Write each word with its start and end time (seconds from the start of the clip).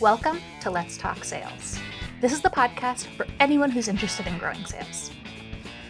Welcome 0.00 0.38
to 0.60 0.70
Let's 0.70 0.96
Talk 0.96 1.24
Sales. 1.24 1.76
This 2.20 2.32
is 2.32 2.40
the 2.40 2.50
podcast 2.50 3.06
for 3.16 3.26
anyone 3.40 3.68
who's 3.68 3.88
interested 3.88 4.28
in 4.28 4.38
growing 4.38 4.64
sales. 4.64 5.10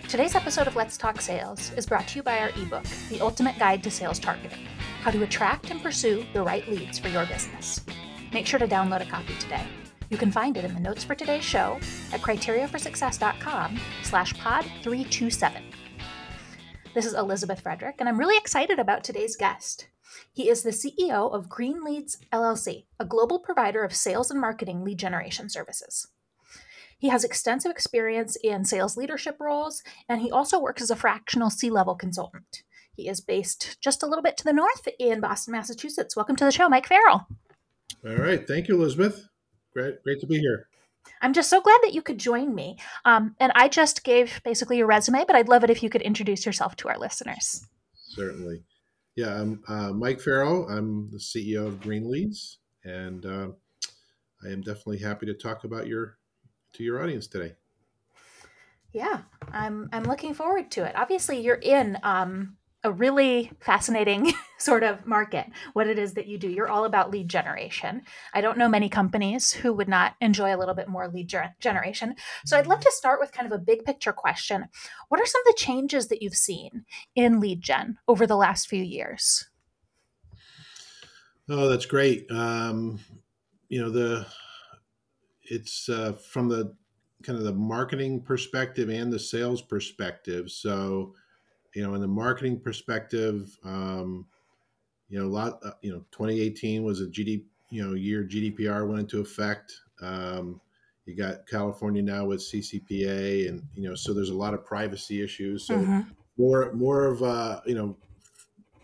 Today's 0.08 0.34
episode 0.34 0.67
of 0.67 0.77
Let's 0.77 0.96
Talk 0.96 1.20
Sales 1.20 1.73
is 1.75 1.84
brought 1.84 2.08
to 2.08 2.17
you 2.17 2.23
by 2.23 2.39
our 2.39 2.49
ebook, 2.57 2.84
The 3.10 3.21
Ultimate 3.21 3.58
Guide 3.58 3.83
to 3.83 3.91
Sales 3.91 4.18
Targeting 4.18 4.67
How 5.02 5.10
to 5.10 5.23
Attract 5.25 5.71
and 5.71 5.83
Pursue 5.83 6.25
the 6.33 6.42
Right 6.42 6.67
Leads 6.68 6.99
for 6.99 7.08
Your 7.08 7.26
Business. 7.26 7.84
Make 8.32 8.46
sure 8.46 8.59
to 8.59 8.66
download 8.66 9.02
a 9.02 9.11
copy 9.11 9.34
today. 9.39 9.66
You 10.09 10.16
can 10.16 10.32
find 10.32 10.56
it 10.56 10.64
in 10.64 10.72
the 10.72 10.80
notes 10.80 11.04
for 11.04 11.14
today's 11.14 11.45
show 11.45 11.79
at 12.11 12.22
criteriaforsuccess.com 12.22 13.79
slash 14.04 14.32
pod 14.38 14.64
327. 14.82 15.62
This 16.95 17.04
is 17.04 17.12
Elizabeth 17.12 17.61
Frederick, 17.61 17.96
and 17.98 18.09
I'm 18.09 18.18
really 18.18 18.38
excited 18.38 18.79
about 18.79 19.04
today's 19.04 19.36
guest. 19.36 19.86
He 20.32 20.48
is 20.48 20.62
the 20.62 20.70
CEO 20.70 21.32
of 21.32 21.48
Green 21.48 21.84
Leads 21.84 22.18
LLC, 22.32 22.84
a 22.98 23.04
global 23.04 23.38
provider 23.38 23.84
of 23.84 23.95
sales 23.95 24.30
and 24.30 24.40
marketing 24.40 24.84
lead 24.84 24.98
generation 24.98 25.49
services. 25.49 26.08
He 26.99 27.08
has 27.08 27.25
extensive 27.25 27.71
experience 27.71 28.36
in 28.43 28.64
sales 28.64 28.96
leadership 28.96 29.36
roles, 29.39 29.82
and 30.08 30.21
he 30.21 30.30
also 30.30 30.58
works 30.61 30.82
as 30.82 30.90
a 30.90 30.96
fractional 30.96 31.50
C 31.50 31.71
level 31.71 31.94
consultant. 31.94 32.64
He 32.92 33.08
is 33.08 33.20
based 33.20 33.80
just 33.80 34.02
a 34.02 34.06
little 34.06 34.22
bit 34.22 34.36
to 34.38 34.44
the 34.44 34.52
north 34.52 34.88
in 34.98 35.20
Boston, 35.20 35.52
Massachusetts. 35.52 36.16
Welcome 36.16 36.34
to 36.36 36.44
the 36.44 36.50
show, 36.50 36.68
Mike 36.68 36.88
Farrell. 36.88 37.28
All 38.04 38.16
right. 38.16 38.46
Thank 38.46 38.66
you, 38.66 38.74
Elizabeth. 38.74 39.28
Great, 39.72 40.02
great 40.02 40.20
to 40.20 40.27
be 40.27 40.40
here. 40.40 40.66
I'm 41.22 41.32
just 41.32 41.50
so 41.50 41.60
glad 41.60 41.78
that 41.82 41.94
you 41.94 42.02
could 42.02 42.18
join 42.18 42.54
me. 42.54 42.78
Um, 43.04 43.36
and 43.38 43.52
I 43.54 43.68
just 43.68 44.02
gave 44.02 44.40
basically 44.44 44.78
your 44.78 44.86
resume, 44.86 45.24
but 45.27 45.36
I'd 45.36 45.48
love 45.48 45.64
it 45.64 45.70
if 45.70 45.82
you 45.82 45.90
could 45.90 46.02
introduce 46.02 46.44
yourself 46.44 46.77
to 46.77 46.88
our 46.88 46.98
listeners. 46.98 47.64
Certainly. 47.94 48.64
Yeah, 49.18 49.34
I'm 49.34 49.60
uh, 49.66 49.92
Mike 49.92 50.20
Farrell. 50.20 50.68
I'm 50.68 51.10
the 51.10 51.18
CEO 51.18 51.66
of 51.66 51.80
Green 51.80 52.08
Leads, 52.08 52.58
and 52.84 53.27
uh, 53.27 53.48
I 54.44 54.52
am 54.52 54.60
definitely 54.60 54.98
happy 54.98 55.27
to 55.27 55.34
talk 55.34 55.64
about 55.64 55.88
your 55.88 56.18
to 56.74 56.84
your 56.84 57.02
audience 57.02 57.27
today. 57.27 57.55
Yeah, 58.92 59.22
I'm 59.50 59.89
I'm 59.92 60.05
looking 60.05 60.34
forward 60.34 60.70
to 60.70 60.84
it. 60.84 60.94
Obviously, 60.94 61.41
you're 61.41 61.56
in 61.56 61.98
um, 62.05 62.58
a 62.84 62.92
really 62.92 63.50
fascinating 63.60 64.32
sort 64.58 64.82
of 64.82 65.04
market 65.06 65.46
what 65.72 65.88
it 65.88 65.98
is 65.98 66.14
that 66.14 66.26
you 66.26 66.38
do. 66.38 66.48
You're 66.48 66.68
all 66.68 66.84
about 66.84 67.10
lead 67.10 67.28
generation. 67.28 68.02
I 68.32 68.40
don't 68.40 68.58
know 68.58 68.68
many 68.68 68.88
companies 68.88 69.52
who 69.52 69.72
would 69.72 69.88
not 69.88 70.14
enjoy 70.20 70.54
a 70.54 70.58
little 70.58 70.74
bit 70.74 70.88
more 70.88 71.08
lead 71.08 71.28
ger- 71.28 71.54
generation. 71.60 72.14
So 72.44 72.56
i'd 72.56 72.66
love 72.66 72.80
to 72.80 72.92
start 72.92 73.20
with 73.20 73.32
kind 73.32 73.46
of 73.46 73.52
a 73.52 73.62
big 73.62 73.84
picture 73.84 74.12
question. 74.12 74.66
What 75.08 75.20
are 75.20 75.26
some 75.26 75.40
of 75.42 75.46
the 75.46 75.58
changes 75.58 76.08
that 76.08 76.22
you've 76.22 76.34
seen 76.34 76.84
in 77.14 77.40
lead 77.40 77.62
gen 77.62 77.98
over 78.06 78.26
the 78.26 78.36
last 78.36 78.68
few 78.68 78.82
years? 78.82 79.48
Oh 81.48 81.68
that's 81.68 81.86
great. 81.86 82.30
Um, 82.30 83.00
you 83.68 83.80
know 83.80 83.90
the 83.90 84.26
it's 85.42 85.88
uh, 85.88 86.12
from 86.30 86.48
the 86.48 86.74
kind 87.22 87.38
of 87.38 87.44
the 87.44 87.52
marketing 87.52 88.22
perspective 88.22 88.88
and 88.88 89.12
the 89.12 89.18
sales 89.18 89.62
perspective. 89.62 90.50
So 90.50 91.14
you 91.78 91.86
know, 91.86 91.94
in 91.94 92.00
the 92.00 92.08
marketing 92.08 92.58
perspective, 92.58 93.56
um, 93.64 94.26
you 95.08 95.16
know, 95.16 95.26
a 95.26 95.30
lot, 95.30 95.60
uh, 95.64 95.70
you 95.80 95.92
know, 95.92 96.00
2018 96.10 96.82
was 96.82 97.00
a 97.00 97.06
GDP, 97.06 97.44
you 97.70 97.86
know, 97.86 97.94
year 97.94 98.24
GDPR 98.24 98.88
went 98.88 98.98
into 98.98 99.20
effect. 99.20 99.72
Um, 100.02 100.60
you 101.06 101.14
got 101.14 101.46
California 101.46 102.02
now 102.02 102.24
with 102.24 102.40
CCPA, 102.40 103.48
and 103.48 103.62
you 103.76 103.88
know, 103.88 103.94
so 103.94 104.12
there's 104.12 104.30
a 104.30 104.34
lot 104.34 104.54
of 104.54 104.64
privacy 104.64 105.22
issues. 105.22 105.68
So 105.68 105.76
mm-hmm. 105.76 106.00
more, 106.36 106.72
more 106.72 107.06
of, 107.06 107.22
uh, 107.22 107.60
you 107.64 107.76
know, 107.76 107.96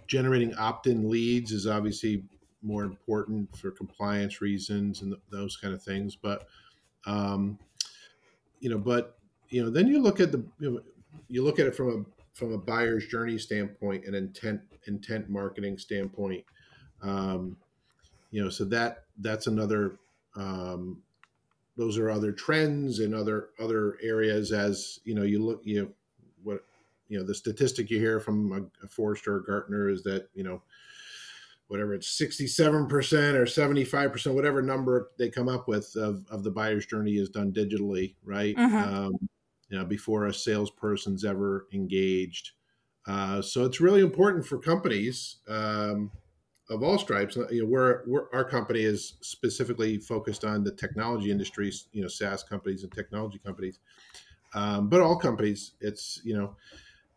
generating 0.06 0.54
opt-in 0.54 1.10
leads 1.10 1.50
is 1.50 1.66
obviously 1.66 2.22
more 2.62 2.84
important 2.84 3.56
for 3.56 3.72
compliance 3.72 4.40
reasons 4.40 5.02
and 5.02 5.10
th- 5.10 5.22
those 5.32 5.56
kind 5.56 5.74
of 5.74 5.82
things. 5.82 6.14
But, 6.14 6.46
um, 7.06 7.58
you 8.60 8.70
know, 8.70 8.78
but 8.78 9.18
you 9.48 9.64
know, 9.64 9.68
then 9.68 9.88
you 9.88 10.00
look 10.00 10.20
at 10.20 10.30
the, 10.30 10.44
you, 10.60 10.70
know, 10.70 10.80
you 11.28 11.42
look 11.42 11.58
at 11.58 11.66
it 11.66 11.74
from 11.74 11.88
a 11.88 12.13
from 12.34 12.52
a 12.52 12.58
buyer's 12.58 13.06
journey 13.06 13.38
standpoint 13.38 14.04
and 14.04 14.14
intent 14.14 14.60
intent 14.86 15.30
marketing 15.30 15.78
standpoint 15.78 16.44
um, 17.02 17.56
you 18.30 18.42
know 18.42 18.50
so 18.50 18.64
that 18.64 19.04
that's 19.18 19.46
another 19.46 19.96
um, 20.36 21.00
those 21.76 21.98
are 21.98 22.10
other 22.10 22.32
trends 22.32 22.98
and 22.98 23.14
other 23.14 23.50
other 23.60 23.98
areas 24.02 24.52
as 24.52 25.00
you 25.04 25.14
know 25.14 25.22
you 25.22 25.42
look 25.42 25.60
you 25.64 25.82
know, 25.82 25.88
what 26.42 26.64
you 27.08 27.18
know 27.18 27.24
the 27.24 27.34
statistic 27.34 27.90
you 27.90 27.98
hear 27.98 28.20
from 28.20 28.52
a, 28.52 28.84
a 28.84 28.88
Forrester 28.88 29.36
or 29.36 29.40
Gartner 29.40 29.88
is 29.88 30.02
that 30.02 30.28
you 30.34 30.44
know 30.44 30.62
whatever 31.68 31.94
it's 31.94 32.20
67% 32.20 32.90
or 33.34 33.46
75% 33.46 34.34
whatever 34.34 34.60
number 34.60 35.10
they 35.18 35.30
come 35.30 35.48
up 35.48 35.66
with 35.66 35.96
of, 35.96 36.24
of 36.30 36.44
the 36.44 36.50
buyer's 36.50 36.84
journey 36.84 37.12
is 37.12 37.30
done 37.30 37.52
digitally 37.52 38.14
right 38.22 38.54
mm-hmm. 38.54 38.76
um, 38.76 39.28
you 39.74 39.80
know, 39.80 39.84
before 39.84 40.26
a 40.26 40.32
salesperson's 40.32 41.24
ever 41.24 41.66
engaged. 41.72 42.52
Uh, 43.08 43.42
so 43.42 43.64
it's 43.64 43.80
really 43.80 44.02
important 44.02 44.46
for 44.46 44.56
companies 44.56 45.38
um, 45.48 46.12
of 46.70 46.84
all 46.84 46.96
stripes. 46.96 47.34
You 47.50 47.64
know, 47.64 47.68
we're, 47.68 48.02
we're, 48.06 48.26
our 48.32 48.44
company 48.44 48.82
is 48.82 49.14
specifically 49.20 49.98
focused 49.98 50.44
on 50.44 50.62
the 50.62 50.70
technology 50.70 51.32
industries, 51.32 51.88
you 51.92 52.02
know, 52.02 52.08
SaaS 52.08 52.44
companies 52.44 52.84
and 52.84 52.92
technology 52.92 53.40
companies, 53.44 53.80
um, 54.54 54.88
but 54.88 55.00
all 55.00 55.18
companies. 55.18 55.72
It's 55.80 56.20
you 56.22 56.36
know, 56.36 56.54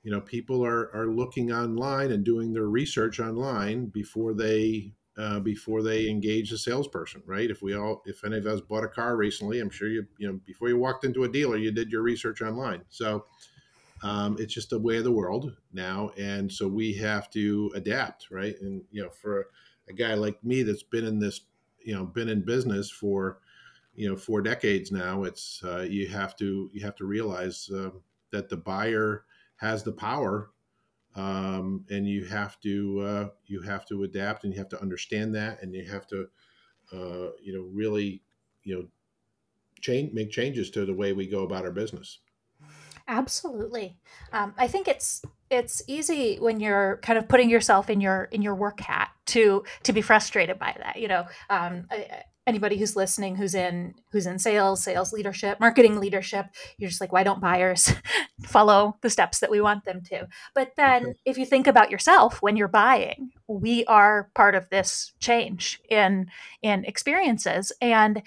you 0.01 0.09
know, 0.09 0.19
people 0.19 0.66
are 0.66 0.90
are 0.96 1.06
looking 1.06 1.51
online 1.51 2.12
and 2.12 2.25
doing 2.25 2.53
their 2.53 2.69
research 2.69 3.19
online 3.19 3.85
before 3.85 4.34
they 4.34 4.94
uh, 5.17 5.39
before 5.39 5.81
they 5.81 6.07
engage 6.09 6.51
a 6.51 6.57
salesperson, 6.57 7.23
right? 7.25 7.50
If 7.50 7.61
we 7.61 7.75
all, 7.75 8.03
if 8.05 8.23
any 8.23 8.38
of 8.38 8.45
us 8.45 8.61
bought 8.61 8.83
a 8.83 8.88
car 8.88 9.16
recently, 9.16 9.59
I'm 9.59 9.69
sure 9.69 9.88
you, 9.88 10.05
you 10.17 10.28
know, 10.28 10.39
before 10.45 10.69
you 10.69 10.78
walked 10.78 11.05
into 11.05 11.23
a 11.23 11.31
dealer, 11.31 11.57
you 11.57 11.72
did 11.72 11.91
your 11.91 12.03
research 12.03 12.41
online. 12.41 12.83
So 12.89 13.25
um, 14.03 14.38
it's 14.39 14.53
just 14.53 14.69
the 14.69 14.79
way 14.79 14.97
of 14.97 15.03
the 15.03 15.11
world 15.11 15.55
now, 15.73 16.11
and 16.17 16.51
so 16.51 16.67
we 16.67 16.94
have 16.94 17.31
to 17.31 17.72
adapt, 17.73 18.29
right? 18.29 18.55
And 18.61 18.83
you 18.91 19.01
know, 19.01 19.09
for 19.09 19.47
a 19.89 19.94
guy 19.94 20.13
like 20.13 20.44
me 20.44 20.61
that's 20.61 20.83
been 20.83 21.05
in 21.05 21.19
this, 21.19 21.41
you 21.84 21.95
know, 21.95 22.05
been 22.05 22.29
in 22.29 22.41
business 22.41 22.91
for, 22.91 23.39
you 23.95 24.07
know, 24.07 24.16
four 24.16 24.41
decades 24.41 24.91
now, 24.91 25.23
it's 25.23 25.63
uh, 25.63 25.81
you 25.89 26.07
have 26.09 26.35
to 26.35 26.69
you 26.73 26.81
have 26.85 26.95
to 26.97 27.05
realize 27.05 27.72
uh, 27.73 27.89
that 28.31 28.49
the 28.49 28.57
buyer 28.57 29.23
has 29.55 29.81
the 29.81 29.91
power 29.91 30.51
um, 31.17 31.83
and 31.89 32.07
you 32.07 32.23
have 32.25 32.59
to 32.61 33.01
uh, 33.01 33.28
you 33.47 33.61
have 33.61 33.85
to 33.88 34.03
adapt 34.03 34.44
and 34.44 34.53
you 34.53 34.59
have 34.59 34.69
to 34.69 34.81
understand 34.81 35.33
that 35.35 35.61
and 35.61 35.73
you 35.73 35.83
have 35.83 36.07
to 36.07 36.28
uh, 36.94 37.31
you 37.41 37.53
know 37.53 37.67
really 37.73 38.22
you 38.63 38.75
know 38.75 38.88
change 39.81 40.13
make 40.13 40.31
changes 40.31 40.69
to 40.69 40.85
the 40.85 40.94
way 40.94 41.11
we 41.11 41.28
go 41.28 41.44
about 41.44 41.66
our 41.66 41.72
business. 41.72 42.19
Absolutely. 43.09 43.97
Um, 44.33 44.53
i 44.57 44.67
think 44.67 44.88
it's 44.88 45.22
it's 45.50 45.81
easy 45.88 46.38
when 46.39 46.59
you're 46.59 47.00
kind 47.01 47.17
of 47.17 47.28
putting 47.28 47.49
yourself 47.49 47.89
in 47.89 48.01
your 48.01 48.25
in 48.31 48.41
your 48.41 48.55
work 48.55 48.81
hat 48.81 49.11
to 49.28 49.63
to 49.84 49.94
be 49.94 50.01
frustrated 50.01 50.59
by 50.59 50.75
that 50.78 50.97
you 50.97 51.07
know? 51.07 51.25
Um, 51.49 51.88
I, 51.89 52.23
anybody 52.47 52.78
who's 52.78 52.96
listening 52.96 53.35
who's 53.35 53.53
in 53.53 53.94
who's 54.12 54.25
in 54.25 54.40
sales 54.40 54.81
sales 54.81 55.13
leadership 55.13 55.59
marketing 55.59 56.00
leadership 56.00 56.47
you're 56.78 56.90
just 56.90 57.02
like 57.02 57.12
why 57.12 57.24
don't 57.24 57.41
buyers 57.41 57.94
follow 58.44 58.97
the 59.02 59.09
steps 59.09 59.40
that 59.40 59.52
we 59.52 59.62
want 59.62 59.84
them 59.85 60.02
to? 60.02 60.28
But 60.56 60.72
then 60.78 61.16
if 61.25 61.38
you 61.38 61.46
think 61.46 61.68
about 61.68 61.91
yourself 61.91 62.41
when 62.41 62.56
you're 62.56 62.68
buying 62.68 63.31
we 63.47 63.85
are 63.85 64.30
part 64.35 64.56
of 64.56 64.69
this 64.69 65.13
change 65.19 65.80
in 65.90 66.28
in 66.62 66.85
experiences. 66.85 67.72
And 67.81 68.24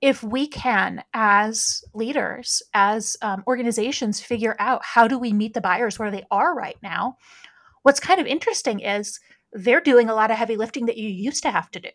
if 0.00 0.22
we 0.22 0.48
can 0.48 1.04
as 1.14 1.84
leaders 1.94 2.62
as 2.74 3.16
um, 3.22 3.44
organizations 3.46 4.20
figure 4.20 4.56
out 4.58 4.84
how 4.84 5.06
do 5.06 5.18
we 5.18 5.32
meet 5.32 5.54
the 5.54 5.60
buyers 5.60 5.98
where 5.98 6.10
they 6.10 6.24
are 6.30 6.54
right 6.54 6.76
now 6.82 7.16
what's 7.82 8.00
kind 8.00 8.20
of 8.20 8.26
interesting 8.26 8.80
is 8.80 9.20
they're 9.52 9.80
doing 9.80 10.08
a 10.08 10.14
lot 10.14 10.30
of 10.30 10.36
heavy 10.36 10.56
lifting 10.56 10.86
that 10.86 10.96
you 10.96 11.08
used 11.08 11.42
to 11.42 11.50
have 11.50 11.70
to 11.70 11.80
do 11.80 11.90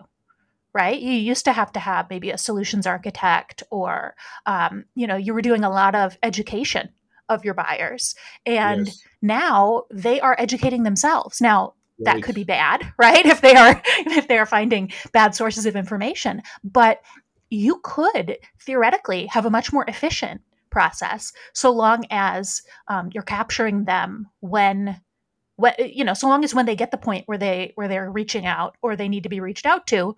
right? 0.78 1.00
You 1.00 1.14
used 1.14 1.44
to 1.46 1.54
have 1.54 1.72
to 1.72 1.80
have 1.80 2.08
maybe 2.08 2.30
a 2.30 2.38
solutions 2.38 2.86
architect, 2.86 3.64
or 3.72 4.14
um, 4.46 4.86
you 4.94 5.08
know, 5.08 5.16
you 5.16 5.34
were 5.34 5.42
doing 5.42 5.64
a 5.64 5.72
lot 5.72 5.96
of 5.96 6.20
education 6.22 6.90
of 7.30 7.44
your 7.44 7.56
buyers, 7.56 8.14
and 8.46 8.86
yes. 8.86 9.04
now 9.20 9.86
they 9.92 10.22
are 10.22 10.36
educating 10.38 10.84
themselves. 10.84 11.42
Now 11.42 11.74
right. 12.06 12.14
that 12.14 12.24
could 12.24 12.36
be 12.36 12.44
bad, 12.44 12.94
right? 13.00 13.26
If 13.26 13.42
they 13.42 13.56
are 13.56 13.82
if 13.88 14.28
they 14.28 14.38
are 14.38 14.46
finding 14.46 14.92
bad 15.14 15.34
sources 15.34 15.66
of 15.66 15.76
information, 15.76 16.44
but 16.64 17.02
you 17.50 17.80
could 17.84 18.38
theoretically 18.62 19.26
have 19.26 19.48
a 19.48 19.50
much 19.50 19.74
more 19.74 19.86
efficient 19.88 20.42
process 20.70 21.34
so 21.54 21.72
long 21.72 22.06
as 22.12 22.62
um, 22.88 23.10
you're 23.14 23.24
capturing 23.24 23.86
them 23.86 24.28
when 24.42 25.02
when 25.56 25.74
you 25.80 26.04
know 26.04 26.14
so 26.14 26.28
long 26.28 26.44
as 26.44 26.54
when 26.54 26.68
they 26.68 26.76
get 26.76 26.92
the 26.92 26.98
point 26.98 27.28
where 27.28 27.38
they 27.40 27.72
where 27.74 27.88
they're 27.88 28.12
reaching 28.12 28.46
out 28.46 28.76
or 28.84 28.96
they 28.96 29.10
need 29.10 29.24
to 29.24 29.30
be 29.30 29.40
reached 29.40 29.66
out 29.66 29.88
to 29.88 30.16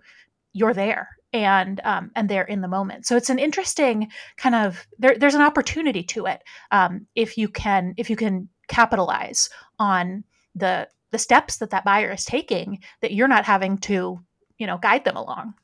you're 0.52 0.74
there 0.74 1.08
and 1.32 1.80
um, 1.84 2.10
and 2.16 2.28
they're 2.28 2.44
in 2.44 2.60
the 2.60 2.68
moment. 2.68 3.06
So 3.06 3.16
it's 3.16 3.30
an 3.30 3.38
interesting 3.38 4.10
kind 4.36 4.54
of 4.54 4.86
there, 4.98 5.16
there's 5.16 5.34
an 5.34 5.42
opportunity 5.42 6.02
to 6.04 6.26
it 6.26 6.42
um, 6.70 7.06
if 7.14 7.38
you 7.38 7.48
can 7.48 7.94
if 7.96 8.10
you 8.10 8.16
can 8.16 8.48
capitalize 8.68 9.48
on 9.78 10.24
the 10.54 10.88
the 11.10 11.18
steps 11.18 11.58
that 11.58 11.70
that 11.70 11.84
buyer 11.84 12.12
is 12.12 12.24
taking 12.24 12.80
that 13.00 13.12
you're 13.12 13.28
not 13.28 13.44
having 13.44 13.78
to 13.78 14.20
you 14.58 14.66
know 14.66 14.78
guide 14.78 15.04
them 15.04 15.16
along. 15.16 15.54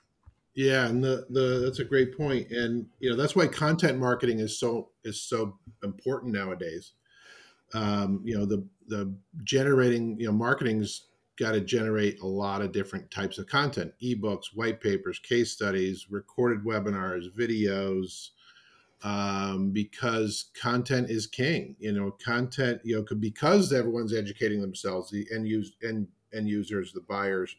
Yeah, 0.55 0.87
and 0.87 1.05
the, 1.05 1.27
the 1.29 1.61
that's 1.63 1.81
a 1.81 1.85
great 1.85 2.17
point, 2.17 2.51
and 2.51 2.87
you 2.99 3.11
know 3.11 3.17
that's 3.17 3.37
why 3.37 3.47
content 3.47 3.99
marketing 3.99 4.39
is 4.39 4.59
so 4.59 4.91
is 5.05 5.21
so 5.21 5.59
important 5.83 6.33
nowadays. 6.33 6.93
Um, 7.75 8.23
you 8.25 8.39
know 8.39 8.47
the 8.47 8.67
the 8.87 9.15
generating 9.45 10.19
you 10.19 10.27
know 10.27 10.33
marketing's 10.33 11.09
got 11.37 11.53
to 11.53 11.61
generate 11.61 12.21
a 12.21 12.27
lot 12.27 12.63
of 12.63 12.73
different 12.73 13.11
types 13.11 13.39
of 13.39 13.47
content: 13.47 13.93
ebooks, 14.03 14.55
white 14.55 14.81
papers, 14.81 15.19
case 15.19 15.53
studies, 15.53 16.07
recorded 16.11 16.65
webinars, 16.65 17.31
videos, 17.33 18.31
um, 19.03 19.71
because 19.71 20.47
content 20.61 21.11
is 21.11 21.27
king. 21.27 21.77
You 21.79 21.93
know, 21.93 22.11
content 22.13 22.81
you 22.85 22.97
know 22.97 23.17
because 23.19 23.73
everyone's 23.73 24.15
educating 24.15 24.61
themselves, 24.61 25.11
the 25.11 25.27
end 25.33 25.47
use 25.47 25.73
end 25.83 26.09
end 26.35 26.49
users, 26.49 26.93
the 26.93 27.01
buyers 27.01 27.57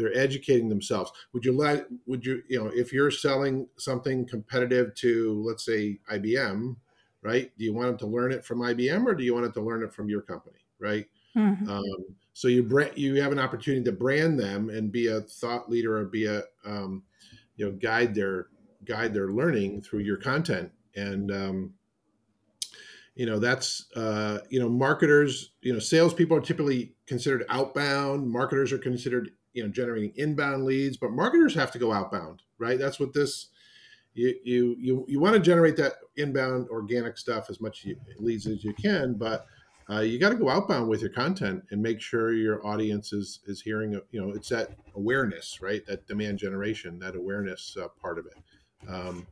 they're 0.00 0.16
educating 0.16 0.68
themselves 0.68 1.12
would 1.32 1.44
you 1.44 1.52
let 1.52 1.86
would 2.06 2.24
you 2.24 2.42
you 2.48 2.58
know 2.58 2.70
if 2.74 2.92
you're 2.92 3.10
selling 3.10 3.66
something 3.76 4.26
competitive 4.26 4.94
to 4.94 5.42
let's 5.46 5.64
say 5.64 5.98
ibm 6.12 6.74
right 7.22 7.52
do 7.58 7.64
you 7.64 7.74
want 7.74 7.88
them 7.88 7.98
to 7.98 8.06
learn 8.06 8.32
it 8.32 8.44
from 8.44 8.60
ibm 8.60 9.04
or 9.06 9.14
do 9.14 9.24
you 9.24 9.34
want 9.34 9.44
them 9.44 9.52
to 9.52 9.60
learn 9.60 9.82
it 9.82 9.92
from 9.92 10.08
your 10.08 10.22
company 10.22 10.58
right 10.78 11.06
mm-hmm. 11.36 11.68
um, 11.68 12.16
so 12.32 12.48
you 12.48 12.62
brand 12.62 12.96
you 12.96 13.20
have 13.20 13.32
an 13.32 13.38
opportunity 13.38 13.84
to 13.84 13.92
brand 13.92 14.38
them 14.38 14.70
and 14.70 14.90
be 14.90 15.08
a 15.08 15.20
thought 15.20 15.70
leader 15.70 15.98
or 15.98 16.04
be 16.04 16.26
a 16.26 16.42
um, 16.64 17.02
you 17.56 17.66
know 17.66 17.72
guide 17.72 18.14
their 18.14 18.46
guide 18.84 19.12
their 19.12 19.28
learning 19.28 19.82
through 19.82 20.00
your 20.00 20.16
content. 20.16 20.70
And 20.96 21.30
um, 21.30 21.74
you 23.14 23.26
know 23.26 23.38
that's 23.38 23.86
uh, 23.94 24.38
you 24.48 24.58
know 24.58 24.68
marketers 24.68 25.52
you 25.60 25.72
know 25.72 25.78
salespeople 25.78 26.36
are 26.36 26.40
typically 26.40 26.94
considered 27.06 27.44
outbound. 27.48 28.30
Marketers 28.30 28.72
are 28.72 28.78
considered 28.78 29.30
you 29.52 29.62
know 29.62 29.68
generating 29.68 30.12
inbound 30.16 30.64
leads 30.64 30.96
but 30.96 31.10
marketers 31.10 31.54
have 31.54 31.72
to 31.72 31.78
go 31.78 31.92
outbound 31.92 32.42
right? 32.58 32.78
That's 32.78 33.00
what 33.00 33.12
this 33.12 33.48
you 34.14 34.34
you 34.44 34.76
you, 34.78 35.04
you 35.08 35.20
want 35.20 35.34
to 35.34 35.40
generate 35.40 35.76
that 35.76 35.94
inbound 36.16 36.68
organic 36.68 37.18
stuff 37.18 37.50
as 37.50 37.60
much 37.60 37.86
leads 38.18 38.46
as 38.46 38.64
you 38.64 38.72
can 38.74 39.14
but 39.14 39.46
uh, 39.90 40.00
you 40.00 40.18
got 40.18 40.30
to 40.30 40.36
go 40.36 40.48
outbound 40.48 40.88
with 40.88 41.00
your 41.00 41.10
content 41.10 41.64
and 41.70 41.82
make 41.82 42.00
sure 42.00 42.32
your 42.32 42.64
audience 42.66 43.12
is 43.12 43.40
is 43.46 43.60
hearing 43.60 44.00
you 44.10 44.20
know 44.20 44.30
it's 44.30 44.48
that 44.48 44.70
awareness 44.94 45.60
right? 45.60 45.84
That 45.86 46.06
demand 46.06 46.38
generation 46.38 46.98
that 47.00 47.16
awareness 47.16 47.76
uh, 47.80 47.88
part 48.00 48.18
of 48.18 48.26
it. 48.26 48.88
Um, 48.88 49.26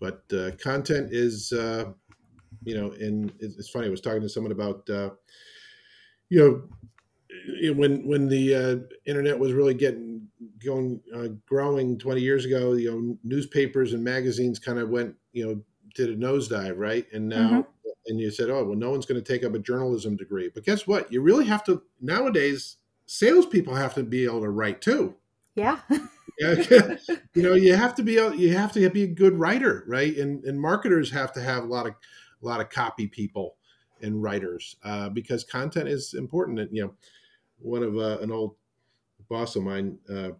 but 0.00 0.22
uh, 0.32 0.52
content 0.62 1.08
is 1.12 1.52
uh, 1.52 1.86
you 2.64 2.76
know 2.76 2.92
and 2.92 3.32
it's 3.40 3.68
funny 3.68 3.86
i 3.86 3.90
was 3.90 4.00
talking 4.00 4.22
to 4.22 4.28
someone 4.28 4.52
about 4.52 4.88
uh, 4.88 5.10
you 6.28 6.38
know 6.38 7.72
when 7.74 8.06
when 8.06 8.28
the 8.28 8.54
uh, 8.54 8.76
internet 9.06 9.38
was 9.38 9.52
really 9.52 9.74
getting 9.74 10.26
going 10.64 11.00
growing 11.46 11.98
20 11.98 12.20
years 12.20 12.44
ago 12.44 12.72
you 12.74 12.90
know 12.90 13.18
newspapers 13.22 13.92
and 13.92 14.02
magazines 14.02 14.58
kind 14.58 14.78
of 14.78 14.88
went 14.88 15.14
you 15.32 15.46
know 15.46 15.62
did 15.98 16.10
a 16.10 16.16
nosedive 16.16 16.74
right? 16.76 17.06
And 17.12 17.28
now 17.28 17.50
mm-hmm. 17.50 17.60
And 18.08 18.18
you 18.18 18.30
said 18.30 18.50
oh 18.50 18.64
well 18.64 18.76
no 18.76 18.90
one's 18.90 19.06
going 19.06 19.22
to 19.22 19.32
take 19.32 19.44
up 19.44 19.54
a 19.54 19.58
journalism 19.58 20.16
degree. 20.16 20.50
But 20.52 20.64
guess 20.64 20.86
what? 20.86 21.12
You 21.12 21.20
really 21.20 21.46
have 21.46 21.64
to 21.64 21.82
nowadays 22.00 22.76
salespeople 23.06 23.74
have 23.74 23.94
to 23.94 24.02
be 24.02 24.24
able 24.24 24.40
to 24.40 24.50
write 24.50 24.80
too. 24.80 25.14
Yeah. 25.54 25.80
You 27.34 27.42
know 27.42 27.54
you 27.54 27.74
have 27.74 27.96
to 27.96 28.02
be 28.04 28.12
you 28.12 28.54
have 28.54 28.70
to 28.72 28.88
be 28.90 29.02
a 29.02 29.08
good 29.08 29.34
writer 29.34 29.84
right? 29.88 30.16
And 30.16 30.44
and 30.44 30.60
marketers 30.60 31.10
have 31.10 31.32
to 31.32 31.40
have 31.40 31.64
a 31.64 31.66
lot 31.66 31.86
of 31.86 31.94
a 32.42 32.46
lot 32.46 32.60
of 32.60 32.70
copy 32.70 33.08
people 33.08 33.56
and 34.02 34.22
writers 34.22 34.76
uh, 34.84 35.08
because 35.08 35.42
content 35.42 35.88
is 35.88 36.14
important. 36.14 36.60
And 36.60 36.76
you 36.76 36.84
know 36.84 36.94
one 37.60 37.82
of 37.82 37.96
uh, 37.96 38.18
an 38.20 38.30
old 38.30 38.54
boss 39.28 39.56
of 39.56 39.62
mine, 39.62 39.98
uh, 40.12 40.30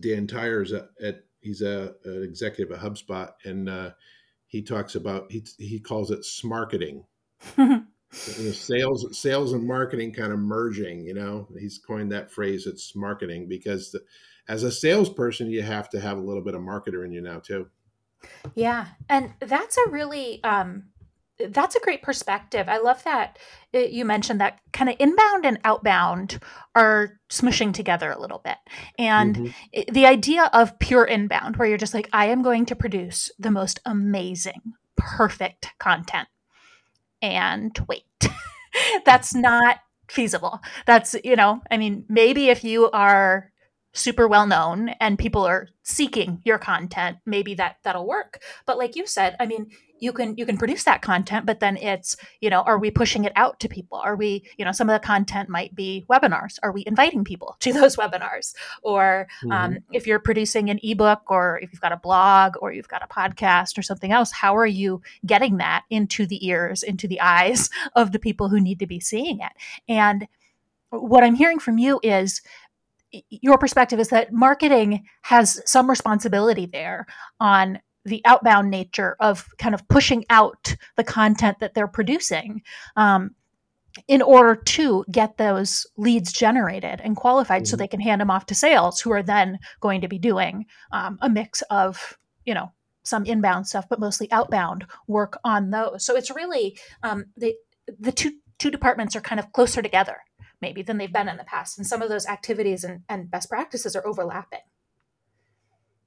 Dan 0.00 0.26
Tyre, 0.26 0.62
at, 0.62 0.88
at 1.02 1.24
he's 1.40 1.62
a, 1.62 1.94
an 2.04 2.22
executive 2.22 2.74
at 2.74 2.82
HubSpot, 2.82 3.32
and 3.44 3.68
uh, 3.68 3.90
he 4.54 4.62
talks 4.62 4.94
about 4.94 5.32
he 5.32 5.44
he 5.58 5.80
calls 5.80 6.12
it 6.12 6.20
smarketing. 6.20 7.02
you 7.58 7.66
know, 7.66 8.52
sales 8.52 9.18
sales 9.18 9.52
and 9.52 9.66
marketing 9.66 10.12
kind 10.12 10.32
of 10.32 10.38
merging. 10.38 11.04
You 11.04 11.14
know, 11.14 11.48
he's 11.58 11.76
coined 11.76 12.12
that 12.12 12.30
phrase. 12.30 12.68
It's 12.68 12.94
marketing 12.94 13.48
because 13.48 13.90
the, 13.90 14.00
as 14.46 14.62
a 14.62 14.70
salesperson, 14.70 15.50
you 15.50 15.62
have 15.62 15.90
to 15.90 15.98
have 15.98 16.18
a 16.18 16.20
little 16.20 16.40
bit 16.40 16.54
of 16.54 16.60
marketer 16.60 17.04
in 17.04 17.10
you 17.10 17.20
now 17.20 17.40
too. 17.40 17.68
Yeah, 18.54 18.86
and 19.08 19.32
that's 19.40 19.76
a 19.76 19.90
really 19.90 20.42
um, 20.44 20.84
that's 21.38 21.74
a 21.74 21.80
great 21.80 22.02
perspective. 22.02 22.68
I 22.68 22.78
love 22.78 23.02
that 23.04 23.38
it, 23.72 23.90
you 23.90 24.04
mentioned 24.04 24.40
that 24.40 24.60
kind 24.72 24.88
of 24.88 24.96
inbound 24.98 25.44
and 25.44 25.58
outbound 25.64 26.38
are 26.74 27.18
smushing 27.28 27.72
together 27.72 28.10
a 28.10 28.20
little 28.20 28.40
bit. 28.44 28.56
And 28.98 29.36
mm-hmm. 29.36 29.50
it, 29.72 29.92
the 29.92 30.06
idea 30.06 30.48
of 30.52 30.78
pure 30.78 31.04
inbound, 31.04 31.56
where 31.56 31.68
you're 31.68 31.78
just 31.78 31.94
like, 31.94 32.08
I 32.12 32.26
am 32.26 32.42
going 32.42 32.66
to 32.66 32.76
produce 32.76 33.30
the 33.38 33.50
most 33.50 33.80
amazing, 33.84 34.74
perfect 34.96 35.72
content. 35.78 36.28
And 37.20 37.76
wait, 37.88 38.04
that's 39.04 39.34
not 39.34 39.78
feasible. 40.08 40.60
That's, 40.86 41.16
you 41.24 41.36
know, 41.36 41.62
I 41.70 41.78
mean, 41.78 42.04
maybe 42.08 42.48
if 42.48 42.62
you 42.62 42.90
are 42.90 43.50
super 43.94 44.26
well 44.28 44.46
known 44.46 44.90
and 45.00 45.18
people 45.18 45.44
are 45.44 45.68
seeking 45.84 46.42
your 46.44 46.58
content 46.58 47.16
maybe 47.24 47.54
that 47.54 47.76
that'll 47.84 48.06
work 48.06 48.42
but 48.66 48.76
like 48.76 48.96
you 48.96 49.06
said 49.06 49.36
i 49.38 49.46
mean 49.46 49.70
you 50.04 50.12
can 50.12 50.36
you 50.36 50.44
can 50.44 50.58
produce 50.58 50.84
that 50.84 51.00
content 51.00 51.46
but 51.46 51.60
then 51.60 51.76
it's 51.78 52.16
you 52.40 52.50
know 52.50 52.60
are 52.62 52.78
we 52.78 52.90
pushing 52.90 53.24
it 53.24 53.32
out 53.34 53.58
to 53.60 53.68
people? 53.68 53.98
Are 53.98 54.14
we 54.14 54.44
you 54.58 54.64
know 54.64 54.72
some 54.72 54.90
of 54.90 55.00
the 55.00 55.04
content 55.04 55.48
might 55.48 55.74
be 55.74 56.04
webinars. 56.10 56.58
Are 56.62 56.72
we 56.72 56.84
inviting 56.86 57.24
people 57.24 57.56
to 57.60 57.72
those 57.72 57.96
webinars? 58.02 58.54
Or 58.82 59.26
um, 59.44 59.50
mm-hmm. 59.50 59.52
um, 59.52 59.78
if 59.92 60.06
you're 60.06 60.18
producing 60.18 60.68
an 60.70 60.78
ebook 60.82 61.22
or 61.28 61.58
if 61.62 61.72
you've 61.72 61.80
got 61.80 61.92
a 61.92 61.96
blog 61.96 62.54
or 62.60 62.72
you've 62.72 62.88
got 62.88 63.02
a 63.02 63.08
podcast 63.08 63.78
or 63.78 63.82
something 63.82 64.12
else 64.12 64.30
how 64.30 64.56
are 64.56 64.66
you 64.66 65.00
getting 65.24 65.56
that 65.56 65.84
into 65.90 66.26
the 66.26 66.46
ears 66.46 66.82
into 66.82 67.08
the 67.08 67.20
eyes 67.20 67.70
of 67.96 68.12
the 68.12 68.18
people 68.18 68.48
who 68.48 68.60
need 68.60 68.78
to 68.78 68.86
be 68.86 69.00
seeing 69.00 69.40
it? 69.40 69.52
And 69.88 70.28
what 70.90 71.24
i'm 71.24 71.34
hearing 71.34 71.58
from 71.58 71.76
you 71.76 71.98
is 72.04 72.40
your 73.30 73.58
perspective 73.58 73.98
is 73.98 74.08
that 74.08 74.32
marketing 74.32 75.04
has 75.22 75.60
some 75.66 75.90
responsibility 75.90 76.66
there 76.66 77.06
on 77.40 77.80
the 78.04 78.22
outbound 78.24 78.70
nature 78.70 79.16
of 79.20 79.48
kind 79.58 79.74
of 79.74 79.86
pushing 79.88 80.24
out 80.30 80.76
the 80.96 81.04
content 81.04 81.58
that 81.60 81.74
they're 81.74 81.88
producing 81.88 82.62
um, 82.96 83.30
in 84.08 84.20
order 84.22 84.56
to 84.56 85.04
get 85.10 85.36
those 85.36 85.86
leads 85.96 86.32
generated 86.32 87.00
and 87.02 87.16
qualified 87.16 87.62
mm-hmm. 87.62 87.66
so 87.66 87.76
they 87.76 87.88
can 87.88 88.00
hand 88.00 88.20
them 88.20 88.30
off 88.30 88.46
to 88.46 88.54
sales 88.54 89.00
who 89.00 89.12
are 89.12 89.22
then 89.22 89.58
going 89.80 90.00
to 90.00 90.08
be 90.08 90.18
doing 90.18 90.66
um, 90.92 91.18
a 91.22 91.30
mix 91.30 91.62
of 91.70 92.18
you 92.44 92.54
know 92.54 92.72
some 93.04 93.24
inbound 93.26 93.66
stuff 93.66 93.86
but 93.88 94.00
mostly 94.00 94.30
outbound 94.32 94.84
work 95.06 95.38
on 95.44 95.70
those 95.70 96.04
so 96.04 96.16
it's 96.16 96.30
really 96.30 96.76
um, 97.02 97.26
the 97.36 97.54
the 97.98 98.12
two 98.12 98.32
two 98.58 98.70
departments 98.70 99.14
are 99.14 99.20
kind 99.20 99.38
of 99.38 99.52
closer 99.52 99.82
together 99.82 100.16
maybe 100.64 100.80
than 100.80 100.96
they've 100.96 101.12
been 101.12 101.28
in 101.28 101.36
the 101.36 101.44
past. 101.44 101.76
And 101.76 101.86
some 101.86 102.00
of 102.00 102.08
those 102.08 102.26
activities 102.26 102.84
and, 102.84 103.02
and 103.06 103.30
best 103.30 103.50
practices 103.50 103.94
are 103.94 104.06
overlapping. 104.06 104.60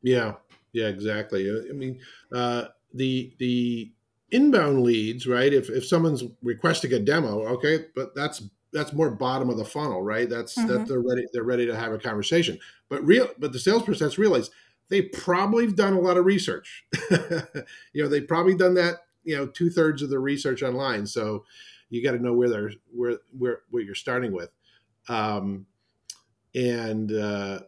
Yeah, 0.02 0.34
yeah, 0.78 0.88
exactly. 0.88 1.50
I 1.50 1.74
mean, 1.74 2.00
uh, 2.32 2.66
the 2.94 3.34
the 3.40 3.92
inbound 4.32 4.84
leads, 4.84 5.26
right? 5.26 5.52
If 5.52 5.70
if 5.70 5.86
someone's 5.86 6.24
requesting 6.44 6.94
a 6.94 7.00
demo, 7.00 7.46
okay, 7.48 7.86
but 7.96 8.14
that's 8.14 8.44
that's 8.72 8.94
more 8.94 9.10
bottom 9.10 9.50
of 9.50 9.58
the 9.58 9.66
funnel, 9.66 10.04
right? 10.04 10.30
That's 10.30 10.56
mm-hmm. 10.56 10.68
that 10.68 10.88
they're 10.88 11.02
ready 11.02 11.26
they're 11.34 11.44
ready 11.44 11.66
to 11.66 11.76
have 11.76 11.94
a 11.94 11.98
conversation. 11.98 12.60
But 12.90 13.04
real 13.04 13.30
but 13.40 13.54
the 13.54 13.60
salesperson 13.60 14.06
has 14.06 14.20
realized 14.20 14.52
they 14.90 15.02
probably 15.02 15.66
have 15.66 15.76
done 15.76 15.94
a 15.94 16.00
lot 16.00 16.18
of 16.18 16.26
research. 16.26 16.86
you 17.12 18.04
know, 18.04 18.08
they 18.08 18.22
probably 18.22 18.56
done 18.56 18.76
that, 18.76 18.98
you 19.24 19.36
know, 19.36 19.48
two 19.48 19.70
thirds 19.70 20.02
of 20.02 20.10
the 20.10 20.20
research 20.20 20.62
online. 20.62 21.08
So 21.08 21.44
you 21.90 22.04
got 22.04 22.12
to 22.12 22.24
know 22.24 22.34
where 22.34 22.50
they're 22.50 22.72
where 22.94 23.18
where 23.38 23.62
what 23.72 23.84
you're 23.84 23.96
starting 23.96 24.32
with 24.32 24.52
um, 25.10 25.66
and 26.54 27.12
uh, 27.12 27.60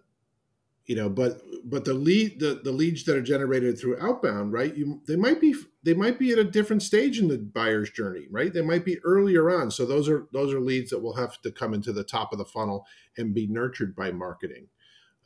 you 0.89 0.96
know 0.96 1.08
but 1.08 1.41
but 1.63 1.86
the 1.86 1.93
lead 1.93 2.39
the, 2.39 2.60
the 2.63 2.72
leads 2.72 3.05
that 3.05 3.15
are 3.15 3.22
generated 3.22 3.77
through 3.77 3.98
outbound 4.01 4.51
right 4.51 4.75
you 4.75 5.01
they 5.08 5.15
might 5.15 5.39
be 5.39 5.55
they 5.84 5.93
might 5.93 6.19
be 6.19 6.31
at 6.31 6.39
a 6.39 6.43
different 6.43 6.84
stage 6.84 7.19
in 7.19 7.27
the 7.27 7.38
buyer's 7.38 7.89
journey 7.91 8.27
right? 8.29 8.53
They 8.53 8.62
might 8.62 8.86
be 8.86 9.00
earlier 9.00 9.50
on. 9.50 9.72
So 9.72 9.86
those 9.86 10.10
are 10.10 10.27
those 10.34 10.53
are 10.53 10.60
leads 10.60 10.89
that 10.91 11.00
will 11.00 11.15
have 11.15 11.39
to 11.41 11.51
come 11.51 11.74
into 11.74 11.93
the 11.93 12.03
top 12.03 12.31
of 12.31 12.38
the 12.38 12.46
funnel 12.46 12.86
and 13.17 13.34
be 13.34 13.48
nurtured 13.48 13.96
by 13.96 14.12
marketing. 14.12 14.67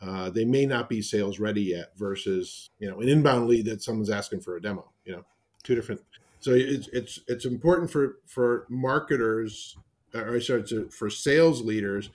Uh, 0.02 0.30
they 0.30 0.46
may 0.46 0.66
not 0.66 0.90
be 0.90 1.02
sales 1.02 1.40
ready 1.40 1.62
yet 1.62 1.98
versus 1.98 2.70
you 2.80 2.90
know 2.90 3.00
an 3.00 3.10
inbound 3.10 3.48
lead 3.48 3.66
that 3.66 3.82
someone's 3.82 4.10
asking 4.10 4.42
for 4.42 4.58
a 4.58 4.62
demo 4.62 4.92
you 5.06 5.14
know 5.14 5.24
two 5.64 5.76
different 5.76 6.02
so 6.40 6.52
it's 6.52 6.90
it's 6.90 7.20
it's 7.28 7.46
important 7.46 7.90
for 7.90 8.18
for 8.26 8.66
marketers 8.70 9.78
or 10.14 10.40
sorry 10.42 10.64
to 10.64 10.90
for 10.90 11.10
sales 11.10 11.62
leaders 11.62 12.10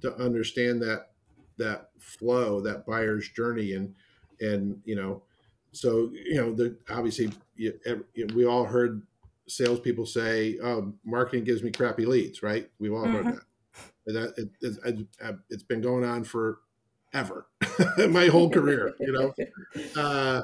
to 0.00 0.14
understand 0.14 0.80
that 0.80 1.08
that 1.58 1.90
flow 1.98 2.60
that 2.60 2.86
buyer's 2.86 3.28
journey 3.30 3.72
and 3.72 3.94
and 4.40 4.80
you 4.84 4.96
know 4.96 5.22
so 5.72 6.10
you 6.12 6.36
know 6.36 6.52
the 6.52 6.76
obviously 6.90 7.30
you, 7.56 7.78
we 8.34 8.44
all 8.44 8.64
heard 8.64 9.02
salespeople 9.46 10.06
say 10.06 10.58
oh 10.62 10.92
marketing 11.04 11.44
gives 11.44 11.62
me 11.62 11.70
crappy 11.70 12.06
leads 12.06 12.42
right? 12.42 12.70
We've 12.78 12.92
all 12.92 13.04
mm-hmm. 13.04 13.26
heard 13.26 13.40
that 14.06 14.36
that 14.36 14.50
it, 14.62 14.76
it, 15.20 15.36
it's 15.50 15.62
been 15.62 15.80
going 15.80 16.04
on 16.04 16.24
for 16.24 16.58
ever 17.12 17.46
my 18.08 18.26
whole 18.26 18.50
career 18.50 18.94
you 19.00 19.12
know? 19.12 19.34
Uh, 19.96 20.42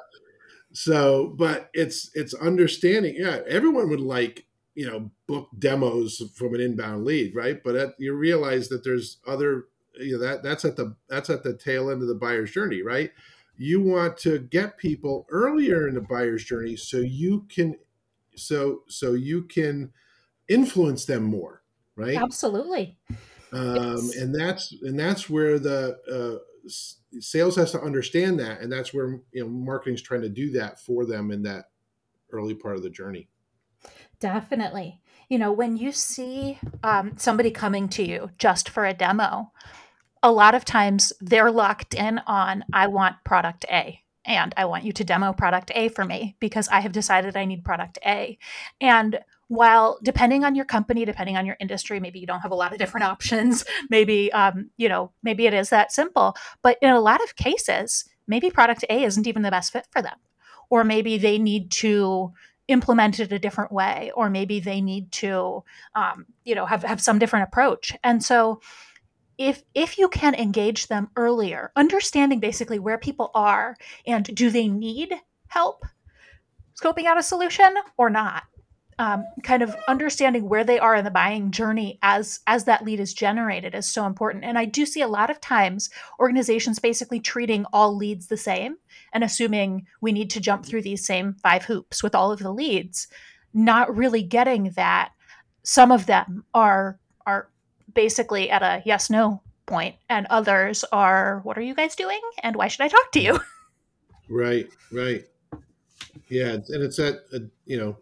so 0.72 1.34
but 1.36 1.70
it's 1.72 2.10
it's 2.14 2.34
understanding 2.34 3.14
yeah 3.16 3.40
everyone 3.48 3.88
would 3.88 4.00
like 4.00 4.46
you 4.74 4.86
know 4.86 5.10
book 5.26 5.48
demos 5.58 6.22
from 6.34 6.54
an 6.54 6.60
inbound 6.60 7.04
lead 7.04 7.34
right? 7.34 7.62
But 7.62 7.76
at, 7.76 7.94
you 7.98 8.14
realize 8.14 8.68
that 8.68 8.84
there's 8.84 9.18
other 9.26 9.66
you 9.98 10.12
know 10.12 10.18
that 10.18 10.42
that's 10.42 10.64
at 10.64 10.76
the 10.76 10.94
that's 11.08 11.30
at 11.30 11.42
the 11.42 11.54
tail 11.54 11.90
end 11.90 12.02
of 12.02 12.08
the 12.08 12.14
buyer's 12.14 12.50
journey 12.50 12.82
right? 12.82 13.10
You 13.56 13.80
want 13.82 14.16
to 14.18 14.38
get 14.38 14.78
people 14.78 15.26
earlier 15.30 15.86
in 15.86 15.94
the 15.94 16.00
buyer's 16.00 16.44
journey 16.44 16.76
so 16.76 16.98
you 16.98 17.46
can 17.48 17.76
so 18.34 18.82
so 18.88 19.12
you 19.12 19.42
can 19.42 19.92
influence 20.48 21.04
them 21.04 21.24
more 21.24 21.60
right? 21.96 22.16
Absolutely. 22.16 22.98
Um, 23.52 24.10
and 24.18 24.34
that's 24.34 24.74
and 24.82 24.98
that's 24.98 25.28
where 25.28 25.58
the 25.58 25.98
uh, 26.10 26.70
sales 27.18 27.56
has 27.56 27.72
to 27.72 27.80
understand 27.80 28.38
that 28.38 28.60
and 28.60 28.72
that's 28.72 28.94
where 28.94 29.20
you 29.32 29.42
know 29.42 29.48
marketing's 29.48 30.02
trying 30.02 30.22
to 30.22 30.28
do 30.28 30.52
that 30.52 30.80
for 30.80 31.04
them 31.04 31.30
in 31.30 31.42
that 31.42 31.66
early 32.32 32.54
part 32.54 32.76
of 32.76 32.82
the 32.82 32.90
journey. 32.90 33.28
Definitely 34.20 35.00
you 35.30 35.38
know 35.38 35.52
when 35.52 35.78
you 35.78 35.92
see 35.92 36.58
um, 36.82 37.12
somebody 37.16 37.50
coming 37.50 37.88
to 37.88 38.06
you 38.06 38.30
just 38.36 38.68
for 38.68 38.84
a 38.84 38.92
demo 38.92 39.50
a 40.22 40.30
lot 40.30 40.54
of 40.54 40.66
times 40.66 41.14
they're 41.20 41.50
locked 41.50 41.94
in 41.94 42.20
on 42.26 42.62
i 42.74 42.86
want 42.86 43.16
product 43.24 43.64
a 43.70 43.98
and 44.26 44.52
i 44.58 44.66
want 44.66 44.84
you 44.84 44.92
to 44.92 45.04
demo 45.04 45.32
product 45.32 45.70
a 45.74 45.88
for 45.88 46.04
me 46.04 46.36
because 46.40 46.68
i 46.68 46.80
have 46.80 46.92
decided 46.92 47.36
i 47.36 47.46
need 47.46 47.64
product 47.64 47.98
a. 48.04 48.36
And 48.82 49.20
while 49.48 49.98
depending 50.02 50.44
on 50.44 50.54
your 50.54 50.64
company 50.64 51.04
depending 51.04 51.36
on 51.36 51.46
your 51.46 51.56
industry 51.58 51.98
maybe 52.00 52.18
you 52.18 52.26
don't 52.26 52.40
have 52.40 52.52
a 52.52 52.56
lot 52.56 52.72
of 52.72 52.78
different 52.78 53.04
options 53.14 53.64
maybe 53.88 54.30
um, 54.32 54.70
you 54.76 54.88
know 54.88 55.12
maybe 55.22 55.46
it 55.46 55.54
is 55.54 55.70
that 55.70 55.92
simple 55.92 56.36
but 56.62 56.76
in 56.82 56.90
a 56.90 57.00
lot 57.00 57.22
of 57.22 57.36
cases 57.36 58.04
maybe 58.26 58.50
product 58.50 58.84
a 58.90 59.04
isn't 59.04 59.26
even 59.26 59.42
the 59.42 59.50
best 59.50 59.72
fit 59.72 59.86
for 59.90 60.02
them 60.02 60.18
or 60.70 60.84
maybe 60.84 61.18
they 61.18 61.36
need 61.36 61.70
to 61.70 62.32
implement 62.70 63.18
it 63.20 63.32
a 63.32 63.38
different 63.38 63.72
way 63.72 64.12
or 64.14 64.30
maybe 64.30 64.60
they 64.60 64.80
need 64.80 65.10
to 65.12 65.62
um, 65.94 66.26
you 66.44 66.54
know 66.54 66.66
have, 66.66 66.82
have 66.82 67.00
some 67.00 67.18
different 67.18 67.48
approach. 67.48 67.96
And 68.04 68.22
so 68.22 68.60
if 69.38 69.62
if 69.74 69.98
you 69.98 70.08
can 70.08 70.34
engage 70.34 70.86
them 70.86 71.08
earlier 71.16 71.72
understanding 71.76 72.40
basically 72.40 72.78
where 72.78 72.98
people 72.98 73.30
are 73.34 73.76
and 74.06 74.24
do 74.36 74.50
they 74.50 74.68
need 74.68 75.14
help 75.48 75.84
scoping 76.80 77.06
out 77.06 77.18
a 77.18 77.22
solution 77.22 77.74
or 77.96 78.10
not 78.10 78.44
um, 79.00 79.24
kind 79.42 79.62
of 79.62 79.74
understanding 79.88 80.46
where 80.46 80.62
they 80.62 80.78
are 80.78 80.94
in 80.94 81.04
the 81.04 81.10
buying 81.10 81.50
journey 81.50 81.98
as 82.02 82.40
as 82.46 82.64
that 82.64 82.84
lead 82.84 83.00
is 83.00 83.14
generated 83.14 83.74
is 83.74 83.86
so 83.86 84.04
important. 84.04 84.44
And 84.44 84.58
i 84.58 84.66
do 84.66 84.84
see 84.84 85.00
a 85.00 85.08
lot 85.08 85.30
of 85.30 85.40
times 85.40 85.88
organizations 86.20 86.78
basically 86.78 87.18
treating 87.18 87.64
all 87.72 87.96
leads 87.96 88.26
the 88.26 88.36
same 88.36 88.76
and 89.12 89.24
assuming 89.24 89.86
we 90.00 90.12
need 90.12 90.30
to 90.30 90.40
jump 90.40 90.64
through 90.64 90.82
these 90.82 91.04
same 91.04 91.34
five 91.34 91.64
hoops 91.64 92.02
with 92.02 92.14
all 92.14 92.32
of 92.32 92.40
the 92.40 92.52
leads 92.52 93.08
not 93.52 93.94
really 93.94 94.22
getting 94.22 94.70
that 94.70 95.12
some 95.62 95.90
of 95.90 96.06
them 96.06 96.44
are 96.54 96.98
are 97.26 97.48
basically 97.92 98.50
at 98.50 98.62
a 98.62 98.82
yes 98.84 99.10
no 99.10 99.42
point 99.66 99.96
and 100.08 100.26
others 100.30 100.84
are 100.92 101.40
what 101.42 101.58
are 101.58 101.62
you 101.62 101.74
guys 101.74 101.94
doing? 101.94 102.20
And 102.42 102.56
why 102.56 102.68
should 102.68 102.84
i 102.84 102.88
talk 102.88 103.12
to 103.12 103.20
you? 103.20 103.40
Right 104.32 104.68
right. 104.92 105.24
Yeah 106.28 106.52
and 106.52 106.64
it's 106.68 106.98
that 106.98 107.22
uh, 107.34 107.40
you 107.66 107.78
know 107.78 107.96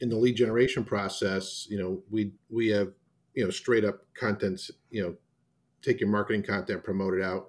in 0.00 0.08
the 0.08 0.16
lead 0.16 0.36
generation 0.36 0.84
process, 0.84 1.66
you 1.70 1.78
know, 1.78 2.02
we 2.10 2.32
we 2.50 2.68
have 2.68 2.92
you 3.34 3.44
know 3.44 3.50
straight 3.50 3.84
up 3.84 4.00
content, 4.14 4.70
you 4.90 5.02
know, 5.02 5.14
take 5.82 6.00
your 6.00 6.08
marketing 6.08 6.42
content, 6.42 6.84
promote 6.84 7.14
it 7.14 7.22
out, 7.22 7.48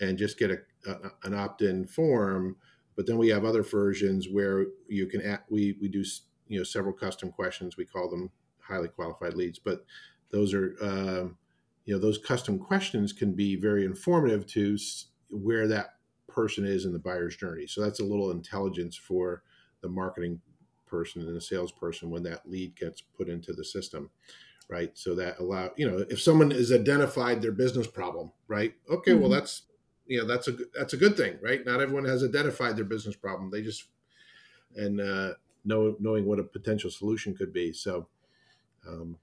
and 0.00 0.18
just 0.18 0.38
get 0.38 0.50
a, 0.50 0.58
a 0.86 1.12
an 1.24 1.34
opt 1.34 1.62
in 1.62 1.86
form. 1.86 2.56
But 2.96 3.06
then 3.06 3.18
we 3.18 3.28
have 3.28 3.44
other 3.44 3.62
versions 3.62 4.28
where 4.30 4.66
you 4.88 5.06
can 5.06 5.20
add, 5.20 5.40
we 5.50 5.76
we 5.80 5.88
do 5.88 6.04
you 6.48 6.58
know 6.58 6.64
several 6.64 6.92
custom 6.92 7.30
questions. 7.30 7.76
We 7.76 7.86
call 7.86 8.08
them 8.08 8.30
highly 8.60 8.88
qualified 8.88 9.34
leads, 9.34 9.58
but 9.58 9.84
those 10.30 10.54
are 10.54 10.74
um, 10.80 11.36
you 11.84 11.94
know 11.94 12.00
those 12.00 12.18
custom 12.18 12.58
questions 12.58 13.12
can 13.12 13.34
be 13.34 13.56
very 13.56 13.84
informative 13.84 14.46
to 14.48 14.76
where 15.30 15.66
that 15.68 15.90
person 16.28 16.64
is 16.66 16.84
in 16.84 16.92
the 16.92 16.98
buyer's 16.98 17.36
journey. 17.36 17.66
So 17.66 17.82
that's 17.82 18.00
a 18.00 18.04
little 18.04 18.30
intelligence 18.30 18.96
for 18.96 19.42
the 19.82 19.88
marketing 19.88 20.40
person 20.86 21.22
and 21.22 21.36
the 21.36 21.40
salesperson 21.40 22.10
when 22.10 22.22
that 22.22 22.48
lead 22.48 22.76
gets 22.76 23.00
put 23.00 23.28
into 23.28 23.52
the 23.52 23.64
system 23.64 24.10
right 24.68 24.92
so 24.94 25.14
that 25.14 25.38
allow 25.38 25.70
you 25.76 25.88
know 25.88 26.04
if 26.08 26.20
someone 26.20 26.50
has 26.50 26.72
identified 26.72 27.42
their 27.42 27.52
business 27.52 27.86
problem 27.86 28.30
right 28.48 28.74
okay 28.88 29.10
mm-hmm. 29.10 29.20
well 29.20 29.30
that's 29.30 29.62
you 30.06 30.18
know 30.18 30.26
that's 30.26 30.48
a 30.48 30.56
that's 30.76 30.92
a 30.92 30.96
good 30.96 31.16
thing 31.16 31.36
right 31.42 31.64
not 31.64 31.80
everyone 31.80 32.04
has 32.04 32.22
identified 32.22 32.76
their 32.76 32.84
business 32.84 33.16
problem 33.16 33.50
they 33.50 33.62
just 33.62 33.84
and 34.76 35.00
uh 35.00 35.32
know 35.64 35.96
knowing 35.98 36.26
what 36.26 36.38
a 36.38 36.42
potential 36.42 36.90
solution 36.90 37.34
could 37.34 37.52
be 37.52 37.72
so 37.72 38.06
um 38.86 39.16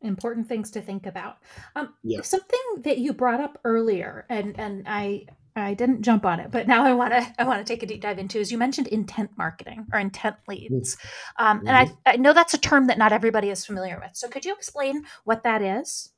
important 0.00 0.46
things 0.46 0.70
to 0.70 0.80
think 0.80 1.06
about 1.06 1.38
um 1.76 1.94
yeah. 2.02 2.20
something 2.22 2.60
that 2.78 2.98
you 2.98 3.12
brought 3.12 3.40
up 3.40 3.58
earlier 3.64 4.26
and 4.28 4.58
and 4.58 4.84
i 4.86 5.24
I 5.56 5.74
didn't 5.74 6.02
jump 6.02 6.24
on 6.24 6.40
it, 6.40 6.50
but 6.50 6.66
now 6.66 6.84
I 6.84 6.94
want 6.94 7.12
to 7.12 7.34
I 7.38 7.44
want 7.44 7.64
to 7.64 7.72
take 7.72 7.82
a 7.82 7.86
deep 7.86 8.00
dive 8.00 8.18
into 8.18 8.40
is 8.40 8.50
you 8.50 8.58
mentioned 8.58 8.88
intent 8.88 9.30
marketing 9.38 9.86
or 9.92 10.00
intent 10.00 10.36
leads, 10.48 10.96
um, 11.38 11.58
mm-hmm. 11.58 11.68
and 11.68 11.76
I, 11.76 11.84
mm-hmm. 11.84 11.94
I 12.06 12.16
know 12.16 12.32
that's 12.32 12.54
a 12.54 12.58
term 12.58 12.88
that 12.88 12.98
not 12.98 13.12
everybody 13.12 13.50
is 13.50 13.64
familiar 13.64 14.00
with. 14.02 14.16
So 14.16 14.28
could 14.28 14.44
you 14.44 14.52
explain 14.52 15.04
what 15.22 15.44
that 15.44 15.62
is? 15.62 16.10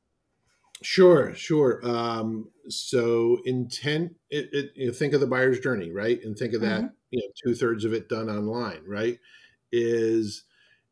Sure, 0.83 1.35
sure. 1.35 1.81
Um, 1.85 2.51
so 2.69 3.41
intent, 3.45 4.15
it, 4.31 4.51
it, 4.53 4.73
you 4.75 4.87
know, 4.89 4.93
think 4.93 5.15
of 5.15 5.21
the 5.21 5.27
buyer's 5.27 5.61
journey, 5.61 5.91
right? 5.91 6.23
And 6.23 6.37
think 6.37 6.53
of 6.53 6.61
that, 6.61 6.83
mm-hmm. 6.83 6.95
you 7.11 7.21
know, 7.21 7.33
two 7.45 7.55
thirds 7.55 7.85
of 7.85 7.95
it 7.95 8.09
done 8.09 8.29
online, 8.29 8.83
right? 8.87 9.19
Is 9.73 10.45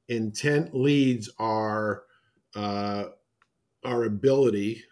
intent 0.08 0.74
leads 0.74 1.30
are 1.38 2.04
uh, 2.54 3.06
our 3.84 4.04
ability 4.04 4.84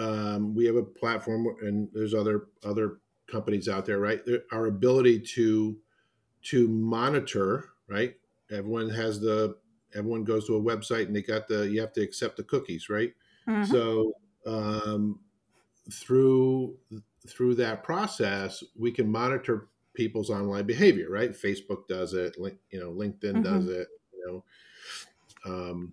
um, 0.00 0.54
we 0.54 0.64
have 0.64 0.76
a 0.76 0.82
platform, 0.82 1.46
and 1.60 1.88
there's 1.92 2.14
other 2.14 2.46
other 2.64 2.98
companies 3.30 3.68
out 3.68 3.84
there, 3.84 3.98
right? 3.98 4.20
Our 4.50 4.66
ability 4.66 5.20
to 5.34 5.76
to 6.44 6.68
monitor, 6.68 7.70
right? 7.86 8.14
Everyone 8.50 8.88
has 8.88 9.20
the 9.20 9.56
everyone 9.94 10.24
goes 10.24 10.46
to 10.46 10.56
a 10.56 10.60
website 10.60 11.06
and 11.06 11.14
they 11.14 11.22
got 11.22 11.48
the 11.48 11.68
you 11.68 11.80
have 11.80 11.92
to 11.92 12.00
accept 12.00 12.38
the 12.38 12.42
cookies, 12.42 12.88
right? 12.88 13.12
Mm-hmm. 13.46 13.70
So 13.70 14.14
um, 14.46 15.20
through 15.92 16.76
through 17.26 17.54
that 17.54 17.82
process, 17.82 18.64
we 18.78 18.90
can 18.90 19.10
monitor 19.10 19.68
people's 19.94 20.30
online 20.30 20.64
behavior, 20.64 21.10
right? 21.10 21.32
Facebook 21.32 21.86
does 21.88 22.14
it, 22.14 22.36
you 22.70 22.80
know, 22.80 22.90
LinkedIn 22.90 23.20
mm-hmm. 23.20 23.42
does 23.42 23.68
it, 23.68 23.88
you 24.12 24.26
know. 24.26 24.44
Um, 25.44 25.92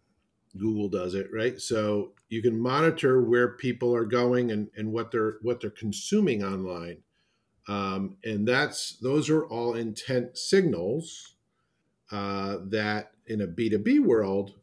Google 0.57 0.89
does 0.89 1.13
it, 1.13 1.27
right? 1.33 1.59
So 1.59 2.13
you 2.29 2.41
can 2.41 2.59
monitor 2.59 3.21
where 3.21 3.49
people 3.49 3.93
are 3.95 4.05
going 4.05 4.51
and, 4.51 4.69
and 4.75 4.91
what 4.91 5.11
they're 5.11 5.35
what 5.41 5.61
they're 5.61 5.69
consuming 5.69 6.43
online. 6.43 6.97
Um, 7.67 8.17
and 8.23 8.47
that's 8.47 8.97
those 8.97 9.29
are 9.29 9.45
all 9.45 9.75
intent 9.75 10.37
signals 10.37 11.35
uh, 12.11 12.57
that 12.65 13.11
in 13.27 13.41
a 13.41 13.47
B2B 13.47 13.99
world, 13.99 14.55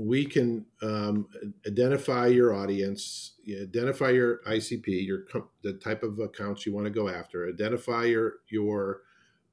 we 0.00 0.24
can 0.24 0.64
um, 0.80 1.28
identify 1.66 2.26
your 2.26 2.54
audience, 2.54 3.32
identify 3.46 4.08
your 4.08 4.38
ICP, 4.48 5.06
your 5.06 5.24
the 5.62 5.74
type 5.74 6.02
of 6.02 6.18
accounts 6.18 6.64
you 6.64 6.72
want 6.72 6.86
to 6.86 6.90
go 6.90 7.08
after, 7.08 7.46
identify 7.46 8.04
your 8.04 8.36
your 8.48 9.02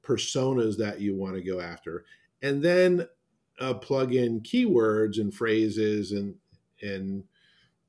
personas 0.02 0.78
that 0.78 1.00
you 1.02 1.14
want 1.14 1.34
to 1.34 1.42
go 1.42 1.60
after, 1.60 2.06
and 2.40 2.62
then 2.62 3.06
uh, 3.60 3.74
plug 3.74 4.14
in 4.14 4.40
keywords 4.40 5.18
and 5.18 5.34
phrases 5.34 6.12
and 6.12 6.36
and 6.80 7.24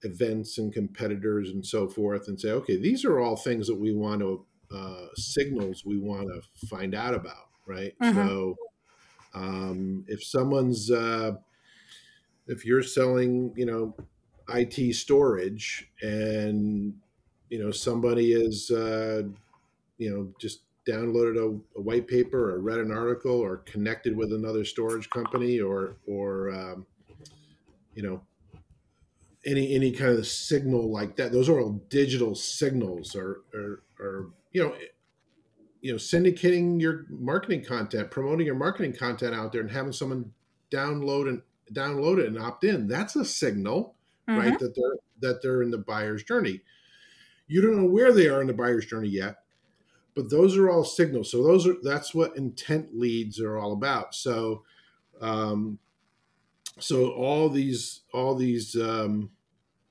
events 0.03 0.57
and 0.57 0.73
competitors 0.73 1.51
and 1.51 1.65
so 1.65 1.87
forth 1.87 2.27
and 2.27 2.39
say 2.39 2.51
okay 2.51 2.77
these 2.77 3.03
are 3.05 3.19
all 3.19 3.35
things 3.35 3.67
that 3.67 3.75
we 3.75 3.93
want 3.93 4.21
to 4.21 4.45
uh, 4.73 5.07
signals 5.15 5.85
we 5.85 5.97
want 5.97 6.27
to 6.27 6.67
find 6.67 6.95
out 6.95 7.13
about 7.13 7.49
right 7.65 7.93
mm-hmm. 8.01 8.27
so 8.27 8.55
um, 9.33 10.05
if 10.07 10.23
someone's 10.23 10.89
uh, 10.89 11.33
if 12.49 12.65
you're 12.65 12.83
selling 12.83 13.53
you 13.55 13.65
know 13.65 13.95
it 14.53 14.93
storage 14.93 15.89
and 16.01 16.93
you 17.49 17.63
know 17.63 17.71
somebody 17.71 18.33
is 18.33 18.71
uh, 18.71 19.21
you 19.97 20.09
know 20.09 20.33
just 20.39 20.61
downloaded 20.87 21.37
a, 21.37 21.77
a, 21.77 21.81
white 21.81 22.07
paper 22.07 22.51
or 22.51 22.59
read 22.59 22.79
an 22.79 22.91
article 22.91 23.39
or 23.39 23.57
connected 23.57 24.15
with 24.17 24.33
another 24.33 24.65
storage 24.65 25.09
company 25.09 25.59
or 25.59 25.97
or 26.07 26.51
um, 26.51 26.85
you 27.93 28.01
know 28.03 28.21
any 29.45 29.75
any 29.75 29.91
kind 29.91 30.17
of 30.17 30.25
signal 30.25 30.91
like 30.91 31.15
that 31.15 31.31
those 31.31 31.47
are 31.47 31.59
all 31.59 31.81
digital 31.89 32.33
signals 32.33 33.15
or 33.15 33.41
or, 33.53 33.83
or 33.99 34.29
you 34.51 34.63
know 34.63 34.73
you 35.81 35.91
know 35.91 35.97
syndicating 35.97 36.81
your 36.81 37.05
marketing 37.09 37.63
content 37.63 38.09
promoting 38.09 38.45
your 38.45 38.55
marketing 38.55 38.93
content 38.93 39.35
out 39.35 39.51
there 39.51 39.61
and 39.61 39.71
having 39.71 39.93
someone 39.93 40.31
download 40.71 41.29
and 41.29 41.41
download 41.73 42.19
it 42.19 42.27
and 42.27 42.39
opt 42.39 42.63
in 42.63 42.88
that's 42.88 43.15
a 43.15 43.25
signal 43.25 43.95
mm-hmm. 44.27 44.39
right 44.39 44.59
that 44.59 44.75
they're 44.75 44.97
that 45.21 45.41
they're 45.41 45.61
in 45.61 45.71
the 45.71 45.77
buyer's 45.77 46.23
journey 46.23 46.61
You 47.47 47.61
don't 47.61 47.77
know 47.77 47.89
where 47.89 48.13
they 48.13 48.27
are 48.27 48.41
in 48.41 48.47
the 48.47 48.53
buyer's 48.53 48.85
journey 48.85 49.09
yet, 49.09 49.38
but 50.15 50.29
those 50.29 50.55
are 50.55 50.69
all 50.69 50.83
signals. 50.83 51.31
So 51.31 51.41
those 51.43 51.65
are 51.65 51.75
that's 51.81 52.13
what 52.13 52.38
intent 52.38 52.95
leads 52.97 53.39
are 53.39 53.57
all 53.57 53.73
about. 53.73 54.13
So, 54.13 54.63
um, 55.19 55.79
so 56.77 57.09
all 57.09 57.49
these 57.49 58.01
all 58.13 58.35
these 58.35 58.75
um, 58.75 59.31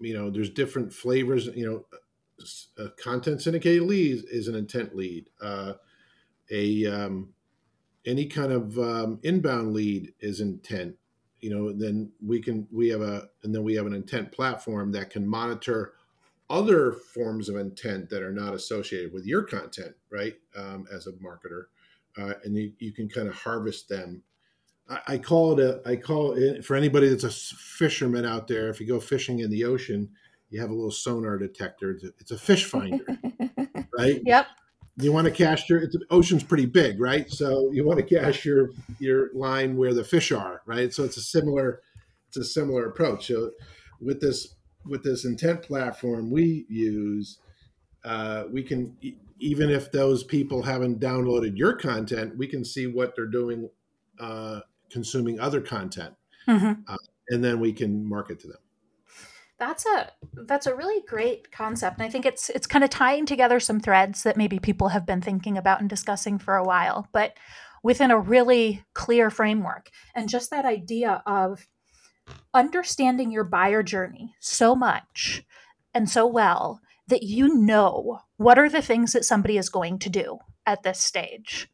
you 0.01 0.15
know, 0.15 0.31
there's 0.31 0.51
different 0.51 0.93
flavors. 0.93 1.47
You 1.47 1.67
know, 1.67 2.45
a 2.77 2.91
content 2.91 3.43
syndicated 3.43 3.83
leads 3.83 4.23
is 4.25 4.47
an 4.47 4.55
intent 4.55 4.95
lead. 4.95 5.29
Uh, 5.43 5.75
a 6.51 6.87
um, 6.87 7.31
any 8.07 8.27
kind 8.27 8.53
of 8.53 8.79
um, 8.79 9.19
inbound 9.25 9.73
lead 9.73 10.13
is 10.21 10.41
intent 10.41 10.98
you 11.41 11.51
know 11.51 11.73
then 11.73 12.11
we 12.25 12.41
can 12.41 12.67
we 12.73 12.89
have 12.89 13.01
a 13.01 13.29
and 13.43 13.55
then 13.55 13.63
we 13.63 13.75
have 13.75 13.87
an 13.87 13.95
intent 13.95 14.33
platform 14.33 14.93
that 14.93 15.11
can 15.11 15.27
monitor 15.27 15.95
other 16.51 16.93
forms 17.15 17.49
of 17.49 17.57
intent 17.57 18.09
that 18.09 18.23
are 18.23 18.33
not 18.33 18.55
associated 18.55 19.13
with 19.13 19.27
your 19.27 19.43
content 19.43 19.95
right 20.11 20.37
um, 20.57 20.87
as 20.93 21.07
a 21.07 21.13
marketer 21.13 21.65
uh, 22.17 22.35
and 22.45 22.57
you, 22.57 22.73
you 22.79 22.93
can 22.93 23.09
kind 23.09 23.29
of 23.29 23.35
harvest 23.35 23.89
them. 23.89 24.23
I, 24.89 25.01
I 25.07 25.19
call 25.19 25.59
it 25.59 25.65
a 25.65 25.81
i 25.89 25.97
call 25.97 26.33
it 26.33 26.65
for 26.65 26.75
anybody 26.75 27.09
that's 27.09 27.25
a 27.25 27.31
fisherman 27.31 28.25
out 28.25 28.49
there 28.49 28.69
if 28.69 28.81
you 28.81 28.87
go 28.87 29.01
fishing 29.01 29.41
in 29.41 29.51
the 29.51 29.65
ocean 29.65 30.09
you 30.51 30.61
have 30.63 30.71
a 30.71 30.75
little 30.75 30.91
sonar 30.91 31.37
detector. 31.37 31.91
It's 31.91 32.05
a, 32.05 32.11
it's 32.19 32.31
a 32.31 32.39
fish 32.39 32.65
finder 32.65 33.05
right? 33.99 34.21
Yep 34.25 34.47
you 35.01 35.13
want 35.13 35.27
to 35.27 35.31
cast 35.31 35.69
your 35.69 35.81
the 35.81 36.05
ocean's 36.11 36.43
pretty 36.43 36.67
big 36.67 37.01
right? 37.01 37.31
So 37.31 37.71
you 37.73 37.87
want 37.87 37.99
to 37.99 38.05
cast 38.05 38.45
your 38.45 38.71
your 38.99 39.31
line 39.35 39.77
where 39.77 39.95
the 39.95 40.05
fish 40.05 40.33
are 40.33 40.63
right? 40.67 40.93
So 40.93 41.05
it's 41.05 41.17
a 41.17 41.23
similar 41.23 41.81
it's 42.29 42.37
a 42.37 42.45
similar 42.45 42.87
approach. 42.87 43.27
So 43.29 43.53
with 44.01 44.21
this 44.21 44.55
with 44.85 45.03
this 45.03 45.25
intent 45.25 45.63
platform 45.63 46.31
we 46.31 46.67
use 46.69 47.39
uh, 48.05 48.45
we 48.51 48.63
can 48.63 48.97
even 49.41 49.71
if 49.71 49.93
those 49.93 50.25
people 50.25 50.63
haven't 50.63 51.01
downloaded 51.01 51.57
your 51.57 51.75
content 51.75 52.37
we 52.37 52.47
can 52.47 52.65
see 52.65 52.87
what 52.87 53.15
they're 53.15 53.27
doing 53.27 53.69
uh, 54.21 54.61
consuming 54.91 55.39
other 55.39 55.61
content. 55.61 56.15
Mm-hmm. 56.49 56.81
uh, 56.89 56.97
and 57.29 57.45
then 57.45 57.61
we 57.61 57.75
can 57.75 58.09
market 58.09 58.41
to 58.41 58.49
them 58.49 58.59
that's 59.59 59.85
a 59.87 60.11
that's 60.47 60.67
a 60.67 60.75
really 60.75 61.03
great 61.07 61.51
concept 61.51 61.99
and 61.99 62.07
i 62.07 62.11
think 62.11 62.25
it's 62.25 62.49
it's 62.51 62.67
kind 62.67 62.85
of 62.85 62.91
tying 62.91 63.27
together 63.27 63.59
some 63.61 63.81
threads 63.81 64.23
that 64.23 64.37
maybe 64.37 64.59
people 64.59 64.89
have 64.89 65.05
been 65.05 65.21
thinking 65.21 65.59
about 65.59 65.81
and 65.81 65.91
discussing 65.91 66.39
for 66.39 66.57
a 66.57 66.65
while 66.65 67.09
but 67.13 67.35
within 67.83 68.11
a 68.11 68.19
really 68.19 68.85
clear 68.95 69.31
framework 69.31 69.91
and 70.15 70.29
just 70.29 70.51
that 70.51 70.65
idea 70.65 71.23
of 71.27 71.67
understanding 72.55 73.31
your 73.31 73.45
buyer 73.45 73.83
journey 73.83 74.35
so 74.41 74.75
much 74.75 75.43
and 75.95 76.09
so 76.09 76.27
well 76.27 76.81
that 77.09 77.23
you 77.23 77.55
know 77.55 78.21
what 78.37 78.59
are 78.59 78.69
the 78.69 78.83
things 78.83 79.13
that 79.13 79.25
somebody 79.25 79.57
is 79.57 79.69
going 79.69 79.99
to 79.99 80.11
do 80.11 80.39
at 80.67 80.83
this 80.83 81.01
stage 81.01 81.69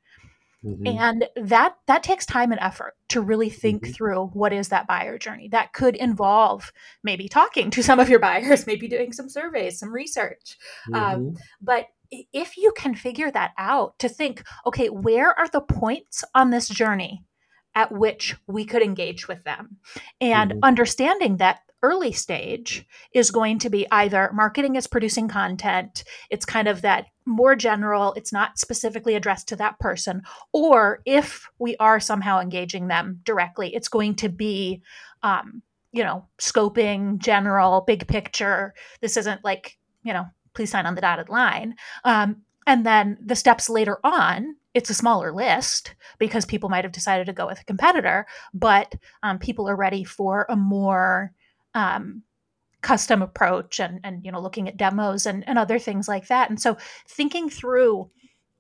Mm-hmm. 0.65 0.87
And 0.87 1.29
that 1.37 1.77
that 1.87 2.03
takes 2.03 2.25
time 2.25 2.51
and 2.51 2.61
effort 2.61 2.95
to 3.09 3.21
really 3.21 3.51
think 3.51 3.83
mm-hmm. 3.83 3.93
through 3.93 4.27
what 4.33 4.53
is 4.53 4.69
that 4.69 4.87
buyer 4.87 5.19
journey. 5.19 5.49
That 5.49 5.73
could 5.73 5.97
involve 5.97 6.73
maybe 7.03 7.29
talking 7.29 7.71
to 7.71 7.83
some 7.83 8.01
of 8.01 8.09
your 8.09 8.19
buyers, 8.19 8.67
maybe 8.67 8.89
doing 8.89 9.13
some 9.13 9.29
surveys, 9.29 9.79
some 9.79 9.93
research. 9.93 10.57
Um, 10.93 10.95
mm-hmm. 10.95 11.15
Um, 11.15 11.37
but 11.61 11.87
if 12.33 12.57
you 12.57 12.73
can 12.77 12.95
figure 12.95 13.31
that 13.31 13.53
out, 13.59 13.99
to 13.99 14.09
think, 14.09 14.45
okay, 14.67 14.89
where 14.89 15.37
are 15.39 15.49
the 15.49 15.61
points 15.61 16.23
on 16.35 16.51
this 16.51 16.69
journey 16.69 17.25
at 17.75 17.93
which 17.93 18.37
we 18.47 18.65
could 18.65 18.83
engage 18.83 19.29
with 19.29 19.43
them, 19.45 19.77
and 20.21 20.51
mm-hmm. 20.53 20.61
understanding 20.63 21.37
that 21.39 21.61
early 21.83 22.13
stage 22.13 22.87
is 23.13 23.31
going 23.31 23.59
to 23.59 23.69
be 23.69 23.87
either 23.91 24.31
marketing 24.33 24.75
is 24.75 24.87
producing 24.87 25.29
content, 25.29 26.03
it's 26.31 26.47
kind 26.47 26.67
of 26.67 26.81
that 26.81 27.07
more 27.27 27.55
general, 27.55 28.15
it's 28.15 28.33
not 28.33 28.59
specifically 28.59 29.15
addressed 29.15 29.49
to 29.49 29.57
that 29.57 29.79
person, 29.79 30.23
or 30.53 31.01
if 31.05 31.47
we 31.59 31.77
are 31.77 32.01
somehow 32.01 32.41
engaging 32.41 32.89
them 32.89 33.21
directly, 33.25 33.75
it's 33.75 33.89
going 33.89 34.15
to 34.15 34.31
be, 34.31 34.81
um, 35.23 35.61
you 35.93 36.03
know, 36.03 36.27
scoping, 36.39 37.19
general, 37.19 37.83
big 37.87 38.09
picture. 38.09 38.73
This 39.03 39.19
isn't 39.19 39.45
like, 39.45 39.77
you 40.03 40.15
know, 40.15 40.27
please 40.55 40.71
sign 40.71 40.87
on 40.87 40.95
the 40.95 41.03
dotted 41.03 41.29
line. 41.29 41.75
Um, 42.05 42.43
and 42.67 42.85
then 42.87 43.19
the 43.25 43.37
steps 43.37 43.69
later 43.69 43.99
on, 44.05 44.57
it's 44.75 44.91
a 44.91 44.95
smaller 44.95 45.33
list 45.33 45.95
because 46.19 46.45
people 46.45 46.69
might 46.69 46.85
have 46.85 46.93
decided 46.93 47.27
to 47.27 47.33
go 47.33 47.47
with 47.47 47.61
a 47.61 47.65
competitor, 47.65 48.27
but 48.53 48.95
um, 49.23 49.39
people 49.39 49.69
are 49.69 49.77
ready 49.77 50.05
for 50.05 50.47
a 50.49 50.57
more 50.57 51.33
um, 51.75 52.23
custom 52.81 53.23
approach 53.23 53.81
and 53.81 53.99
and 54.05 54.25
you 54.25 54.31
know 54.31 54.41
looking 54.41 54.69
at 54.69 54.77
demos 54.77 55.25
and, 55.27 55.47
and 55.49 55.59
other 55.59 55.79
things 55.79 56.07
like 56.07 56.29
that. 56.29 56.51
And 56.51 56.61
so 56.61 56.77
thinking 57.09 57.49
through 57.49 58.11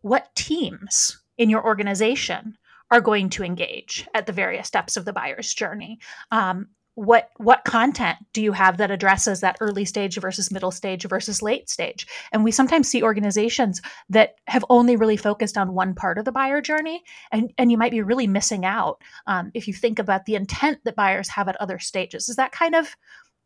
what 0.00 0.34
teams 0.34 1.20
in 1.36 1.50
your 1.50 1.64
organization 1.64 2.56
are 2.90 3.00
going 3.00 3.28
to 3.30 3.44
engage 3.44 4.06
at 4.14 4.26
the 4.26 4.32
various 4.32 4.68
steps 4.68 4.96
of 4.96 5.04
the 5.04 5.12
buyer's 5.12 5.52
journey 5.52 5.98
um, 6.30 6.68
what 6.96 7.30
what 7.38 7.64
content 7.64 8.18
do 8.32 8.40
you 8.40 8.52
have 8.52 8.76
that 8.76 8.90
addresses 8.90 9.40
that 9.40 9.56
early 9.60 9.84
stage 9.84 10.16
versus 10.20 10.52
middle 10.52 10.70
stage 10.70 11.06
versus 11.08 11.42
late 11.42 11.68
stage? 11.68 12.06
And 12.32 12.44
we 12.44 12.52
sometimes 12.52 12.88
see 12.88 13.02
organizations 13.02 13.82
that 14.10 14.36
have 14.46 14.64
only 14.70 14.96
really 14.96 15.16
focused 15.16 15.58
on 15.58 15.74
one 15.74 15.94
part 15.94 16.18
of 16.18 16.24
the 16.24 16.32
buyer 16.32 16.60
journey 16.60 17.02
and 17.32 17.52
and 17.58 17.70
you 17.70 17.78
might 17.78 17.90
be 17.90 18.02
really 18.02 18.26
missing 18.26 18.64
out 18.64 19.00
um, 19.26 19.50
if 19.54 19.66
you 19.66 19.74
think 19.74 19.98
about 19.98 20.26
the 20.26 20.36
intent 20.36 20.78
that 20.84 20.96
buyers 20.96 21.28
have 21.30 21.48
at 21.48 21.56
other 21.56 21.78
stages. 21.78 22.28
Is 22.28 22.36
that 22.36 22.52
kind 22.52 22.74
of 22.74 22.94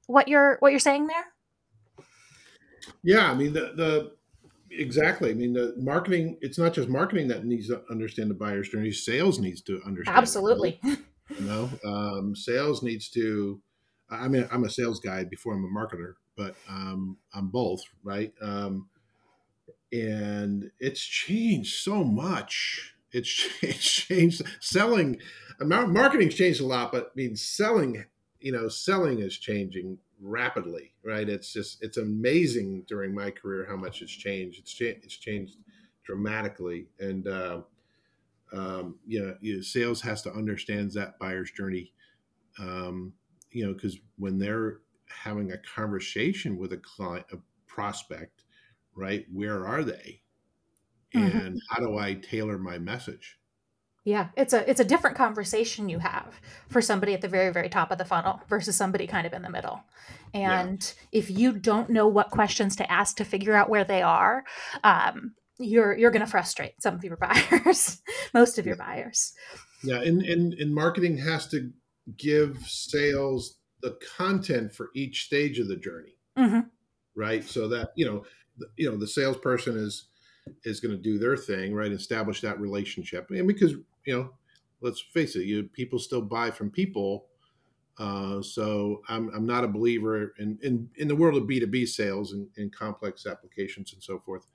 what 0.06 0.28
you're 0.28 0.56
what 0.60 0.70
you're 0.70 0.78
saying 0.78 1.06
there? 1.06 1.26
Yeah 3.02 3.30
i 3.30 3.34
mean 3.34 3.52
the 3.52 3.72
the 3.74 4.12
exactly. 4.70 5.30
I 5.30 5.34
mean 5.34 5.52
the 5.52 5.74
marketing 5.78 6.36
it's 6.40 6.58
not 6.58 6.74
just 6.74 6.88
marketing 6.88 7.28
that 7.28 7.44
needs 7.44 7.68
to 7.68 7.82
understand 7.90 8.30
the 8.30 8.34
buyer's 8.34 8.68
journey 8.68 8.92
sales 8.92 9.38
needs 9.38 9.62
to 9.62 9.80
understand 9.86 10.16
absolutely 10.16 10.80
You 11.36 11.44
know, 11.44 11.70
um, 11.84 12.34
sales 12.34 12.82
needs 12.82 13.08
to. 13.10 13.60
I 14.10 14.28
mean, 14.28 14.48
I'm 14.50 14.64
a 14.64 14.70
sales 14.70 15.00
guy 15.00 15.24
before 15.24 15.52
I'm 15.52 15.64
a 15.64 15.68
marketer, 15.68 16.14
but 16.36 16.54
um, 16.68 17.18
I'm 17.34 17.48
both, 17.48 17.82
right? 18.02 18.32
Um, 18.40 18.88
and 19.92 20.70
it's 20.80 21.02
changed 21.02 21.82
so 21.82 22.04
much. 22.04 22.94
It's, 23.12 23.48
it's 23.62 23.90
changed. 23.90 24.42
Selling, 24.60 25.18
marketing's 25.60 26.34
changed 26.34 26.60
a 26.60 26.66
lot, 26.66 26.92
but 26.92 27.06
I 27.06 27.10
mean, 27.16 27.36
selling, 27.36 28.04
you 28.40 28.52
know, 28.52 28.68
selling 28.68 29.20
is 29.20 29.36
changing 29.36 29.98
rapidly, 30.20 30.92
right? 31.04 31.28
It's 31.28 31.52
just, 31.52 31.82
it's 31.82 31.96
amazing 31.96 32.84
during 32.88 33.14
my 33.14 33.30
career 33.30 33.66
how 33.68 33.76
much 33.76 34.02
it's 34.02 34.12
changed. 34.12 34.60
It's, 34.60 34.76
it's 34.80 35.16
changed 35.16 35.56
dramatically, 36.04 36.86
and 36.98 37.28
uh, 37.28 37.60
um, 38.52 38.96
you, 39.06 39.20
know, 39.20 39.34
you 39.40 39.56
know, 39.56 39.60
sales 39.60 40.00
has 40.02 40.22
to 40.22 40.32
understand 40.32 40.92
that 40.92 41.18
buyer's 41.18 41.50
journey. 41.50 41.92
Um, 42.58 43.12
you 43.50 43.66
know, 43.66 43.72
because 43.72 43.98
when 44.16 44.38
they're 44.38 44.80
having 45.06 45.52
a 45.52 45.58
conversation 45.58 46.58
with 46.58 46.72
a 46.72 46.78
client, 46.78 47.26
a 47.32 47.38
prospect, 47.66 48.44
right? 48.94 49.24
Where 49.32 49.66
are 49.66 49.84
they? 49.84 50.22
Mm-hmm. 51.14 51.38
And 51.38 51.62
how 51.70 51.80
do 51.80 51.96
I 51.96 52.14
tailor 52.14 52.58
my 52.58 52.78
message? 52.78 53.38
Yeah, 54.04 54.28
it's 54.36 54.54
a 54.54 54.68
it's 54.68 54.80
a 54.80 54.84
different 54.84 55.16
conversation 55.16 55.88
you 55.90 55.98
have 55.98 56.40
for 56.68 56.80
somebody 56.80 57.12
at 57.12 57.20
the 57.20 57.28
very 57.28 57.52
very 57.52 57.68
top 57.68 57.90
of 57.90 57.98
the 57.98 58.06
funnel 58.06 58.40
versus 58.48 58.74
somebody 58.74 59.06
kind 59.06 59.26
of 59.26 59.34
in 59.34 59.42
the 59.42 59.50
middle. 59.50 59.82
And 60.32 60.94
yeah. 61.12 61.18
if 61.18 61.30
you 61.30 61.52
don't 61.52 61.90
know 61.90 62.08
what 62.08 62.30
questions 62.30 62.76
to 62.76 62.90
ask 62.90 63.16
to 63.18 63.24
figure 63.24 63.54
out 63.54 63.68
where 63.68 63.84
they 63.84 64.00
are, 64.00 64.44
um, 64.82 65.34
you're 65.58 65.96
you're 65.96 66.10
going 66.10 66.24
to 66.24 66.30
frustrate 66.30 66.80
some 66.82 66.94
of 66.94 67.04
your 67.04 67.16
buyers, 67.20 68.00
most 68.34 68.58
of 68.58 68.66
your 68.66 68.76
buyers. 68.76 69.32
Yeah, 69.82 70.00
and, 70.00 70.22
and 70.22 70.54
and 70.54 70.74
marketing 70.74 71.18
has 71.18 71.46
to 71.48 71.70
give 72.16 72.58
sales 72.66 73.58
the 73.80 73.98
content 74.16 74.74
for 74.74 74.90
each 74.94 75.24
stage 75.24 75.58
of 75.58 75.68
the 75.68 75.76
journey, 75.76 76.16
mm-hmm. 76.36 76.60
right? 77.14 77.44
So 77.44 77.68
that 77.68 77.90
you 77.96 78.06
know, 78.06 78.24
you 78.76 78.90
know, 78.90 78.96
the 78.96 79.06
salesperson 79.06 79.76
is 79.76 80.06
is 80.64 80.80
going 80.80 80.96
to 80.96 81.02
do 81.02 81.18
their 81.18 81.36
thing, 81.36 81.74
right? 81.74 81.92
Establish 81.92 82.40
that 82.40 82.60
relationship, 82.60 83.30
and 83.30 83.46
because 83.46 83.72
you 84.04 84.16
know, 84.16 84.30
let's 84.80 85.00
face 85.00 85.36
it, 85.36 85.44
you 85.44 85.64
people 85.64 85.98
still 85.98 86.22
buy 86.22 86.50
from 86.50 86.70
people. 86.70 87.26
Uh, 87.98 88.40
so 88.40 89.02
I'm, 89.08 89.28
I'm 89.34 89.44
not 89.44 89.64
a 89.64 89.68
believer 89.68 90.32
in, 90.38 90.56
in, 90.62 90.88
in 90.98 91.08
the 91.08 91.16
world 91.16 91.36
of 91.36 91.48
B2B 91.48 91.88
sales 91.88 92.32
and, 92.32 92.46
and 92.56 92.72
complex 92.72 93.26
applications 93.26 93.92
and 93.92 94.00
so 94.00 94.20
forth. 94.20 94.46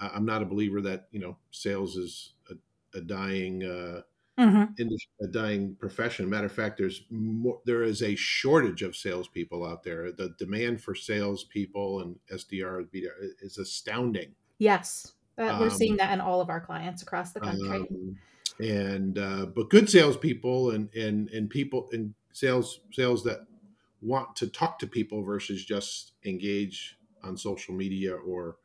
I'm 0.00 0.26
not 0.26 0.42
a 0.42 0.46
believer 0.46 0.80
that 0.82 1.08
you 1.10 1.20
know 1.20 1.36
sales 1.50 1.96
is 1.96 2.32
a, 2.50 2.98
a 2.98 3.00
dying 3.00 3.64
uh, 3.64 4.02
mm-hmm. 4.38 4.64
industry, 4.78 5.10
a 5.22 5.26
dying 5.26 5.76
profession. 5.78 6.28
Matter 6.28 6.46
of 6.46 6.52
fact, 6.52 6.78
there's 6.78 7.02
more, 7.10 7.60
there 7.64 7.82
is 7.82 8.02
a 8.02 8.14
shortage 8.14 8.82
of 8.82 8.96
salespeople 8.96 9.64
out 9.64 9.82
there. 9.82 10.12
The 10.12 10.34
demand 10.38 10.82
for 10.82 10.94
salespeople 10.94 12.00
and 12.00 12.16
SDR 12.32 12.86
is 13.40 13.58
astounding. 13.58 14.34
Yes, 14.58 15.14
we're 15.36 15.50
um, 15.50 15.70
seeing 15.70 15.96
that 15.98 16.12
in 16.12 16.20
all 16.20 16.40
of 16.40 16.50
our 16.50 16.60
clients 16.60 17.02
across 17.02 17.32
the 17.32 17.40
country. 17.40 17.68
Um, 17.68 18.16
and 18.58 19.18
uh, 19.18 19.46
but 19.46 19.68
good 19.68 19.88
salespeople 19.90 20.70
and 20.70 20.88
and 20.94 21.28
and 21.30 21.50
people 21.50 21.88
and 21.92 22.14
sales 22.32 22.80
sales 22.90 23.22
that 23.24 23.46
want 24.00 24.34
to 24.36 24.46
talk 24.46 24.78
to 24.78 24.86
people 24.86 25.22
versus 25.22 25.64
just 25.64 26.12
engage 26.24 26.96
on 27.22 27.36
social 27.36 27.74
media 27.74 28.14
or 28.14 28.56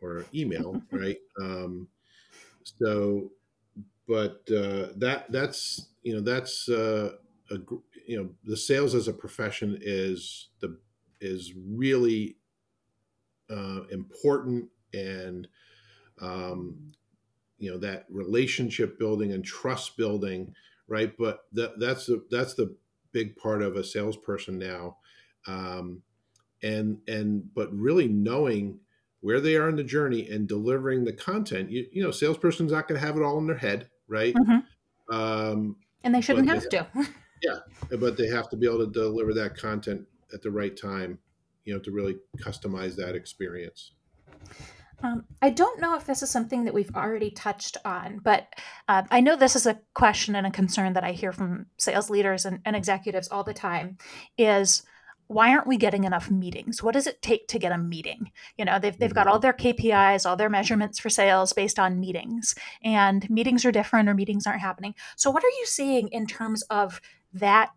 or 0.00 0.26
email, 0.34 0.82
right? 0.92 1.18
Um, 1.40 1.88
so, 2.62 3.30
but 4.06 4.42
uh, 4.50 4.88
that 4.96 5.26
that's 5.30 5.88
you 6.02 6.14
know 6.14 6.20
that's 6.20 6.68
uh, 6.68 7.12
a 7.50 7.58
you 8.06 8.16
know 8.16 8.30
the 8.44 8.56
sales 8.56 8.94
as 8.94 9.08
a 9.08 9.12
profession 9.12 9.78
is 9.80 10.48
the 10.60 10.78
is 11.20 11.52
really 11.54 12.36
uh, 13.50 13.82
important 13.90 14.68
and 14.94 15.48
um, 16.20 16.92
you 17.58 17.70
know 17.70 17.78
that 17.78 18.06
relationship 18.08 18.98
building 18.98 19.32
and 19.32 19.44
trust 19.44 19.96
building 19.96 20.54
right 20.88 21.14
but 21.18 21.44
that, 21.52 21.78
that's 21.78 22.06
the 22.06 22.24
that's 22.30 22.54
the 22.54 22.74
big 23.12 23.36
part 23.36 23.62
of 23.62 23.76
a 23.76 23.84
salesperson 23.84 24.58
now 24.58 24.96
um, 25.46 26.02
and 26.62 26.98
and 27.08 27.54
but 27.54 27.72
really 27.72 28.08
knowing 28.08 28.78
where 29.20 29.40
they 29.40 29.56
are 29.56 29.68
in 29.68 29.76
the 29.76 29.84
journey 29.84 30.28
and 30.28 30.48
delivering 30.48 31.04
the 31.04 31.12
content 31.12 31.70
you, 31.70 31.86
you 31.92 32.02
know 32.02 32.10
salesperson's 32.10 32.72
not 32.72 32.88
going 32.88 33.00
to 33.00 33.06
have 33.06 33.16
it 33.16 33.22
all 33.22 33.38
in 33.38 33.46
their 33.46 33.56
head 33.56 33.88
right? 34.08 34.34
Mm-hmm. 34.34 35.14
um, 35.14 35.76
and 36.02 36.14
they 36.14 36.20
shouldn't 36.20 36.48
have 36.48 36.62
they, 36.64 36.78
to. 36.78 36.86
yeah 37.42 37.96
but 37.98 38.16
they 38.16 38.28
have 38.28 38.48
to 38.50 38.56
be 38.56 38.66
able 38.66 38.84
to 38.86 38.92
deliver 38.92 39.32
that 39.34 39.56
content 39.56 40.02
at 40.32 40.42
the 40.42 40.50
right 40.50 40.76
time 40.76 41.18
you 41.64 41.74
know 41.76 41.80
to 41.80 41.90
really 41.90 42.16
customize 42.38 42.96
that 42.96 43.14
experience. 43.14 43.92
Um, 45.02 45.24
I 45.40 45.48
don't 45.48 45.80
know 45.80 45.96
if 45.96 46.04
this 46.04 46.22
is 46.22 46.30
something 46.30 46.64
that 46.64 46.74
we've 46.74 46.94
already 46.94 47.30
touched 47.30 47.78
on, 47.86 48.18
but 48.22 48.48
uh, 48.86 49.04
I 49.10 49.20
know 49.20 49.34
this 49.34 49.56
is 49.56 49.66
a 49.66 49.80
question 49.94 50.34
and 50.34 50.46
a 50.46 50.50
concern 50.50 50.92
that 50.92 51.04
I 51.04 51.12
hear 51.12 51.32
from 51.32 51.66
sales 51.78 52.10
leaders 52.10 52.44
and, 52.44 52.60
and 52.66 52.76
executives 52.76 53.28
all 53.28 53.42
the 53.42 53.54
time 53.54 53.96
is 54.36 54.82
why 55.30 55.50
aren't 55.50 55.68
we 55.68 55.76
getting 55.76 56.02
enough 56.02 56.28
meetings? 56.28 56.82
What 56.82 56.94
does 56.94 57.06
it 57.06 57.22
take 57.22 57.46
to 57.48 57.58
get 57.60 57.70
a 57.70 57.78
meeting? 57.78 58.32
You 58.58 58.64
know, 58.64 58.80
they've, 58.80 58.98
they've 58.98 59.14
got 59.14 59.26
mm-hmm. 59.26 59.34
all 59.34 59.38
their 59.38 59.52
KPIs, 59.52 60.28
all 60.28 60.34
their 60.34 60.50
measurements 60.50 60.98
for 60.98 61.08
sales 61.08 61.52
based 61.52 61.78
on 61.78 62.00
meetings, 62.00 62.56
and 62.82 63.30
meetings 63.30 63.64
are 63.64 63.70
different 63.70 64.08
or 64.08 64.14
meetings 64.14 64.44
aren't 64.44 64.60
happening. 64.60 64.92
So, 65.14 65.30
what 65.30 65.44
are 65.44 65.56
you 65.60 65.66
seeing 65.66 66.08
in 66.08 66.26
terms 66.26 66.62
of 66.62 67.00
that 67.32 67.70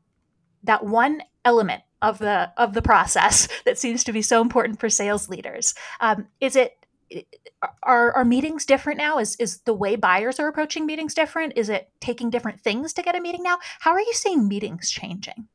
that 0.63 0.84
one 0.84 1.22
element 1.46 1.84
of 2.02 2.18
the 2.18 2.52
of 2.58 2.74
the 2.74 2.82
process 2.82 3.48
that 3.66 3.78
seems 3.78 4.04
to 4.06 4.12
be 4.12 4.24
so 4.24 4.42
important 4.42 4.80
for 4.80 4.89
sales 4.89 5.30
leaders? 5.30 5.76
Um, 6.00 6.30
is 6.42 6.56
it 6.56 6.84
are, 7.84 8.13
are 8.13 8.26
meetings 8.26 8.66
different 8.66 8.98
now? 8.98 9.20
Is 9.20 9.36
is 9.36 9.60
the 9.60 9.76
way 9.76 9.96
buyers 9.96 10.39
are 10.39 10.48
approaching 10.48 10.88
meetings 10.88 11.13
different? 11.13 11.54
Is 11.56 11.70
it 11.70 11.92
taking 12.02 12.32
different 12.32 12.62
things 12.62 12.94
to 12.94 13.04
get 13.04 13.16
a 13.16 13.22
meeting 13.22 13.44
now? 13.44 13.60
How 13.82 13.92
are 13.92 14.02
you 14.02 14.13
seeing 14.13 14.48
meetings 14.48 14.89
changing? 14.89 15.50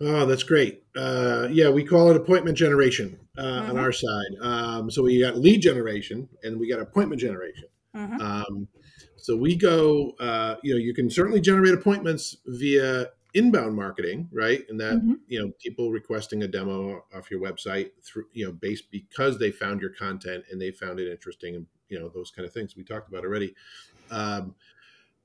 Oh, 0.00 0.26
that's 0.26 0.42
great. 0.42 0.82
Uh, 0.94 1.48
yeah, 1.50 1.70
we 1.70 1.84
call 1.84 2.10
it 2.10 2.16
appointment 2.16 2.56
generation 2.56 3.18
uh, 3.38 3.42
mm-hmm. 3.42 3.70
on 3.70 3.78
our 3.78 3.92
side. 3.92 4.36
Um, 4.42 4.90
so 4.90 5.02
we 5.02 5.20
got 5.20 5.36
lead 5.36 5.62
generation 5.62 6.28
and 6.42 6.58
we 6.58 6.68
got 6.68 6.80
appointment 6.80 7.20
generation. 7.20 7.64
Mm-hmm. 7.94 8.20
Um, 8.20 8.68
so 9.16 9.36
we 9.36 9.56
go, 9.56 10.12
uh, 10.20 10.56
you 10.62 10.74
know, 10.74 10.78
you 10.78 10.94
can 10.94 11.08
certainly 11.10 11.40
generate 11.40 11.74
appointments 11.74 12.36
via 12.46 13.08
inbound 13.36 13.74
marketing, 13.74 14.28
right? 14.32 14.64
And 14.68 14.78
that 14.80 14.94
mm-hmm. 14.94 15.14
you 15.28 15.40
know, 15.40 15.52
people 15.60 15.90
requesting 15.90 16.42
a 16.42 16.48
demo 16.48 17.04
off 17.14 17.30
your 17.30 17.40
website 17.40 17.90
through, 18.02 18.24
you 18.32 18.46
know, 18.46 18.52
based 18.52 18.90
because 18.90 19.38
they 19.38 19.50
found 19.50 19.80
your 19.80 19.90
content 19.90 20.44
and 20.50 20.60
they 20.60 20.70
found 20.70 21.00
it 21.00 21.10
interesting, 21.10 21.54
and 21.54 21.66
you 21.88 21.98
know, 21.98 22.08
those 22.08 22.30
kind 22.30 22.46
of 22.46 22.52
things 22.52 22.76
we 22.76 22.84
talked 22.84 23.08
about 23.08 23.24
already. 23.24 23.54
Um, 24.10 24.54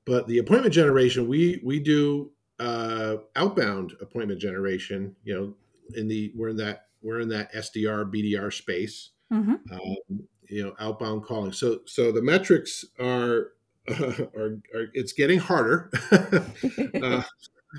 but 0.04 0.26
the 0.26 0.38
appointment 0.38 0.74
generation, 0.74 1.28
we 1.28 1.60
we 1.64 1.80
do 1.80 2.32
uh, 2.58 3.16
outbound 3.36 3.94
appointment 4.00 4.40
generation. 4.40 5.16
You 5.24 5.34
know, 5.34 5.54
in 5.96 6.08
the 6.08 6.32
we're 6.34 6.48
in 6.48 6.56
that 6.58 6.86
we're 7.02 7.20
in 7.20 7.28
that 7.30 7.52
SDR 7.52 8.12
BDR 8.12 8.52
space. 8.52 9.10
Mm-hmm. 9.32 9.54
Um, 9.72 10.26
you 10.48 10.62
know, 10.62 10.74
outbound 10.78 11.24
calling. 11.24 11.52
So 11.52 11.80
so 11.86 12.12
the 12.12 12.22
metrics 12.22 12.84
are 13.00 13.52
uh, 13.88 13.94
are, 14.36 14.58
are, 14.74 14.86
it's 14.92 15.12
getting 15.12 15.38
harder. 15.38 15.90
uh, 16.12 17.22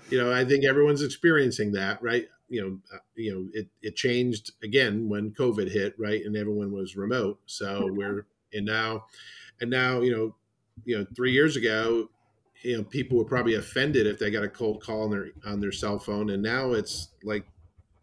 you 0.10 0.18
know, 0.18 0.34
I 0.34 0.44
think 0.44 0.66
everyone's 0.66 1.04
experiencing 1.04 1.72
that, 1.74 2.02
right? 2.02 2.28
You 2.50 2.62
know, 2.62 2.80
uh, 2.94 3.00
you 3.16 3.34
know, 3.34 3.48
it 3.54 3.68
it 3.82 3.96
changed 3.96 4.52
again 4.64 5.08
when 5.08 5.32
COVID 5.32 5.72
hit, 5.72 5.94
right, 5.98 6.24
and 6.26 6.36
everyone 6.36 6.72
was 6.72 6.96
remote. 6.96 7.40
So 7.46 7.90
we're 7.92 8.26
and 8.54 8.66
now, 8.66 9.06
and 9.62 9.70
now, 9.70 10.02
you 10.02 10.12
know, 10.12 10.36
you 10.86 10.98
know, 10.98 11.06
three 11.16 11.32
years 11.32 11.56
ago, 11.56 12.10
you 12.64 12.78
know 12.78 12.84
people 12.84 13.18
were 13.18 13.26
probably 13.26 13.56
offended 13.56 14.08
if 14.08 14.20
they 14.20 14.32
got 14.32 14.44
a 14.44 14.50
cold 14.50 14.82
call 14.82 15.04
on 15.04 15.12
their 15.12 15.28
on 15.46 15.60
their 15.60 15.72
cell 15.72 16.00
phone 16.00 16.32
and 16.32 16.42
now 16.42 16.72
it's 16.74 17.10
like 17.24 17.46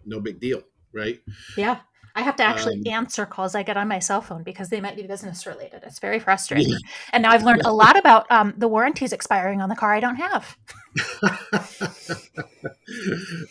no 0.04 0.20
big 0.20 0.40
deal 0.40 0.62
right? 0.92 1.20
Yeah. 1.56 1.78
I 2.16 2.22
have 2.22 2.34
to 2.36 2.42
actually 2.42 2.78
um, 2.78 2.92
answer 2.92 3.24
calls 3.24 3.54
i 3.54 3.62
get 3.62 3.76
on 3.76 3.86
my 3.86 4.00
cell 4.00 4.20
phone 4.20 4.42
because 4.42 4.68
they 4.68 4.80
might 4.80 4.96
be 4.96 5.02
business 5.04 5.46
related. 5.46 5.82
It's 5.84 6.00
very 6.00 6.18
frustrating. 6.18 6.72
Yeah. 6.72 6.78
and 7.12 7.22
now 7.22 7.30
i've 7.30 7.44
learned 7.44 7.62
a 7.64 7.72
lot 7.72 7.96
about 7.96 8.30
um, 8.32 8.52
the 8.56 8.66
warranties 8.66 9.12
expiring 9.12 9.60
on 9.60 9.68
the 9.68 9.76
car 9.76 9.94
i 9.94 10.00
don't 10.00 10.16
have. 10.16 10.56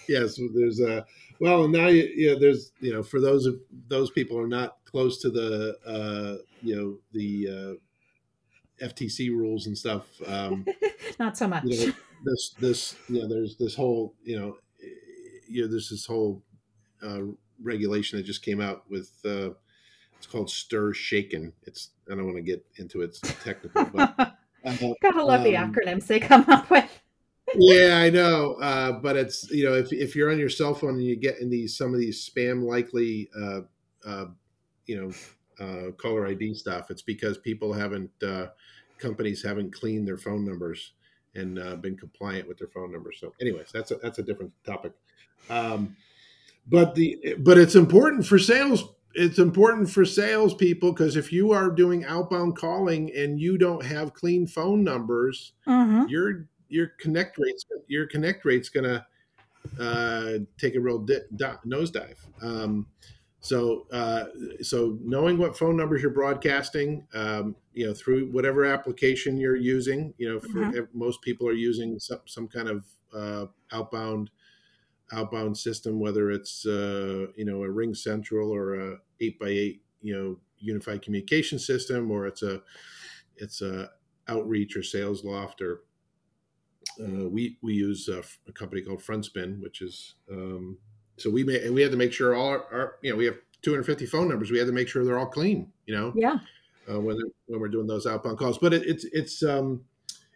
Yes 0.10 0.38
there's 0.54 0.82
a 0.82 1.06
well 1.40 1.68
now 1.68 1.88
you, 1.88 2.04
you 2.04 2.34
know 2.34 2.40
there's 2.40 2.74
you 2.82 2.92
know 2.92 3.02
for 3.02 3.22
those 3.22 3.46
of 3.46 3.56
those 3.88 4.12
people 4.12 4.38
are 4.38 4.48
not 4.48 4.78
close 4.84 5.22
to 5.22 5.30
the 5.30 5.78
uh 5.86 6.44
you 6.62 6.76
know 6.76 6.98
the 7.14 7.48
uh 7.48 7.74
FTC 8.82 9.30
rules 9.30 9.68
and 9.68 9.78
stuff. 9.78 10.06
Um, 10.26 10.66
Not 11.20 11.38
so 11.38 11.48
much. 11.48 11.64
You 11.66 11.88
know, 11.88 11.94
this 12.26 12.56
this 12.60 12.96
you 13.08 13.22
know 13.22 13.28
there's 13.28 13.56
this 13.58 13.76
whole 13.76 14.14
you 14.24 14.40
know 14.40 14.58
you 15.48 15.64
know 15.64 15.68
there's 15.68 15.90
this 15.90 16.06
whole 16.06 16.44
uh, 17.04 17.22
regulation 17.62 18.18
that 18.18 18.24
just 18.24 18.44
came 18.44 18.62
out 18.62 18.84
with 18.90 19.12
uh, 19.26 19.50
it's 20.18 20.28
called 20.28 20.50
STIR 20.50 20.94
SHAKEN. 20.94 21.54
It's 21.64 21.92
I 22.12 22.16
don't 22.16 22.26
want 22.26 22.38
to 22.38 22.44
get 22.44 22.66
into 22.76 23.02
its 23.02 23.20
technical, 23.44 23.86
but 23.86 24.20
uh, 24.66 24.76
gotta 25.02 25.24
love 25.24 25.40
um, 25.40 25.44
the 25.44 25.54
acronyms 25.54 26.08
they 26.08 26.20
come 26.20 26.46
up 26.48 26.70
with. 26.70 27.02
yeah, 27.56 27.98
I 27.98 28.10
know, 28.10 28.54
uh, 28.62 28.92
but 28.92 29.16
it's 29.16 29.50
you 29.50 29.64
know 29.64 29.74
if 29.74 29.92
if 29.92 30.16
you're 30.16 30.32
on 30.32 30.40
your 30.40 30.50
cell 30.50 30.74
phone 30.74 30.96
and 30.96 31.04
you 31.04 31.16
get 31.16 31.40
in 31.40 31.50
these 31.50 31.76
some 31.76 31.94
of 31.94 32.00
these 32.00 32.30
spam 32.30 32.64
likely 32.64 33.30
uh, 33.40 33.62
uh, 34.06 34.26
you 34.86 35.02
know 35.02 35.12
uh, 35.60 35.92
caller 35.98 36.28
ID 36.28 36.54
stuff, 36.54 36.90
it's 36.90 37.02
because 37.02 37.38
people 37.38 37.74
haven't, 37.74 38.12
uh, 38.24 38.48
companies 38.98 39.44
haven't 39.44 39.74
cleaned 39.74 40.08
their 40.08 40.18
phone 40.18 40.46
numbers 40.46 40.94
and 41.36 41.60
uh, 41.60 41.76
been 41.76 41.98
compliant 41.98 42.48
with 42.48 42.58
their 42.58 42.68
phone 42.68 42.92
numbers. 42.92 43.18
So, 43.20 43.34
anyways, 43.42 43.72
that's 43.72 43.92
a 43.92 43.96
that's 43.96 44.20
a 44.20 44.24
different 44.24 44.52
topic. 44.66 44.94
Um, 45.50 45.96
but 46.68 46.96
the 46.96 47.36
but 47.40 47.58
it's 47.58 47.76
important 47.76 48.26
for 48.26 48.38
sales. 48.40 48.84
It's 49.16 49.40
important 49.40 49.90
for 49.90 50.06
salespeople 50.06 50.94
because 50.94 51.16
if 51.16 51.32
you 51.34 51.52
are 51.52 51.72
doing 51.72 52.06
outbound 52.06 52.58
calling 52.58 53.12
and 53.16 53.40
you 53.40 53.58
don't 53.58 53.84
have 53.84 54.14
clean 54.14 54.46
phone 54.46 54.84
numbers, 54.84 55.54
mm-hmm. 55.68 56.08
your 56.08 56.48
your 56.68 56.92
connect 57.00 57.38
rates 57.38 57.66
your 57.88 58.06
connect 58.06 58.46
rate's 58.46 58.70
gonna 58.70 59.06
uh, 59.80 60.34
take 60.58 60.76
a 60.76 60.80
real 60.80 61.00
di- 61.00 61.20
di- 61.36 61.58
nosedive. 61.66 62.18
Um, 62.42 62.88
so, 63.42 63.88
uh, 63.92 64.26
so 64.62 64.98
knowing 65.02 65.38
what 65.38 65.58
phone 65.58 65.78
numbers 65.78 66.02
you're 66.02 66.12
broadcasting, 66.12 67.08
um, 67.14 67.56
you 67.74 67.88
know, 67.88 67.94
through 67.94 68.30
whatever 68.32 68.66
application 68.66 69.38
you're 69.38 69.56
using, 69.56 70.14
you 70.18 70.30
know, 70.30 70.40
for, 70.40 70.60
mm-hmm. 70.60 70.98
most 70.98 71.22
people 71.22 71.48
are 71.48 71.54
using 71.54 72.00
some, 72.00 72.20
some 72.26 72.48
kind 72.48 72.68
of 72.68 72.84
uh, 73.16 73.46
outbound 73.72 74.30
outbound 75.12 75.58
system, 75.58 76.00
whether 76.00 76.30
it's 76.30 76.66
uh, 76.66 77.28
you 77.36 77.46
know 77.46 77.64
a 77.64 77.68
RingCentral 77.68 78.50
or 78.50 78.76
a 78.76 78.98
eight 79.22 79.40
by 79.40 79.48
eight, 79.48 79.82
you 80.02 80.16
know, 80.16 80.38
unified 80.60 81.02
communication 81.02 81.58
system, 81.58 82.12
or 82.12 82.28
it's 82.28 82.44
a 82.44 82.62
it's 83.38 83.62
a 83.62 83.90
outreach 84.28 84.76
or 84.76 84.82
Salesloft 84.82 85.62
or 85.62 85.82
uh, 87.02 87.28
we 87.28 87.58
we 87.62 87.74
use 87.74 88.08
a, 88.10 88.22
a, 88.48 88.52
company 88.52 88.82
called 88.82 89.02
FrontSpin, 89.02 89.62
which 89.62 89.82
is 89.82 90.16
um, 90.32 90.78
so 91.20 91.30
we 91.30 91.44
may 91.44 91.70
we 91.70 91.82
had 91.82 91.92
to 91.92 91.98
make 91.98 92.14
sure 92.14 92.36
all 92.36 92.50
our, 92.50 92.66
our, 92.72 92.96
you 93.02 93.12
know 93.12 93.18
we 93.18 93.26
have 93.26 93.36
250 93.62 94.06
phone 94.06 94.30
numbers. 94.30 94.52
We 94.52 94.58
had 94.58 94.68
to 94.68 94.74
make 94.74 94.88
sure 94.88 95.04
they're 95.04 95.20
all 95.20 95.26
clean. 95.26 95.72
You 95.86 95.96
know, 95.96 96.14
yeah. 96.16 96.38
Uh, 96.90 97.00
when 97.00 97.18
when 97.48 97.60
we're 97.60 97.68
doing 97.68 97.88
those 97.88 98.08
outbound 98.08 98.38
calls, 98.38 98.58
but 98.58 98.74
it, 98.74 98.84
it's 98.86 99.06
it's 99.06 99.44
um 99.44 99.82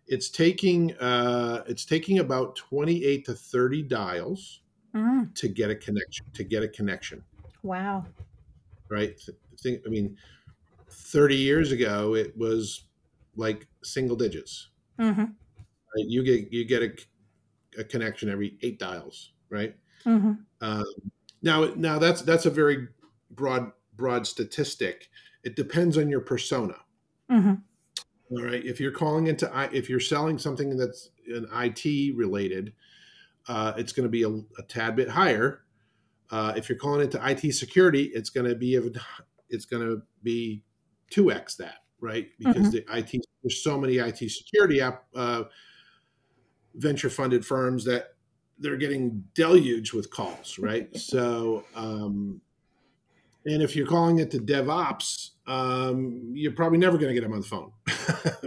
it's 0.07 0.29
taking 0.29 0.93
uh 0.97 1.63
it's 1.67 1.85
taking 1.85 2.19
about 2.19 2.55
28 2.55 3.25
to 3.25 3.33
30 3.33 3.83
dials 3.83 4.61
mm. 4.93 5.33
to 5.35 5.47
get 5.47 5.69
a 5.69 5.75
connection 5.75 6.25
to 6.33 6.43
get 6.43 6.63
a 6.63 6.67
connection. 6.67 7.23
Wow. 7.63 8.05
Right. 8.89 9.19
Think 9.61 9.81
I 9.85 9.89
mean, 9.89 10.17
30 10.91 11.35
years 11.35 11.71
ago 11.71 12.15
it 12.15 12.37
was 12.37 12.83
like 13.35 13.67
single 13.83 14.15
digits. 14.15 14.69
Mm-hmm. 14.99 15.21
Right? 15.21 16.05
You 16.07 16.23
get 16.23 16.51
you 16.51 16.65
get 16.65 16.83
a, 16.83 17.79
a 17.79 17.83
connection 17.83 18.29
every 18.29 18.57
eight 18.61 18.77
dials, 18.77 19.31
right? 19.49 19.75
Mm-hmm. 20.05 20.33
Um, 20.61 20.83
now, 21.41 21.73
now 21.75 21.99
that's 21.99 22.21
that's 22.21 22.45
a 22.45 22.49
very 22.49 22.87
broad 23.31 23.71
broad 23.95 24.27
statistic. 24.27 25.09
It 25.43 25.55
depends 25.55 25.97
on 25.97 26.09
your 26.09 26.21
persona. 26.21 26.75
Mm-hmm. 27.31 27.53
All 28.31 28.43
right, 28.43 28.63
if 28.65 28.79
you're 28.79 28.91
calling 28.91 29.27
into 29.27 29.49
if 29.71 29.89
you're 29.89 29.99
selling 29.99 30.37
something 30.37 30.75
that's 30.77 31.09
an 31.27 31.47
IT 31.53 32.15
related, 32.15 32.73
uh, 33.47 33.73
it's 33.77 33.91
going 33.91 34.05
to 34.05 34.09
be 34.09 34.23
a, 34.23 34.29
a, 34.29 34.63
tad 34.67 34.95
bit 34.95 35.09
higher. 35.09 35.61
Uh, 36.31 36.53
if 36.55 36.69
you're 36.69 36.77
calling 36.77 37.01
into 37.01 37.19
IT 37.29 37.53
security, 37.53 38.11
it's 38.13 38.29
going 38.29 38.47
to 38.47 38.55
be 38.55 38.75
a, 38.75 38.81
it's 39.49 39.65
going 39.65 39.85
to 39.85 40.01
be 40.23 40.63
2x 41.11 41.57
that, 41.57 41.79
right? 41.99 42.29
Because 42.39 42.73
mm-hmm. 42.73 42.91
the 42.91 42.97
IT 42.97 43.25
there's 43.43 43.61
so 43.61 43.77
many 43.77 43.97
IT 43.97 44.17
security 44.31 44.81
app 44.81 45.03
uh, 45.15 45.43
venture 46.75 47.09
funded 47.09 47.45
firms 47.45 47.85
that 47.85 48.12
they're 48.59 48.77
getting 48.77 49.23
deluged 49.33 49.93
with 49.93 50.09
calls, 50.09 50.57
right? 50.59 50.95
so, 50.97 51.63
um, 51.75 52.41
and 53.45 53.61
if 53.61 53.75
you're 53.75 53.87
calling 53.87 54.19
it 54.19 54.31
to 54.31 54.39
DevOps, 54.39 55.31
um, 55.47 56.31
you're 56.33 56.53
probably 56.53 56.77
never 56.77 56.97
going 56.97 57.09
to 57.09 57.13
get 57.13 57.23
them 57.23 57.33
on 57.33 57.41
the 57.41 57.45
phone 57.45 57.71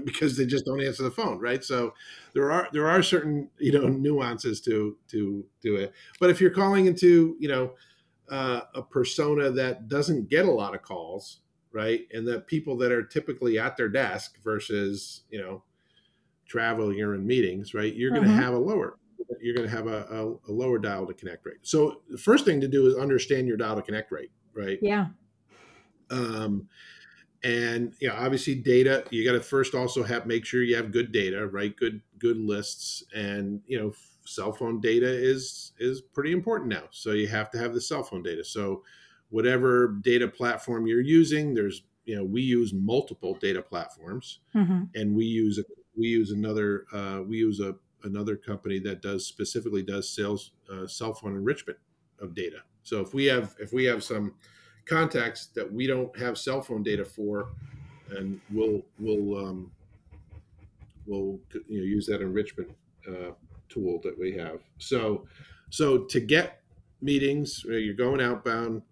because 0.04 0.36
they 0.36 0.46
just 0.46 0.64
don't 0.64 0.80
answer 0.80 1.02
the 1.02 1.10
phone, 1.10 1.38
right? 1.38 1.62
So 1.62 1.92
there 2.32 2.50
are 2.50 2.68
there 2.72 2.88
are 2.88 3.02
certain 3.02 3.50
you 3.58 3.72
know 3.72 3.88
nuances 3.88 4.60
to 4.62 4.96
to 5.08 5.44
to 5.62 5.76
it. 5.76 5.92
But 6.18 6.30
if 6.30 6.40
you're 6.40 6.50
calling 6.50 6.86
into 6.86 7.36
you 7.38 7.48
know 7.48 7.74
uh, 8.30 8.62
a 8.74 8.82
persona 8.82 9.50
that 9.50 9.88
doesn't 9.88 10.30
get 10.30 10.46
a 10.46 10.50
lot 10.50 10.74
of 10.74 10.80
calls, 10.80 11.40
right, 11.72 12.06
and 12.12 12.26
that 12.28 12.46
people 12.46 12.78
that 12.78 12.90
are 12.90 13.02
typically 13.02 13.58
at 13.58 13.76
their 13.76 13.90
desk 13.90 14.38
versus 14.42 15.24
you 15.30 15.38
know 15.38 15.62
traveling 16.46 17.02
or 17.02 17.14
in 17.14 17.26
meetings, 17.26 17.74
right, 17.74 17.94
you're 17.94 18.10
going 18.10 18.22
to 18.22 18.28
mm-hmm. 18.28 18.38
have 18.38 18.54
a 18.54 18.58
lower 18.58 18.96
you're 19.40 19.54
going 19.54 19.68
to 19.68 19.74
have 19.74 19.86
a, 19.86 20.06
a, 20.10 20.50
a 20.50 20.52
lower 20.52 20.78
dial 20.78 21.06
to 21.06 21.14
connect 21.14 21.46
rate. 21.46 21.58
So 21.62 22.02
the 22.08 22.18
first 22.18 22.44
thing 22.44 22.60
to 22.60 22.68
do 22.68 22.86
is 22.86 22.94
understand 22.94 23.48
your 23.48 23.56
dial 23.56 23.76
to 23.76 23.82
connect 23.82 24.12
rate, 24.12 24.30
right? 24.54 24.78
Yeah. 24.80 25.06
Um, 26.10 26.68
and 27.42 27.94
you 28.00 28.08
know, 28.08 28.14
obviously, 28.16 28.54
data. 28.54 29.04
You 29.10 29.24
got 29.24 29.32
to 29.32 29.40
first 29.40 29.74
also 29.74 30.02
have 30.02 30.26
make 30.26 30.44
sure 30.44 30.62
you 30.62 30.76
have 30.76 30.90
good 30.90 31.12
data, 31.12 31.46
right? 31.46 31.76
Good 31.76 32.00
good 32.18 32.38
lists, 32.38 33.04
and 33.14 33.60
you 33.66 33.78
know, 33.78 33.92
cell 34.24 34.52
phone 34.52 34.80
data 34.80 35.06
is 35.06 35.72
is 35.78 36.00
pretty 36.00 36.32
important 36.32 36.70
now. 36.70 36.84
So 36.90 37.12
you 37.12 37.28
have 37.28 37.50
to 37.50 37.58
have 37.58 37.74
the 37.74 37.80
cell 37.80 38.02
phone 38.02 38.22
data. 38.22 38.42
So 38.44 38.82
whatever 39.28 39.98
data 40.00 40.28
platform 40.28 40.86
you're 40.86 41.00
using, 41.00 41.54
there's 41.54 41.82
you 42.04 42.16
know, 42.16 42.24
we 42.24 42.40
use 42.40 42.72
multiple 42.72 43.34
data 43.34 43.60
platforms, 43.60 44.38
mm-hmm. 44.54 44.84
and 44.94 45.14
we 45.14 45.24
use 45.24 45.58
a, 45.58 45.64
we 45.96 46.06
use 46.06 46.30
another 46.30 46.86
uh, 46.92 47.20
we 47.26 47.36
use 47.36 47.60
a 47.60 47.74
another 48.06 48.36
company 48.36 48.78
that 48.80 49.02
does 49.02 49.26
specifically 49.26 49.82
does 49.82 50.08
sales 50.08 50.52
uh, 50.72 50.86
cell 50.86 51.12
phone 51.12 51.36
enrichment 51.36 51.78
of 52.20 52.34
data. 52.34 52.58
So 52.82 53.00
if 53.00 53.12
we 53.12 53.26
have 53.26 53.54
if 53.58 53.72
we 53.72 53.84
have 53.84 54.02
some 54.02 54.34
contacts 54.86 55.46
that 55.48 55.70
we 55.70 55.86
don't 55.86 56.16
have 56.18 56.38
cell 56.38 56.62
phone 56.62 56.82
data 56.82 57.04
for, 57.04 57.48
and 58.10 58.40
we'll 58.50 58.82
we'll 58.98 59.44
um, 59.44 59.70
we'll 61.06 61.38
you 61.68 61.78
know, 61.78 61.84
use 61.84 62.06
that 62.06 62.20
enrichment 62.20 62.70
uh, 63.08 63.32
tool 63.68 64.00
that 64.02 64.18
we 64.18 64.32
have. 64.36 64.60
So 64.78 65.26
so 65.70 66.04
to 66.04 66.20
get 66.20 66.62
meetings, 67.00 67.64
you're 67.64 67.94
going 67.94 68.20
outbound. 68.20 68.82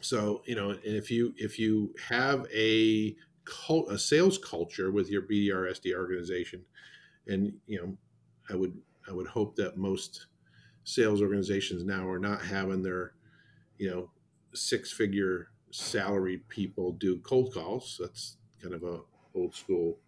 So 0.00 0.42
you 0.44 0.54
know, 0.54 0.70
and 0.70 0.80
if 0.82 1.10
you 1.10 1.32
if 1.36 1.58
you 1.58 1.94
have 2.08 2.46
a 2.54 3.16
cult, 3.44 3.90
a 3.90 3.98
sales 3.98 4.38
culture 4.38 4.90
with 4.90 5.08
your 5.08 5.22
BDR 5.22 5.70
SD 5.70 5.94
organization, 5.94 6.64
and 7.26 7.52
you 7.66 7.80
know, 7.80 7.96
I 8.50 8.54
would 8.54 8.76
I 9.08 9.12
would 9.12 9.26
hope 9.26 9.56
that 9.56 9.76
most 9.76 10.26
sales 10.84 11.22
organizations 11.22 11.84
now 11.84 12.06
are 12.08 12.18
not 12.18 12.42
having 12.42 12.82
their 12.82 13.14
you 13.78 13.90
know 13.90 14.10
six 14.54 14.92
figure 14.92 15.48
salaried 15.70 16.48
people 16.48 16.92
do 16.92 17.18
cold 17.18 17.52
calls. 17.52 17.98
That's 18.00 18.36
kind 18.62 18.74
of 18.74 18.82
a 18.84 19.00
old 19.34 19.54
school 19.54 19.98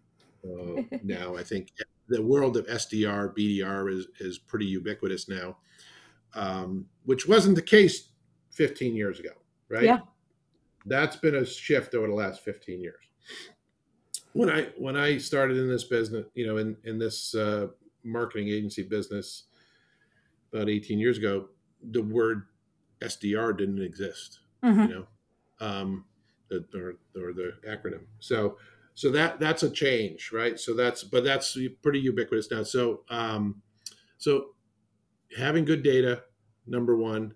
uh, 0.45 0.81
now. 1.03 1.35
I 1.35 1.43
think 1.43 1.71
the 2.07 2.21
world 2.21 2.57
of 2.57 2.65
SDR, 2.67 3.35
BDR 3.37 3.93
is, 3.93 4.07
is 4.19 4.37
pretty 4.37 4.65
ubiquitous 4.65 5.27
now, 5.27 5.57
um, 6.33 6.85
which 7.05 7.27
wasn't 7.27 7.55
the 7.55 7.61
case 7.61 8.09
15 8.51 8.95
years 8.95 9.19
ago, 9.19 9.31
right? 9.69 9.83
Yeah. 9.83 9.99
That's 10.85 11.17
been 11.17 11.35
a 11.35 11.45
shift 11.45 11.93
over 11.95 12.07
the 12.07 12.13
last 12.13 12.43
15 12.43 12.79
years. 12.79 13.03
When 14.33 14.49
I 14.49 14.67
when 14.77 14.95
I 14.95 15.17
started 15.17 15.57
in 15.57 15.67
this 15.67 15.83
business, 15.83 16.27
you 16.35 16.45
know, 16.45 16.57
in 16.57 16.77
in 16.83 16.99
this 16.99 17.33
uh, 17.33 17.67
marketing 18.07 18.49
agency 18.49 18.83
business 18.83 19.43
about 20.53 20.69
18 20.69 20.99
years 20.99 21.17
ago, 21.17 21.49
the 21.91 22.01
word 22.01 22.43
SDR 23.01 23.57
didn't 23.57 23.81
exist, 23.81 24.39
mm-hmm. 24.63 24.81
you 24.81 24.87
know, 24.87 25.07
um, 25.59 26.05
the, 26.49 26.65
or, 26.73 27.21
or 27.21 27.33
the 27.33 27.53
acronym. 27.67 28.05
So, 28.19 28.57
so 28.95 29.11
that 29.11 29.39
that's 29.39 29.61
a 29.61 29.69
change, 29.69 30.31
right? 30.33 30.59
So 30.59 30.73
that's 30.73 31.03
but 31.03 31.23
that's 31.23 31.55
pretty 31.83 31.99
ubiquitous 31.99 32.49
now. 32.49 32.63
So, 32.63 33.01
um, 33.09 33.61
so 34.17 34.47
having 35.37 35.65
good 35.65 35.83
data, 35.83 36.23
number 36.65 36.95
one, 36.95 37.35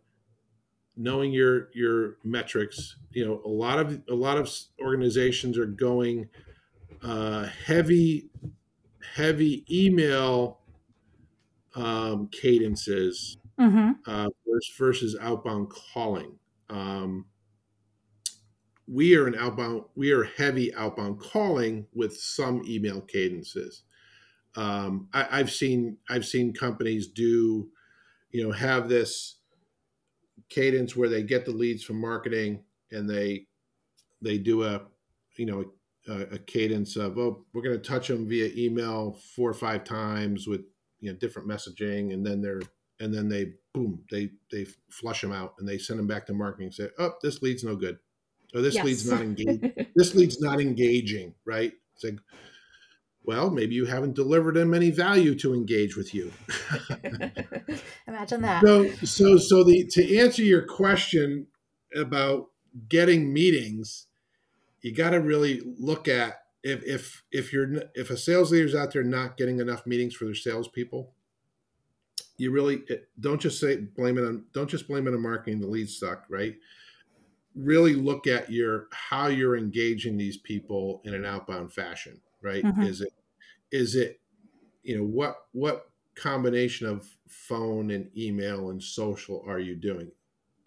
knowing 0.98 1.32
your 1.32 1.70
your 1.74 2.18
metrics. 2.24 2.96
You 3.12 3.26
know, 3.26 3.42
a 3.46 3.50
lot 3.50 3.80
of 3.80 4.02
a 4.10 4.16
lot 4.16 4.38
of 4.38 4.52
organizations 4.82 5.58
are 5.58 5.66
going 5.66 6.30
uh, 7.04 7.48
heavy 7.66 8.30
heavy 9.16 9.66
email 9.70 10.61
um, 11.76 12.28
cadences 12.32 13.38
mm-hmm. 13.60 13.92
uh, 14.06 14.30
versus, 14.48 14.74
versus 14.78 15.18
outbound 15.22 15.70
calling. 15.70 16.34
Um, 16.70 17.26
we 18.88 19.16
are 19.16 19.28
an 19.28 19.36
outbound, 19.36 19.84
we 19.96 20.12
are 20.12 20.24
heavy 20.24 20.74
outbound 20.76 21.20
calling 21.20 21.86
with 21.94 22.16
some 22.18 22.64
email 22.68 23.02
cadences. 23.02 23.84
Um, 24.56 25.08
I, 25.14 25.28
I've 25.32 25.52
seen 25.52 25.98
I've 26.10 26.26
seen 26.26 26.54
companies 26.54 27.08
do, 27.08 27.70
you 28.32 28.44
know, 28.44 28.52
have 28.52 28.90
this 28.90 29.38
cadence 30.50 30.96
where 30.96 31.08
they 31.08 31.24
get 31.24 31.46
the 31.46 31.52
leads 31.52 31.84
from 31.84 32.02
marketing 32.02 32.62
and 32.92 33.10
they 33.10 33.46
they 34.22 34.38
do 34.38 34.64
a 34.64 34.82
you 35.38 35.46
know 35.46 35.66
a, 36.10 36.36
a 36.36 36.40
cadence 36.40 36.98
of 36.98 37.18
oh 37.18 37.46
we're 37.54 37.62
going 37.62 37.80
to 37.80 37.90
touch 37.90 38.10
them 38.10 38.28
via 38.28 38.52
email 38.56 39.18
four 39.36 39.50
or 39.50 39.54
five 39.54 39.86
times 39.86 40.48
with 40.48 40.62
you 41.02 41.12
know 41.12 41.18
different 41.18 41.48
messaging 41.48 42.14
and 42.14 42.26
then 42.26 42.42
they're 42.42 42.62
and 43.00 43.14
then 43.14 43.28
they 43.28 43.54
boom 43.74 44.04
they 44.12 44.30
they 44.52 44.66
flush 44.90 45.22
them 45.22 45.32
out 45.32 45.56
and 45.60 45.68
they 45.68 45.78
send 45.78 46.00
them 46.00 46.08
back 46.08 46.26
to 46.26 46.34
marketing 46.34 46.68
and 46.68 46.74
say 46.74 46.90
oh 47.00 47.12
this 47.22 47.42
lead's 47.42 47.64
no 47.64 47.76
good. 47.76 48.00
Or 48.54 48.60
this 48.62 48.76
yes. 48.76 48.86
lead's 48.86 49.10
not 49.10 49.22
engaging 49.22 49.74
this 49.96 50.16
lead's 50.16 50.40
not 50.40 50.62
engaging 50.62 51.34
right? 51.46 51.74
It's 51.96 52.04
like 52.04 52.20
well 53.24 53.50
maybe 53.50 53.76
you 53.76 53.86
haven't 53.86 54.16
delivered 54.16 54.56
them 54.56 54.74
any 54.74 54.92
value 54.92 55.36
to 55.36 55.54
engage 55.54 55.98
with 55.98 56.14
you. 56.14 56.32
Imagine 58.08 58.42
that. 58.42 58.64
So 58.64 58.90
so 59.04 59.38
so 59.38 59.64
the 59.64 59.86
to 59.92 60.18
answer 60.20 60.44
your 60.44 60.64
question 60.64 61.48
about 61.96 62.48
getting 62.88 63.34
meetings 63.34 64.08
you 64.82 64.94
got 64.94 65.12
to 65.12 65.20
really 65.20 65.62
look 65.80 66.08
at 66.08 66.41
if 66.64 66.84
if 66.84 67.24
if 67.32 67.54
you're 67.54 67.84
if 67.96 68.10
a 68.10 68.18
sales 68.18 68.52
leader's 68.52 68.76
out 68.76 68.94
there 68.94 69.04
not 69.04 69.38
getting 69.38 69.60
enough 69.60 69.86
meetings 69.86 70.14
for 70.14 70.26
their 70.26 70.36
salespeople 70.36 71.14
you 72.42 72.50
really 72.50 72.84
don't 73.20 73.40
just 73.40 73.60
say 73.60 73.78
blame 73.78 74.18
it 74.18 74.24
on 74.24 74.44
don't 74.52 74.70
just 74.70 74.88
blame 74.88 75.08
it 75.08 75.14
on 75.14 75.22
marketing 75.22 75.60
the 75.60 75.68
leads 75.68 75.98
suck 75.98 76.26
right? 76.28 76.56
Really 77.56 77.94
look 77.94 78.26
at 78.26 78.52
your 78.52 78.88
how 78.92 79.28
you're 79.28 79.56
engaging 79.58 80.18
these 80.18 80.38
people 80.38 81.02
in 81.06 81.14
an 81.14 81.24
outbound 81.24 81.72
fashion 81.72 82.20
right? 82.42 82.64
Mm-hmm. 82.64 82.82
is 82.82 83.02
it 83.02 83.14
is 83.72 83.96
it 83.96 84.20
you 84.82 84.98
know 84.98 85.04
what 85.04 85.36
what 85.52 85.92
combination 86.16 86.88
of 86.88 87.08
phone 87.30 87.92
and 87.92 88.10
email 88.18 88.72
and 88.72 88.82
social 88.82 89.44
are 89.48 89.60
you 89.60 89.76
doing? 89.76 90.12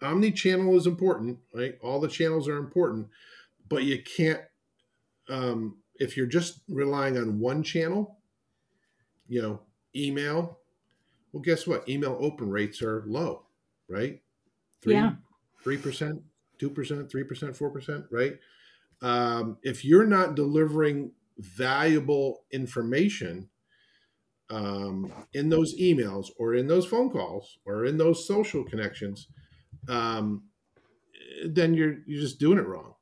Omni-channel 0.01 0.77
is 0.77 0.87
important 0.87 1.39
right? 1.53 1.75
All 1.81 1.99
the 1.99 2.07
channels 2.07 2.47
are 2.47 2.57
important 2.57 3.07
but 3.67 3.83
you 3.83 4.01
can't 4.01 4.41
um, 5.27 5.77
if 5.99 6.17
you're 6.17 6.25
just 6.25 6.59
relying 6.69 7.17
on 7.17 7.39
one 7.39 7.63
channel 7.63 8.17
you 9.27 9.41
know 9.41 9.61
email 9.95 10.59
well, 11.35 11.41
guess 11.41 11.67
what? 11.67 11.89
Email 11.89 12.17
open 12.21 12.49
rates 12.49 12.81
are 12.81 13.03
low, 13.05 13.43
right? 13.89 14.21
Three, 14.81 14.93
yeah. 14.93 15.15
3%, 15.65 16.21
2%, 16.61 17.11
3%, 17.11 17.11
4%, 17.11 18.05
right? 18.09 18.39
Um, 19.01 19.57
if 19.61 19.83
you're 19.83 20.07
not 20.07 20.35
delivering 20.35 21.11
valuable 21.37 22.45
information 22.51 23.49
um, 24.49 25.11
in 25.33 25.49
those 25.49 25.77
emails 25.77 26.27
or 26.37 26.53
in 26.53 26.67
those 26.67 26.85
phone 26.85 27.09
calls 27.09 27.57
or 27.65 27.83
in 27.83 27.97
those 27.97 28.25
social 28.25 28.63
connections, 28.63 29.27
um, 29.89 30.43
then 31.45 31.73
you're 31.73 31.97
you're 32.07 32.21
just 32.21 32.39
doing 32.39 32.59
it 32.59 32.65
wrong, 32.65 32.94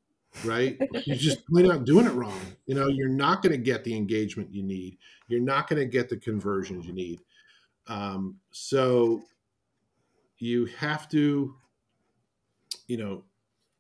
right? 0.44 0.78
you're 1.06 1.16
just 1.16 1.46
plain 1.48 1.72
out 1.72 1.86
doing 1.86 2.06
it 2.06 2.14
wrong. 2.14 2.40
You 2.66 2.76
know, 2.76 2.88
you're 2.88 3.10
not 3.10 3.42
going 3.42 3.52
to 3.52 3.58
get 3.58 3.84
the 3.84 3.96
engagement 3.96 4.54
you 4.54 4.64
need. 4.64 4.98
You're 5.28 5.42
not 5.42 5.68
going 5.68 5.80
to 5.80 5.86
get 5.86 6.10
the 6.10 6.18
conversions 6.18 6.86
you 6.86 6.94
need. 6.94 7.20
Um, 7.88 8.38
so 8.52 9.24
you 10.40 10.66
have 10.78 11.08
to, 11.10 11.56
you 12.88 12.98
know, 12.98 13.24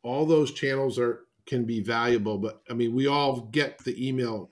all 0.03 0.25
those 0.25 0.53
channels 0.53 0.99
are 0.99 1.25
can 1.45 1.65
be 1.65 1.81
valuable, 1.81 2.37
but 2.37 2.61
I 2.69 2.73
mean, 2.73 2.93
we 2.93 3.07
all 3.07 3.41
get 3.41 3.79
the 3.79 4.07
email, 4.07 4.51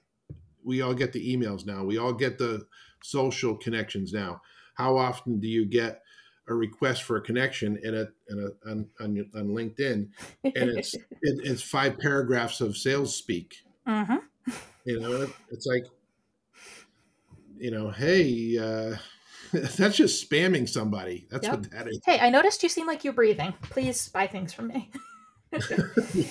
we 0.64 0.82
all 0.82 0.94
get 0.94 1.14
the 1.14 1.36
emails 1.36 1.66
now, 1.66 1.84
we 1.84 1.98
all 1.98 2.14
get 2.14 2.38
the 2.38 2.66
social 3.02 3.56
connections 3.56 4.12
now. 4.12 4.42
How 4.76 4.98
often 4.98 5.40
do 5.40 5.48
you 5.48 5.66
get 5.66 6.01
a 6.52 6.56
request 6.56 7.04
for 7.04 7.18
a 7.18 7.22
connection 7.22 7.78
in 7.84 7.96
a, 7.96 8.08
in 8.30 8.40
a 8.40 8.70
on, 8.70 8.88
on, 9.00 9.30
on 9.36 9.48
LinkedIn, 9.48 10.10
and 10.44 10.70
it's 10.70 10.94
it, 10.94 11.04
it's 11.22 11.62
five 11.62 11.98
paragraphs 11.98 12.62
of 12.62 12.78
sales 12.78 13.16
speak. 13.16 13.56
Mm-hmm. 13.88 14.18
You 14.86 15.00
know, 15.00 15.28
it's 15.52 15.66
like, 15.66 15.86
you 17.58 17.72
know, 17.72 17.90
hey, 17.92 18.58
uh, 18.58 18.98
that's 19.54 19.96
just 19.96 20.30
spamming 20.30 20.68
somebody. 20.68 21.28
That's 21.30 21.46
Yep. 21.46 21.60
what 21.60 21.72
that 21.72 21.88
is. 21.88 22.00
Hey, 22.06 22.20
I 22.20 22.30
noticed 22.30 22.64
you 22.64 22.70
seem 22.70 22.88
like 22.88 23.04
you're 23.04 23.14
breathing. 23.14 23.54
Please 23.62 24.10
buy 24.10 24.28
things 24.28 24.54
from 24.54 24.68
me. 24.70 24.90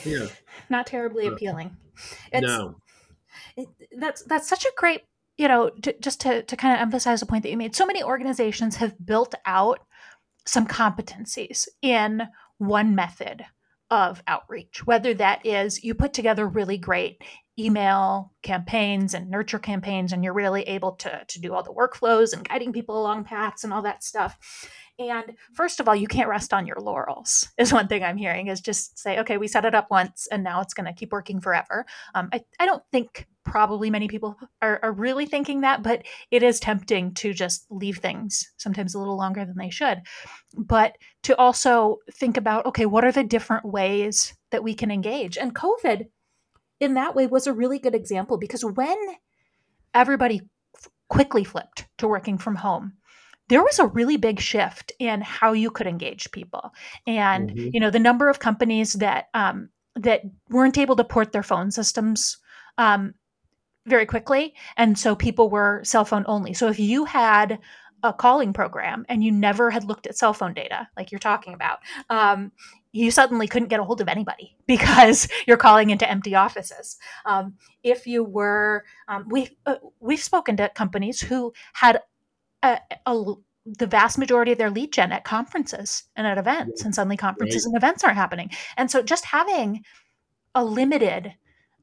yeah. 0.05 0.27
Not 0.69 0.87
terribly 0.87 1.27
appealing. 1.27 1.77
It's, 2.33 2.47
No. 2.47 2.77
it, 3.57 3.69
that's 3.99 4.23
that's 4.23 4.49
such 4.49 4.65
a 4.65 4.73
great 4.77 5.03
you 5.37 5.47
know 5.47 5.71
to, 5.83 5.93
just 6.01 6.21
to, 6.23 6.43
to 6.43 6.57
kind 6.57 6.75
of 6.75 6.81
emphasize 6.81 7.21
the 7.21 7.27
point 7.27 7.43
that 7.43 7.51
you 7.51 7.57
made 7.57 7.77
so 7.77 7.87
many 7.87 8.03
organizations 8.03 8.77
have 8.77 8.95
built 9.05 9.35
out 9.45 9.81
some 10.47 10.67
competencies 10.67 11.69
in 11.83 12.23
one 12.59 12.95
method 12.95 13.45
of 13.91 14.23
outreach 14.29 14.87
whether 14.87 15.13
that 15.13 15.45
is 15.45 15.83
you 15.83 15.95
put 15.95 16.13
together 16.13 16.47
really 16.47 16.79
great 16.79 17.21
email 17.61 18.33
campaigns 18.43 19.15
and 19.15 19.31
nurture 19.31 19.59
campaigns 19.59 20.13
and 20.13 20.25
you're 20.25 20.33
really 20.33 20.63
able 20.63 20.93
to, 20.93 21.23
to 21.29 21.41
do 21.41 21.53
all 21.53 21.63
the 21.63 21.73
workflows 21.73 22.33
and 22.33 22.49
guiding 22.49 22.73
people 22.73 23.01
along 23.01 23.25
paths 23.25 23.65
and 23.65 23.73
all 23.73 23.83
that 23.83 24.03
stuff. 24.03 24.69
And 24.99 25.37
first 25.55 25.81
of 25.81 25.89
all 25.89 25.97
you 25.97 26.07
can't 26.07 26.29
rest 26.29 26.53
on 26.53 26.67
your 26.67 26.79
laurels 26.81 27.49
is 27.59 27.73
one 27.73 27.89
thing 27.89 28.03
i'm 28.03 28.17
hearing 28.17 28.49
is 28.49 28.61
just 28.61 28.99
say 28.99 29.19
okay 29.21 29.39
we 29.39 29.49
set 29.49 29.65
it 29.65 29.75
up 29.75 29.91
once 29.91 30.29
and 30.31 30.43
now 30.43 30.61
it's 30.61 30.75
going 30.75 30.87
to 30.87 30.93
keep 30.93 31.13
working 31.13 31.41
forever. 31.41 31.87
Um, 32.15 32.29
I, 32.33 32.43
I 32.59 32.67
don't 32.67 32.83
think 32.93 33.27
probably 33.45 33.91
many 33.91 34.07
people 34.09 34.37
are, 34.61 34.79
are 34.83 34.93
really 34.93 35.27
thinking 35.27 35.63
that, 35.63 35.83
but 35.83 36.03
it 36.31 36.43
is 36.43 36.61
tempting 36.61 37.15
to 37.15 37.33
just 37.33 37.67
leave 37.71 37.99
things 37.99 38.53
sometimes 38.57 38.95
a 38.95 38.99
little 38.99 39.17
longer 39.17 39.45
than 39.45 39.57
they 39.57 39.71
should. 39.71 40.03
But 40.57 40.97
to 41.25 41.37
also 41.37 41.99
think 42.13 42.37
about, 42.37 42.67
okay, 42.67 42.87
what 42.87 43.05
are 43.05 43.13
the 43.13 43.25
different 43.25 43.65
ways 43.65 44.35
that 44.51 44.63
we 44.63 44.75
can 44.75 44.91
engage? 44.91 45.39
And 45.39 45.55
COVID, 45.55 46.07
in 46.81 46.95
that 46.95 47.15
way, 47.15 47.27
was 47.27 47.47
a 47.47 47.53
really 47.53 47.79
good 47.79 47.95
example 47.95 48.39
because 48.39 48.65
when 48.65 48.97
everybody 49.95 50.43
f- 50.77 50.89
quickly 51.09 51.45
flipped 51.45 51.87
to 51.99 52.09
working 52.09 52.39
from 52.39 52.57
home, 52.57 52.95
there 53.49 53.63
was 53.63 53.79
a 53.81 53.87
really 53.87 54.17
big 54.17 54.39
shift 54.39 54.93
in 55.01 55.21
how 55.23 55.53
you 55.53 55.71
could 55.73 55.89
engage 55.89 56.31
people, 56.31 56.73
and 57.07 57.51
Mhm. 57.51 57.71
you 57.75 57.81
know 57.81 57.91
the 57.91 57.99
number 57.99 58.29
of 58.29 58.39
companies 58.39 58.93
that 58.95 59.27
um, 59.35 59.71
that 59.97 60.23
weren't 60.51 60.79
able 60.79 60.95
to 60.95 61.03
port 61.03 61.33
their 61.33 61.43
phone 61.43 61.73
systems 61.73 62.39
um, 62.79 63.13
very 63.87 64.07
quickly. 64.07 64.55
And 64.77 64.99
so 64.99 65.15
people 65.17 65.51
were 65.51 65.83
cell 65.85 66.05
phone 66.05 66.25
only. 66.27 66.55
So 66.55 66.69
if 66.69 66.79
you 66.79 67.05
had 67.05 67.59
a 68.03 68.13
calling 68.13 68.53
program 68.53 69.05
and 69.09 69.23
you 69.23 69.31
never 69.31 69.71
had 69.71 69.85
looked 69.85 70.07
at 70.07 70.17
cell 70.17 70.33
phone 70.33 70.55
data, 70.55 70.89
like 70.97 71.13
you're 71.13 71.19
talking 71.19 71.55
about, 71.55 71.81
um, 72.09 72.53
you 72.93 73.11
suddenly 73.11 73.47
couldn't 73.47 73.69
get 73.69 73.79
a 73.81 73.85
hold 73.85 74.01
of 74.01 74.09
anybody 74.09 74.57
because 74.67 75.29
you're 75.47 75.57
calling 75.57 75.91
into 75.91 76.09
empty 76.11 76.35
offices. 76.35 76.97
Um, 77.25 77.55
if 77.83 78.07
you 78.07 78.25
were, 78.25 78.85
um, 79.09 79.27
we 79.29 79.57
uh, 79.67 79.77
we've 80.01 80.23
spoken 80.23 80.57
to 80.57 80.69
companies 80.71 81.21
who 81.21 81.53
had 81.73 82.01
a, 82.63 82.79
a, 83.07 83.35
the 83.65 83.87
vast 83.87 84.19
majority 84.19 84.53
of 84.53 84.59
their 84.59 84.71
lead 84.71 84.93
gen 84.93 85.13
at 85.13 85.25
conferences 85.25 86.05
and 86.17 86.27
at 86.27 86.39
events, 86.39 86.83
and 86.85 86.95
suddenly 86.95 87.17
conferences 87.17 87.65
Right. 87.65 87.71
and 87.71 87.77
events 87.77 88.03
aren't 88.03 88.17
happening. 88.17 88.51
And 88.77 88.91
so 88.91 89.03
just 89.03 89.25
having 89.25 89.85
a 90.55 90.65
limited 90.65 91.35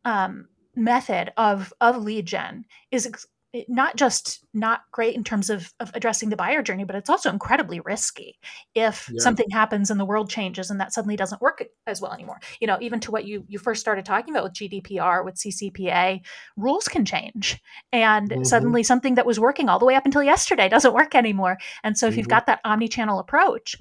um, 0.04 0.48
method 0.78 1.34
of 1.38 1.74
of 1.82 1.98
lead 2.04 2.26
gen 2.28 2.66
is 2.92 3.06
ex- 3.08 3.28
not 3.68 3.96
just 3.96 4.46
not 4.54 4.82
great 4.92 5.16
in 5.16 5.24
terms 5.24 5.50
of, 5.50 5.74
of 5.80 5.90
addressing 5.96 6.30
the 6.30 6.36
buyer 6.36 6.62
journey, 6.62 6.84
but 6.84 6.96
it's 6.96 7.10
also 7.10 7.30
incredibly 7.32 7.80
risky 7.80 8.38
if 8.76 9.12
Yeah. 9.12 9.18
something 9.18 9.50
happens 9.50 9.90
and 9.90 10.00
the 10.00 10.06
world 10.06 10.30
changes 10.30 10.70
and 10.70 10.80
that 10.80 10.94
suddenly 10.94 11.16
doesn't 11.16 11.42
work 11.42 11.64
as 11.88 12.02
well 12.02 12.14
anymore. 12.14 12.40
You 12.60 12.68
know, 12.68 12.78
even 12.82 13.00
to 13.02 13.12
what 13.12 13.26
you 13.26 13.46
you 13.48 13.58
first 13.60 13.82
started 13.82 14.06
talking 14.06 14.34
about 14.34 14.44
with 14.44 14.54
GDPR, 14.54 15.24
with 15.24 15.38
CCPA, 15.38 16.22
rules 16.58 16.88
can 16.88 17.06
change, 17.06 17.60
and 17.92 18.36
Mhm. 18.36 18.44
suddenly 18.44 18.84
something 18.84 19.16
that 19.16 19.26
was 19.26 19.40
working 19.40 19.70
all 19.70 19.80
the 19.80 19.86
way 19.86 19.96
up 19.96 20.06
until 20.06 20.24
yesterday 20.24 20.70
doesn't 20.70 20.94
work 20.94 21.16
anymore. 21.16 21.58
And 21.84 21.98
so 21.98 22.08
if 22.08 22.18
you've 22.18 22.28
Mhm. 22.28 22.30
got 22.30 22.46
that 22.48 22.62
omni-channel 22.66 23.20
approach, 23.20 23.76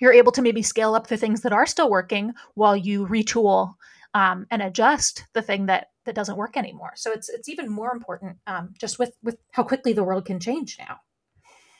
you're 0.00 0.12
able 0.12 0.32
to 0.32 0.42
maybe 0.42 0.62
scale 0.62 0.94
up 0.94 1.06
the 1.08 1.16
things 1.16 1.42
that 1.42 1.52
are 1.52 1.66
still 1.66 1.90
working 1.90 2.32
while 2.54 2.76
you 2.76 3.06
retool 3.06 3.74
um, 4.14 4.46
and 4.50 4.62
adjust 4.62 5.24
the 5.34 5.42
thing 5.42 5.66
that 5.66 5.88
that 6.08 6.16
doesn't 6.16 6.36
work 6.36 6.56
anymore. 6.56 6.94
So 6.96 7.12
it's 7.12 7.28
it's 7.28 7.48
even 7.48 7.70
more 7.70 7.92
important 7.92 8.38
um, 8.48 8.74
just 8.78 8.98
with 8.98 9.16
with 9.22 9.38
how 9.52 9.62
quickly 9.62 9.92
the 9.92 10.04
world 10.04 10.24
can 10.26 10.40
change 10.40 10.76
now. 10.78 11.00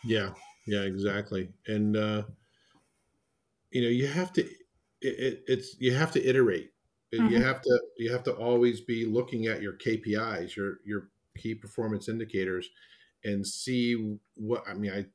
Yeah, 0.04 0.34
yeah, 0.66 0.82
exactly. 0.82 1.52
And 1.66 1.96
uh, 1.96 2.24
you 3.70 3.82
know, 3.82 3.88
you 3.88 4.06
have 4.06 4.32
to. 4.34 4.42
It, 5.00 5.14
it, 5.20 5.44
it's 5.46 5.80
you 5.80 5.94
have 5.94 6.12
to 6.12 6.24
iterate. 6.28 6.72
You 7.12 7.38
Mhm. 7.38 7.42
have 7.42 7.60
to. 7.62 7.80
You 7.96 8.12
have 8.12 8.22
to 8.24 8.34
always 8.34 8.80
be 8.80 9.06
looking 9.06 9.46
at 9.46 9.62
your 9.62 9.74
KPIs, 9.74 10.56
your 10.56 10.78
your 10.84 11.10
key 11.36 11.54
performance 11.54 12.08
indicators, 12.08 12.68
and 13.24 13.46
see 13.46 14.18
what. 14.34 14.64
I 14.66 14.74
mean, 14.74 14.92
I 14.92 15.06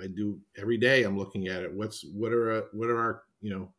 I 0.00 0.06
do 0.08 0.40
every 0.56 0.78
day. 0.78 1.02
I'm 1.04 1.18
looking 1.18 1.48
at 1.48 1.62
it. 1.62 1.72
What's 1.72 2.04
what 2.04 2.32
are 2.32 2.50
uh, 2.52 2.62
what 2.72 2.90
are 2.90 2.98
our 2.98 3.24
you 3.40 3.50
know 3.50 3.74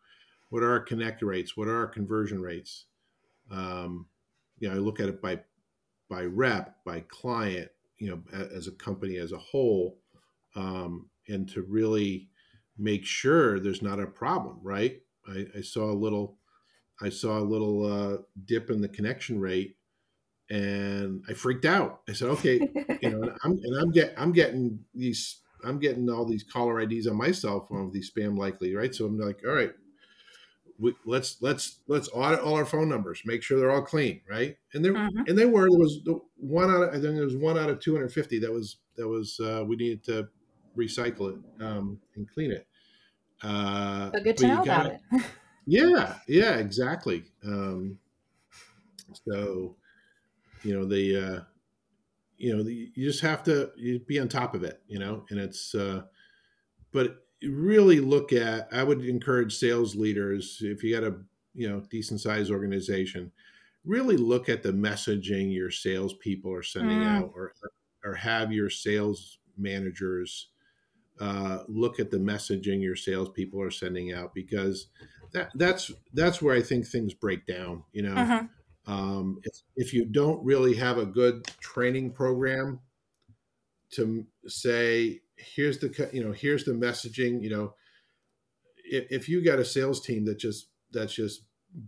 what 0.49 0.63
are 0.63 0.71
our 0.71 0.81
connect 0.81 1.21
rates? 1.21 1.57
What 1.57 1.67
are 1.67 1.77
our 1.77 1.87
conversion 1.87 2.41
rates? 2.41 2.87
Um, 3.51 4.07
you 4.59 4.69
know, 4.69 4.75
I 4.75 4.77
look 4.77 4.99
at 4.99 5.09
it 5.09 5.21
by 5.21 5.39
by 6.09 6.23
rep, 6.23 6.77
by 6.85 7.03
client, 7.07 7.69
you 7.97 8.09
know, 8.09 8.21
as 8.55 8.67
a 8.67 8.71
company 8.71 9.17
as 9.17 9.31
a 9.31 9.37
whole, 9.37 9.99
um, 10.55 11.09
and 11.27 11.49
to 11.49 11.63
really 11.63 12.29
make 12.77 13.05
sure 13.05 13.59
there's 13.59 13.81
not 13.81 13.99
a 13.99 14.05
problem, 14.05 14.59
right? 14.61 15.01
I, 15.27 15.47
I 15.57 15.61
saw 15.61 15.91
a 15.91 15.93
little, 15.93 16.37
I 17.01 17.09
saw 17.09 17.39
a 17.39 17.41
little 17.41 17.85
uh, 17.85 18.17
dip 18.45 18.69
in 18.69 18.81
the 18.81 18.87
connection 18.87 19.39
rate, 19.39 19.77
and 20.49 21.23
I 21.27 21.33
freaked 21.33 21.65
out. 21.65 22.01
I 22.07 22.13
said, 22.13 22.29
okay, 22.29 22.59
you 23.01 23.09
know, 23.09 23.23
and 23.23 23.31
I'm 23.43 23.51
and 23.51 23.81
I'm 23.81 23.91
get 23.91 24.13
I'm 24.17 24.31
getting 24.31 24.79
these 24.93 25.41
I'm 25.63 25.79
getting 25.79 26.09
all 26.09 26.25
these 26.25 26.43
caller 26.43 26.79
IDs 26.79 27.07
on 27.07 27.17
my 27.17 27.31
cell 27.31 27.65
phone, 27.67 27.91
these 27.91 28.11
spam 28.11 28.37
likely, 28.37 28.75
right? 28.75 28.93
So 28.93 29.05
I'm 29.05 29.17
like, 29.17 29.41
all 29.45 29.53
right, 29.53 29.71
we, 30.79 30.93
let's 31.05 31.41
let's 31.41 31.79
let's 31.87 32.09
audit 32.13 32.39
all 32.39 32.55
our 32.55 32.65
phone 32.65 32.89
numbers, 32.89 33.21
make 33.25 33.43
sure 33.43 33.59
they're 33.59 33.71
all 33.71 33.81
clean, 33.81 34.21
right? 34.29 34.57
And 34.73 34.83
there 34.83 34.93
Mhm. 34.93 35.27
and 35.27 35.37
they 35.37 35.45
were. 35.45 35.69
There 35.69 35.79
was 35.79 36.01
the 36.03 36.19
one 36.37 36.69
out. 36.69 36.83
Of, 36.83 36.89
I 36.89 36.93
think 36.93 37.15
there 37.15 37.23
was 37.23 37.35
one 37.37 37.57
out 37.57 37.69
of 37.69 37.79
250 37.79 38.39
that 38.39 38.51
was 38.51 38.77
that 38.95 39.07
was 39.07 39.39
uh, 39.39 39.63
we 39.67 39.75
needed 39.77 40.03
to 40.05 40.27
recycle 40.77 41.31
it 41.37 41.63
um, 41.63 42.01
and 42.15 42.29
clean 42.29 42.51
it. 42.51 42.67
Uh, 43.41 44.09
But 44.11 44.23
good 44.23 44.37
to 44.37 44.47
know 44.47 44.61
about 44.61 44.65
gotta- 44.65 44.99
it. 45.11 45.23
Yeah, 45.67 46.19
yeah, 46.27 46.57
exactly. 46.57 47.23
Um, 47.43 47.97
so 49.27 49.75
you 50.63 50.77
know 50.77 50.85
the 50.85 51.17
uh, 51.17 51.41
you 52.37 52.55
know 52.55 52.63
the, 52.63 52.91
you 52.95 53.05
just 53.07 53.21
have 53.21 53.43
to 53.43 53.71
you 53.75 53.99
be 53.99 54.19
on 54.19 54.27
top 54.27 54.53
of 54.55 54.63
it, 54.63 54.81
you 54.87 54.99
know, 54.99 55.25
and 55.29 55.39
it's 55.39 55.73
uh, 55.75 56.03
but 56.91 57.24
really 57.45 57.99
look 57.99 58.33
at. 58.33 58.67
I 58.73 58.83
would 58.83 59.03
encourage 59.05 59.55
sales 59.55 59.95
leaders 59.95 60.59
if 60.61 60.83
you 60.83 60.93
got 60.99 61.03
a 61.03 61.21
you 61.53 61.69
know 61.69 61.81
decent 61.81 62.21
sized 62.21 62.51
organization, 62.51 63.31
really 63.83 64.17
look 64.17 64.49
at 64.49 64.63
the 64.63 64.71
messaging 64.73 65.53
your 65.53 65.71
salespeople 65.71 66.51
are 66.53 66.63
sending 66.63 67.03
Mm. 67.03 67.05
out, 67.05 67.31
or 67.35 67.53
or 68.03 68.15
have 68.15 68.51
your 68.51 68.69
sales 68.69 69.39
managers 69.57 70.49
uh, 71.19 71.63
look 71.69 71.99
at 71.99 72.11
the 72.11 72.17
messaging 72.17 72.81
your 72.81 72.95
salespeople 72.95 73.61
are 73.61 73.71
sending 73.71 74.11
out 74.13 74.33
because 74.33 74.87
that 75.31 75.51
that's 75.55 75.91
that's 76.13 76.41
where 76.41 76.55
I 76.55 76.61
think 76.61 76.85
things 76.87 77.13
break 77.13 77.45
down. 77.45 77.85
You 77.93 78.03
know, 78.03 78.15
Mhm. 78.15 78.49
um, 78.85 79.39
if, 79.43 79.61
if 79.75 79.93
you 79.93 80.05
don't 80.05 80.43
really 80.45 80.75
have 80.75 80.97
a 80.97 81.05
good 81.05 81.45
training 81.59 82.13
program 82.13 82.81
to 83.91 84.25
say 84.47 85.21
here's 85.37 85.79
the 85.79 86.09
you 86.13 86.23
know 86.23 86.31
here's 86.31 86.63
the 86.63 86.71
messaging 86.71 87.41
you 87.41 87.49
know 87.49 87.73
if, 88.83 89.05
if 89.11 89.29
you 89.29 89.43
got 89.43 89.59
a 89.59 89.65
sales 89.65 90.01
team 90.01 90.25
that 90.25 90.37
just 90.37 90.69
that's 90.91 91.13
just 91.13 91.43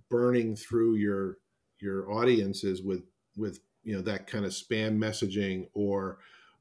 burning 0.10 0.56
through 0.56 0.96
your 0.96 1.38
your 1.80 2.12
audiences 2.12 2.82
with 2.82 3.04
with 3.36 3.60
you 3.84 3.96
know 3.96 4.02
that 4.02 4.28
kind 4.28 4.46
of 4.46 4.52
spam 4.52 4.98
messaging 4.98 5.68
or 5.74 6.18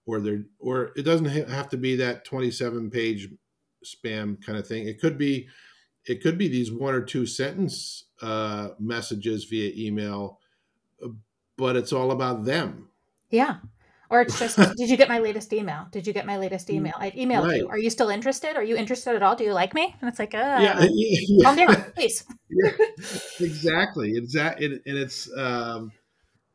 or 0.06 0.20
there 0.20 0.44
or 0.58 0.92
it 0.96 1.02
doesn't 1.02 1.26
have 1.26 1.68
to 1.68 1.76
be 1.76 1.96
that 1.96 2.24
27 2.24 2.90
page 2.90 3.28
spam 3.84 4.40
kind 4.44 4.58
of 4.58 4.66
thing 4.66 4.86
it 4.86 5.00
could 5.00 5.18
be 5.18 5.48
it 6.04 6.22
could 6.22 6.38
be 6.38 6.46
these 6.48 6.70
one 6.70 6.94
or 6.94 7.02
two 7.02 7.26
sentence 7.26 8.04
uh, 8.22 8.68
messages 8.78 9.44
via 9.44 9.72
email 9.76 10.38
uh, 11.04 11.08
but 11.56 11.74
it's 11.76 11.92
all 11.92 12.10
about 12.12 12.44
them 12.44 12.88
Yeah. 13.30 13.56
Or 14.10 14.20
it's 14.22 14.38
just, 14.38 14.56
did 14.76 14.88
you 14.90 14.96
get 14.96 15.08
my 15.08 15.18
latest 15.18 15.52
email? 15.52 15.86
Did 15.90 16.06
you 16.06 16.12
get 16.12 16.26
my 16.26 16.36
latest 16.38 16.70
email? 16.70 16.94
I've 16.98 17.14
emailed 17.14 17.44
Right. 17.44 17.56
you. 17.60 17.68
Are 17.68 17.78
you 17.78 17.90
still 17.90 18.08
interested? 18.08 18.56
Are 18.56 18.62
you 18.64 18.76
interested 18.76 19.14
at 19.14 19.22
all? 19.22 19.36
Do 19.36 19.44
you 19.44 19.52
like 19.52 19.74
me? 19.74 19.94
And 20.00 20.08
it's 20.08 20.18
like, 20.18 20.34
uh, 20.34 20.58
yeah, 20.60 20.86
yeah. 20.90 21.44
calm 21.44 21.56
down, 21.56 21.84
please. 21.94 22.24
yeah, 22.50 22.70
exactly. 23.40 24.16
Exactly, 24.16 24.66
and, 24.66 24.80
and 24.86 24.98
it's 24.98 25.28
um, 25.36 25.92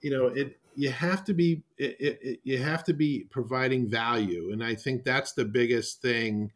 you 0.01 0.11
know 0.11 0.27
it. 0.27 0.57
You 0.75 0.89
have 0.89 1.25
to 1.25 1.33
be 1.33 1.63
it, 1.77 1.97
it, 1.99 2.19
it- 2.21 2.39
you 2.43 2.57
have 2.57 2.83
to 2.85 2.93
be 2.93 3.25
providing 3.29 3.89
value, 3.89 4.51
and 4.53 4.63
I 4.63 4.75
think 4.75 5.03
that's 5.03 5.33
the 5.33 5.45
biggest 5.45 6.01
thing 6.01 6.51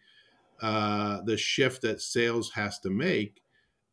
uh, 0.61 1.21
the 1.25 1.37
shift 1.37 1.81
that 1.83 2.01
sales 2.01 2.51
has 2.53 2.79
to 2.79 2.89
make 2.89 3.41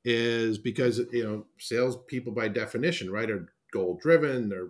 is 0.05 0.59
because 0.59 1.01
you 1.13 1.25
know 1.25 1.47
sales 1.59 1.97
people 2.09 2.33
by 2.33 2.49
definition 2.49 3.11
right 3.11 3.31
are 3.31 3.47
goal 3.73 3.99
driven 4.03 4.49
they're 4.49 4.69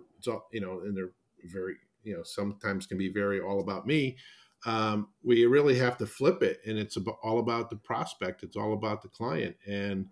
you 0.51 0.61
know 0.61 0.79
and 0.81 0.95
they're 0.95 1.11
very 1.51 1.75
you 2.03 2.15
know 2.15 2.23
sometimes 2.23 2.85
can 2.85 2.97
be 2.97 3.11
very 3.11 3.39
all 3.39 3.59
about 3.59 3.85
me 3.85 4.17
um, 4.65 5.09
we 5.23 5.45
really 5.45 5.77
have 5.77 5.97
to 5.97 6.05
flip 6.05 6.41
it 6.41 6.61
and 6.65 6.77
it's 6.77 6.95
about, 6.95 7.17
all 7.21 7.39
about 7.39 7.69
the 7.69 7.75
prospect 7.75 8.43
it's 8.43 8.55
all 8.55 8.73
about 8.73 9.01
the 9.01 9.09
client 9.09 9.55
and 9.67 10.07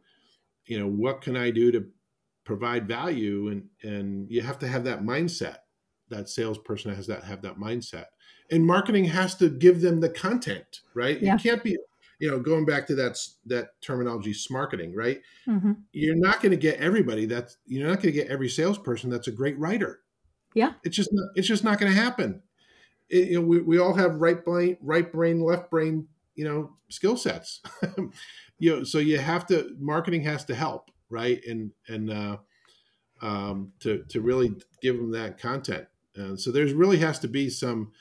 you 0.66 0.80
know 0.80 0.88
what 0.88 1.22
can 1.22 1.36
i 1.36 1.50
do 1.50 1.72
to 1.72 1.86
provide 2.44 2.88
value 2.88 3.50
and 3.50 3.64
and 3.84 4.30
you 4.30 4.42
have 4.42 4.60
to 4.60 4.68
have 4.68 4.84
that 4.84 5.04
mindset 5.04 5.58
that 6.10 6.30
salesperson 6.30 6.94
has 6.94 7.08
that 7.08 7.24
have 7.24 7.42
that 7.42 7.58
mindset 7.58 8.06
and 8.52 8.66
marketing 8.66 9.06
has 9.06 9.36
to 9.36 9.50
give 9.50 9.82
them 9.82 10.00
the 10.00 10.10
content 10.10 10.82
right 10.94 11.22
yeah. 11.22 11.34
you 11.34 11.40
can't 11.40 11.64
be 11.64 11.78
you 12.20 12.30
know 12.30 12.40
going 12.40 12.66
back 12.66 12.88
to 12.88 12.96
that 12.96 13.18
that 13.46 13.70
terminology 13.82 14.34
marketing 14.50 14.96
right 14.96 15.22
mm-hmm. 15.48 15.74
you're 15.92 16.16
not 16.16 16.42
going 16.42 16.52
to 16.52 16.58
get 16.58 16.80
everybody 16.80 17.26
that's 17.26 17.58
you're 17.66 17.88
not 17.88 18.02
going 18.02 18.14
to 18.14 18.20
get 18.20 18.28
every 18.28 18.48
salesperson 18.48 19.10
that's 19.10 19.28
a 19.28 19.32
great 19.32 19.58
writer 19.60 20.02
yeah. 20.54 20.74
It's 20.84 20.96
just 20.96 21.10
not, 21.12 21.30
it's 21.36 21.48
just 21.48 21.64
not 21.64 21.80
going 21.80 21.92
to 21.92 21.98
happen. 21.98 22.42
It, 23.10 23.30
you 23.30 23.42
know, 23.42 23.46
we, 23.46 23.62
we 23.62 23.80
all 23.80 23.94
have 23.94 24.22
right 24.22 24.44
brain 24.44 24.78
right 24.82 25.12
brain 25.12 25.42
left 25.42 25.70
brain 25.70 26.08
you 26.36 26.46
know 26.46 26.72
skill 26.90 27.18
sets. 27.18 27.62
You 28.64 28.78
know 28.78 28.84
so 28.84 29.00
you 29.00 29.18
have 29.18 29.48
to 29.48 29.76
marketing 29.80 30.22
has 30.26 30.46
to 30.46 30.54
help 30.54 30.92
right? 31.12 31.42
And 31.46 31.72
and 31.88 32.10
uh 32.10 32.38
um 33.22 33.74
to 33.82 34.04
to 34.10 34.22
really 34.22 34.56
give 34.82 34.98
them 34.98 35.12
that 35.12 35.38
content. 35.38 35.88
And 36.16 36.40
so 36.40 36.52
there's 36.52 36.74
really 36.74 36.98
has 36.98 37.20
to 37.20 37.28
be 37.28 37.50
some 37.50 37.92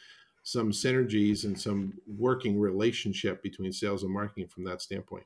some 0.43 0.71
synergies 0.71 1.45
and 1.45 1.61
some 1.61 1.95
working 2.07 2.59
relationship 2.59 3.43
between 3.43 3.73
sales 3.73 4.03
and 4.03 4.13
marketing 4.13 4.49
from 4.49 4.65
that 4.65 4.81
standpoint. 4.81 5.25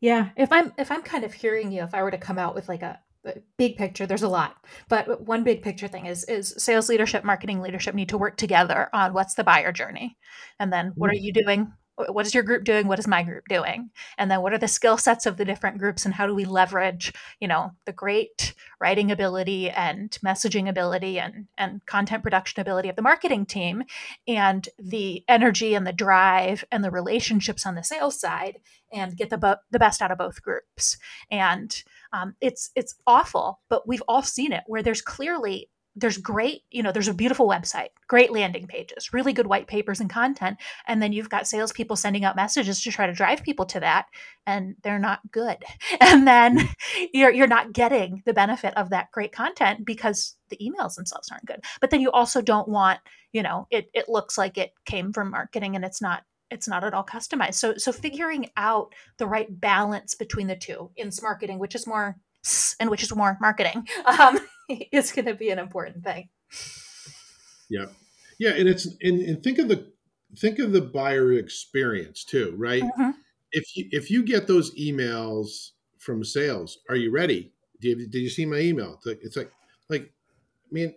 Yeah. 0.00 0.28
If 0.36 0.52
i'm 0.52 0.72
if 0.78 0.90
i'm 0.92 1.02
kind 1.02 1.24
of 1.24 1.32
hearing 1.32 1.72
you 1.72 1.82
if 1.82 1.94
i 1.94 2.02
were 2.02 2.10
to 2.10 2.18
come 2.18 2.38
out 2.38 2.54
with 2.54 2.68
like 2.68 2.82
a 2.82 3.00
big 3.56 3.76
picture 3.76 4.06
there's 4.06 4.22
a 4.22 4.28
lot. 4.28 4.56
But 4.88 5.22
one 5.22 5.44
big 5.44 5.62
picture 5.62 5.88
thing 5.88 6.06
is 6.06 6.24
is 6.24 6.54
sales 6.58 6.88
leadership 6.88 7.24
marketing 7.24 7.60
leadership 7.60 7.94
need 7.94 8.08
to 8.10 8.18
work 8.18 8.36
together 8.36 8.88
on 8.92 9.12
what's 9.12 9.34
the 9.34 9.44
buyer 9.44 9.72
journey? 9.72 10.16
And 10.58 10.72
then 10.72 10.92
what 10.94 11.10
are 11.10 11.14
mm. 11.14 11.22
you 11.22 11.32
doing? 11.32 11.72
What 12.10 12.26
is 12.26 12.34
your 12.34 12.42
group 12.42 12.64
doing? 12.64 12.88
What 12.88 12.98
is 12.98 13.08
my 13.08 13.22
group 13.22 13.44
doing? 13.48 13.88
And 14.18 14.30
then 14.30 14.42
what 14.42 14.52
are 14.52 14.58
the 14.58 14.68
skill 14.68 14.98
sets 14.98 15.24
of 15.24 15.38
the 15.38 15.46
different 15.46 15.78
groups 15.78 16.04
and 16.04 16.12
how 16.12 16.26
do 16.26 16.34
we 16.34 16.44
leverage 16.44 17.12
you 17.40 17.48
know 17.48 17.72
the 17.86 17.92
great 17.92 18.54
writing 18.80 19.10
ability 19.10 19.70
and 19.70 20.10
messaging 20.24 20.68
ability 20.68 21.18
and 21.18 21.46
and 21.56 21.84
content 21.86 22.22
production 22.22 22.60
ability 22.60 22.90
of 22.90 22.96
the 22.96 23.02
marketing 23.02 23.46
team 23.46 23.82
and 24.28 24.68
the 24.78 25.24
energy 25.26 25.74
and 25.74 25.86
the 25.86 25.92
drive 25.92 26.64
and 26.70 26.84
the 26.84 26.90
relationships 26.90 27.64
on 27.64 27.76
the 27.76 27.82
sales 27.82 28.20
side 28.20 28.58
and 28.92 29.16
get 29.16 29.30
the, 29.30 29.38
bo- 29.38 29.56
the 29.70 29.78
best 29.78 30.02
out 30.02 30.10
of 30.10 30.18
both 30.18 30.42
groups? 30.42 30.96
And 31.30 31.82
um, 32.16 32.34
it's 32.40 32.70
it's 32.74 32.94
awful 33.06 33.60
but 33.68 33.86
we've 33.86 34.02
all 34.08 34.22
seen 34.22 34.52
it 34.52 34.62
where 34.66 34.82
there's 34.82 35.02
clearly 35.02 35.68
there's 35.98 36.18
great, 36.18 36.60
you 36.70 36.82
know, 36.82 36.92
there's 36.92 37.08
a 37.08 37.14
beautiful 37.14 37.48
website, 37.48 37.88
great 38.06 38.30
landing 38.30 38.66
pages, 38.66 39.14
really 39.14 39.32
good 39.32 39.46
white 39.46 39.66
papers 39.66 39.98
and 39.98 40.10
content. 40.10 40.58
And 40.86 41.02
then 41.02 41.14
you've 41.14 41.30
got 41.30 41.48
salespeople 41.48 41.96
sending 41.96 42.22
out 42.22 42.36
messages 42.36 42.82
to 42.82 42.90
try 42.90 43.06
to 43.06 43.14
drive 43.14 43.42
people 43.42 43.64
to 43.66 43.80
that, 43.80 44.06
and 44.46 44.76
they're 44.82 44.98
not 44.98 45.20
good. 45.32 45.64
And 45.98 46.26
then 46.28 46.68
you're 47.14 47.32
you're 47.32 47.46
not 47.46 47.72
getting 47.72 48.22
the 48.26 48.34
benefit 48.34 48.76
of 48.76 48.90
that 48.90 49.10
great 49.12 49.32
content 49.32 49.84
because 49.84 50.36
the 50.50 50.58
emails 50.58 50.94
themselves 50.94 51.28
aren't 51.32 51.46
good. 51.46 51.64
But 51.80 51.90
then 51.90 52.00
you 52.00 52.10
also 52.10 52.42
don't 52.42 52.68
want, 52.68 53.00
you 53.32 53.42
know, 53.42 53.66
it 53.70 53.88
it 53.94 54.08
looks 54.08 54.36
like 54.36 54.58
it 54.58 54.72
came 54.84 55.12
from 55.12 55.30
marketing 55.30 55.74
and 55.74 55.84
it's 55.84 56.02
not 56.02 56.22
it's 56.50 56.68
not 56.68 56.84
at 56.84 56.94
all 56.94 57.04
customized. 57.04 57.54
So 57.54 57.76
so 57.76 57.92
figuring 57.92 58.50
out 58.56 58.94
the 59.18 59.26
right 59.26 59.48
balance 59.60 60.14
between 60.14 60.46
the 60.46 60.56
two 60.56 60.90
in 60.96 61.10
marketing, 61.22 61.58
which 61.58 61.74
is 61.74 61.86
more 61.86 62.16
and 62.80 62.90
which 62.90 63.02
is 63.02 63.14
more 63.14 63.36
marketing. 63.40 63.86
Um, 64.06 64.38
is 64.92 65.12
going 65.12 65.26
to 65.26 65.34
be 65.34 65.50
an 65.50 65.58
important 65.58 66.02
thing. 66.02 66.28
Yeah, 67.68 67.86
yeah, 68.38 68.50
and 68.50 68.68
it's 68.68 68.86
and, 69.02 69.20
and 69.20 69.42
think 69.42 69.58
of 69.58 69.68
the 69.68 69.92
think 70.36 70.58
of 70.58 70.72
the 70.72 70.80
buyer 70.80 71.32
experience 71.32 72.24
too, 72.24 72.54
right? 72.56 72.82
Mm-hmm. 72.82 73.10
If 73.52 73.76
you 73.76 73.88
if 73.90 74.10
you 74.10 74.22
get 74.22 74.46
those 74.46 74.74
emails 74.74 75.70
from 75.98 76.24
sales, 76.24 76.78
are 76.88 76.96
you 76.96 77.10
ready? 77.10 77.52
Did, 77.80 78.10
did 78.10 78.20
you 78.20 78.30
see 78.30 78.46
my 78.46 78.58
email? 78.58 78.94
It's 78.94 79.06
like, 79.06 79.20
it's 79.22 79.36
like 79.36 79.52
like 79.88 80.02
I 80.02 80.72
mean, 80.72 80.94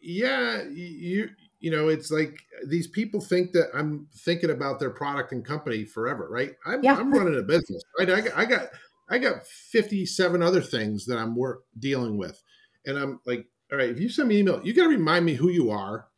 yeah, 0.00 0.62
you 0.62 1.30
you 1.64 1.70
know, 1.70 1.88
it's 1.88 2.10
like 2.10 2.44
these 2.66 2.86
people 2.86 3.22
think 3.22 3.52
that 3.52 3.70
I'm 3.72 4.06
thinking 4.18 4.50
about 4.50 4.78
their 4.78 4.90
product 4.90 5.32
and 5.32 5.42
company 5.42 5.86
forever, 5.86 6.28
right? 6.30 6.52
I'm, 6.66 6.84
yeah. 6.84 6.94
I'm 6.94 7.10
running 7.10 7.38
a 7.38 7.42
business, 7.42 7.82
right? 7.98 8.10
I 8.10 8.20
got, 8.20 8.36
I 8.36 8.44
got 8.44 8.68
I 9.08 9.16
got 9.16 9.46
57 9.46 10.42
other 10.42 10.60
things 10.60 11.06
that 11.06 11.16
I'm 11.16 11.34
work 11.34 11.64
dealing 11.78 12.18
with 12.18 12.42
and 12.84 12.98
I'm 12.98 13.18
like, 13.24 13.46
all 13.72 13.78
right, 13.78 13.88
if 13.88 13.98
you 13.98 14.10
send 14.10 14.28
me 14.28 14.40
an 14.40 14.46
email, 14.46 14.60
you 14.62 14.74
got 14.74 14.82
to 14.82 14.90
remind 14.90 15.24
me 15.24 15.32
who 15.32 15.48
you 15.48 15.70
are, 15.70 16.08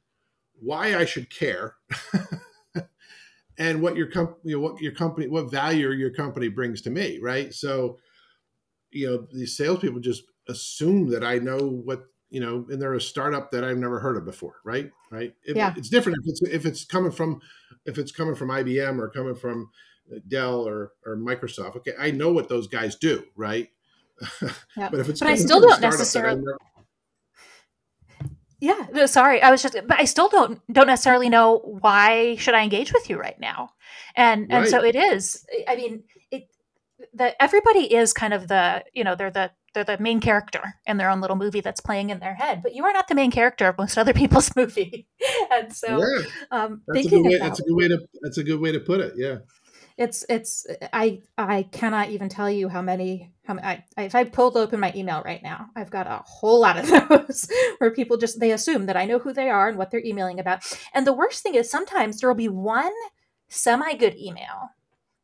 why 0.60 0.96
I 0.96 1.04
should 1.04 1.30
care, 1.30 1.76
and 3.58 3.80
what 3.80 3.94
your 3.94 4.08
company, 4.08 4.40
you 4.50 4.56
know, 4.56 4.62
what 4.62 4.80
your 4.80 4.94
company, 4.94 5.28
what 5.28 5.48
value 5.48 5.90
your 5.92 6.10
company 6.10 6.48
brings 6.48 6.82
to 6.82 6.90
me, 6.90 7.20
right? 7.22 7.54
So, 7.54 7.98
you 8.90 9.06
know, 9.06 9.28
these 9.32 9.56
salespeople 9.56 10.00
just 10.00 10.24
assume 10.48 11.08
that 11.10 11.22
I 11.22 11.38
know 11.38 11.58
what 11.58 12.06
you 12.30 12.40
know, 12.40 12.66
and 12.68 12.80
they're 12.80 12.94
a 12.94 13.00
startup 13.00 13.50
that 13.52 13.64
I've 13.64 13.78
never 13.78 14.00
heard 14.00 14.16
of 14.16 14.24
before, 14.24 14.56
right? 14.64 14.90
Right? 15.10 15.34
Yeah. 15.46 15.74
It's 15.76 15.88
different 15.88 16.18
if 16.22 16.30
it's 16.30 16.42
if 16.42 16.66
it's 16.66 16.84
coming 16.84 17.12
from 17.12 17.40
if 17.84 17.98
it's 17.98 18.12
coming 18.12 18.34
from 18.34 18.48
IBM 18.48 18.98
or 18.98 19.08
coming 19.08 19.36
from 19.36 19.70
uh, 20.12 20.18
Dell 20.26 20.66
or 20.66 20.92
or 21.04 21.16
Microsoft. 21.16 21.76
Okay, 21.76 21.92
I 21.98 22.10
know 22.10 22.32
what 22.32 22.48
those 22.48 22.66
guys 22.66 22.96
do, 22.96 23.24
right? 23.36 23.68
but 24.40 24.94
if 24.94 25.08
it's 25.08 25.20
but 25.20 25.28
I 25.28 25.36
still 25.36 25.60
don't 25.60 25.80
necessarily. 25.80 26.42
Yeah, 28.58 28.86
no, 28.92 29.04
sorry. 29.04 29.42
I 29.42 29.50
was 29.50 29.62
just, 29.62 29.76
but 29.86 30.00
I 30.00 30.04
still 30.04 30.28
don't 30.28 30.60
don't 30.72 30.86
necessarily 30.86 31.28
know 31.28 31.58
why 31.58 32.36
should 32.36 32.54
I 32.54 32.62
engage 32.62 32.92
with 32.92 33.10
you 33.10 33.18
right 33.18 33.38
now, 33.38 33.70
and 34.16 34.42
right. 34.50 34.62
and 34.62 34.68
so 34.68 34.82
it 34.82 34.96
is. 34.96 35.44
I 35.68 35.76
mean, 35.76 36.04
it 36.30 36.48
that 37.14 37.36
everybody 37.38 37.94
is 37.94 38.12
kind 38.12 38.32
of 38.32 38.48
the 38.48 38.82
you 38.94 39.04
know 39.04 39.14
they're 39.14 39.30
the 39.30 39.50
they're 39.76 39.96
the 39.96 40.02
main 40.02 40.20
character 40.20 40.62
in 40.86 40.96
their 40.96 41.10
own 41.10 41.20
little 41.20 41.36
movie 41.36 41.60
that's 41.60 41.80
playing 41.80 42.10
in 42.10 42.18
their 42.18 42.34
head, 42.34 42.60
but 42.62 42.74
you 42.74 42.84
are 42.84 42.92
not 42.92 43.08
the 43.08 43.14
main 43.14 43.30
character 43.30 43.68
of 43.68 43.78
most 43.78 43.98
other 43.98 44.14
people's 44.14 44.54
movie, 44.56 45.06
and 45.52 45.72
so 45.72 45.98
yeah. 45.98 46.24
um, 46.50 46.82
that's 46.88 47.00
thinking 47.00 47.26
a 47.26 47.28
way, 47.28 47.36
about, 47.36 47.46
that's 47.46 47.60
a 47.60 47.64
good 47.64 47.76
way 47.76 47.88
to 47.88 47.98
that's 48.22 48.38
a 48.38 48.44
good 48.44 48.60
way 48.60 48.72
to 48.72 48.80
put 48.80 49.00
it. 49.00 49.12
Yeah 49.16 49.36
it's 49.98 50.26
it's 50.28 50.66
i 50.92 51.20
i 51.38 51.62
cannot 51.62 52.10
even 52.10 52.28
tell 52.28 52.50
you 52.50 52.68
how 52.68 52.82
many 52.82 53.32
how 53.44 53.54
I, 53.54 53.82
if 53.96 54.14
i 54.14 54.24
pulled 54.24 54.56
open 54.56 54.78
my 54.78 54.92
email 54.94 55.22
right 55.24 55.42
now 55.42 55.68
i've 55.74 55.90
got 55.90 56.06
a 56.06 56.22
whole 56.26 56.60
lot 56.60 56.78
of 56.78 56.86
those 57.08 57.48
where 57.78 57.90
people 57.90 58.16
just 58.18 58.38
they 58.38 58.52
assume 58.52 58.86
that 58.86 58.96
i 58.96 59.06
know 59.06 59.18
who 59.18 59.32
they 59.32 59.48
are 59.48 59.68
and 59.68 59.78
what 59.78 59.90
they're 59.90 60.04
emailing 60.04 60.38
about 60.38 60.64
and 60.92 61.06
the 61.06 61.14
worst 61.14 61.42
thing 61.42 61.54
is 61.54 61.70
sometimes 61.70 62.20
there 62.20 62.28
will 62.28 62.34
be 62.34 62.48
one 62.48 62.92
semi 63.48 63.94
good 63.94 64.16
email 64.16 64.70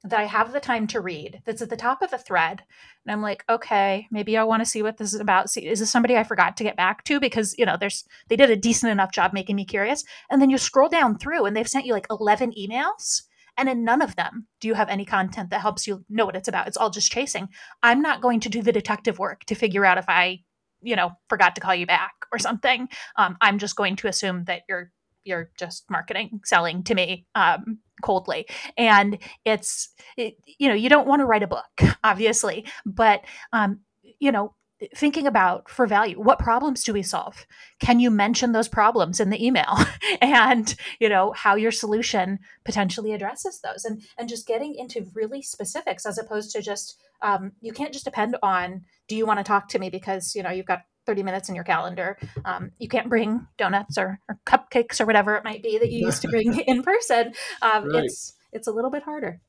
that 0.05 0.21
i 0.21 0.25
have 0.25 0.53
the 0.53 0.61
time 0.61 0.87
to 0.87 1.01
read 1.01 1.41
that's 1.45 1.63
at 1.63 1.71
the 1.71 1.77
top 1.77 2.03
of 2.03 2.13
a 2.13 2.19
thread 2.19 2.63
and 3.05 3.13
i'm 3.13 3.23
like 3.23 3.45
okay 3.49 4.07
maybe 4.11 4.37
i 4.37 4.45
want 4.45 4.61
to 4.61 4.69
see 4.69 4.83
what 4.83 4.97
this 4.97 5.15
is 5.15 5.21
about 5.21 5.51
see 5.51 5.67
is 5.67 5.81
this 5.81 5.91
somebody 5.91 6.17
i 6.17 6.25
forgot 6.25 6.57
to 6.57 6.65
get 6.65 6.77
back 6.77 7.05
to 7.05 7.21
because 7.21 7.55
you 7.59 7.65
know 7.65 7.77
there's 7.79 8.05
they 8.29 8.37
did 8.37 8.51
a 8.51 8.57
decent 8.57 8.91
enough 8.91 9.13
job 9.13 9.33
making 9.33 9.57
me 9.57 9.65
curious 9.65 10.05
and 10.31 10.41
then 10.41 10.51
you 10.51 10.59
scroll 10.59 10.89
down 10.89 11.17
through 11.19 11.45
and 11.45 11.57
they've 11.57 11.69
sent 11.69 11.87
you 11.87 11.93
like 11.93 12.07
11 12.11 12.53
emails 12.59 13.23
and 13.57 13.69
in 13.69 13.85
none 13.85 14.03
of 14.03 14.17
them 14.17 14.47
do 14.61 14.69
you 14.69 14.75
have 14.75 14.89
any 14.89 15.05
content 15.05 15.51
that 15.51 15.61
helps 15.61 15.87
you 15.87 16.05
know 16.09 16.25
what 16.27 16.37
it's 16.37 16.49
about. 16.49 16.69
It's 16.69 16.77
all 16.77 16.91
just 16.91 17.13
chasing. 17.13 17.49
I'm 17.83 18.01
not 18.01 18.23
going 18.23 18.41
to 18.41 18.49
do 18.49 18.63
the 18.63 18.73
detective 18.73 19.19
work 19.19 19.45
to 19.45 19.55
figure 19.55 19.85
out 19.85 19.99
if 19.99 20.07
I, 20.09 20.41
you 20.81 20.97
know, 20.97 21.13
forgot 21.29 21.55
to 21.55 21.61
call 21.61 21.75
you 21.75 21.87
back 21.87 22.13
or 22.33 22.39
something. 22.39 22.89
Um, 23.17 23.37
I'm 23.41 23.59
just 23.59 23.77
going 23.77 23.97
to 23.97 24.09
assume 24.09 24.45
that 24.45 24.63
you're 24.69 24.91
you're 25.25 25.51
just 25.57 25.91
marketing 25.91 26.41
selling 26.45 26.83
to 26.85 26.95
me 26.95 27.27
um, 27.35 27.79
coldly. 28.03 28.47
And 28.77 29.19
it's 29.45 29.89
it, 30.17 30.37
you 30.59 30.69
know 30.69 30.75
you 30.75 30.89
don't 30.89 31.07
want 31.07 31.21
to 31.21 31.27
write 31.27 31.43
a 31.43 31.47
book 31.47 31.65
obviously 32.05 32.67
but 32.85 33.23
um, 33.53 33.81
you 34.19 34.33
know 34.33 34.55
thinking 34.97 35.27
about 35.27 35.71
for 35.71 35.87
value 35.87 36.21
what 36.21 36.39
problems 36.39 36.83
do 36.85 36.93
we 36.93 37.03
solve? 37.03 37.47
Can 37.81 38.01
you 38.01 38.11
mention 38.11 38.53
those 38.53 38.69
problems 38.69 39.21
in 39.21 39.31
the 39.31 39.45
email? 39.45 39.77
And 40.21 40.75
you 41.01 41.09
know 41.09 41.33
how 41.33 41.57
your 41.57 41.71
solution 41.73 42.39
potentially 42.65 43.13
addresses 43.13 43.61
those 43.61 43.85
and 43.85 44.03
and 44.19 44.29
just 44.29 44.47
getting 44.47 44.75
into 44.75 45.11
really 45.15 45.43
specifics 45.43 46.05
as 46.07 46.19
opposed 46.19 46.53
to 46.53 46.63
just 46.63 47.01
um, 47.23 47.53
you 47.61 47.73
can't 47.73 47.93
just 47.93 48.05
depend 48.05 48.37
on 48.43 48.83
do 49.09 49.17
you 49.17 49.27
want 49.27 49.39
to 49.39 49.45
talk 49.45 49.69
to 49.69 49.79
me 49.79 49.91
because 49.91 50.35
you 50.35 50.43
know 50.43 50.51
you've 50.51 50.67
got 50.67 50.83
30 51.07 51.23
minutes 51.23 51.49
in 51.49 51.55
your 51.55 51.65
calendar 51.65 52.19
um, 52.45 52.73
you 52.79 52.89
can't 52.89 53.09
bring 53.09 53.47
donuts 53.59 53.99
or, 53.99 54.21
or, 54.29 54.39
cupcakes 54.47 55.01
or 55.01 55.07
whatever 55.07 55.35
it 55.35 55.45
might 55.45 55.63
be 55.63 55.79
that 55.79 55.91
you 55.91 56.07
used 56.07 56.23
to 56.23 56.29
bring 56.29 56.61
in 56.67 56.83
person 56.83 57.33
um, 57.63 57.89
right. 57.89 58.05
it's 58.05 58.35
it's 58.53 58.67
a 58.67 58.73
little 58.73 58.91
bit 58.91 59.03
harder 59.03 59.41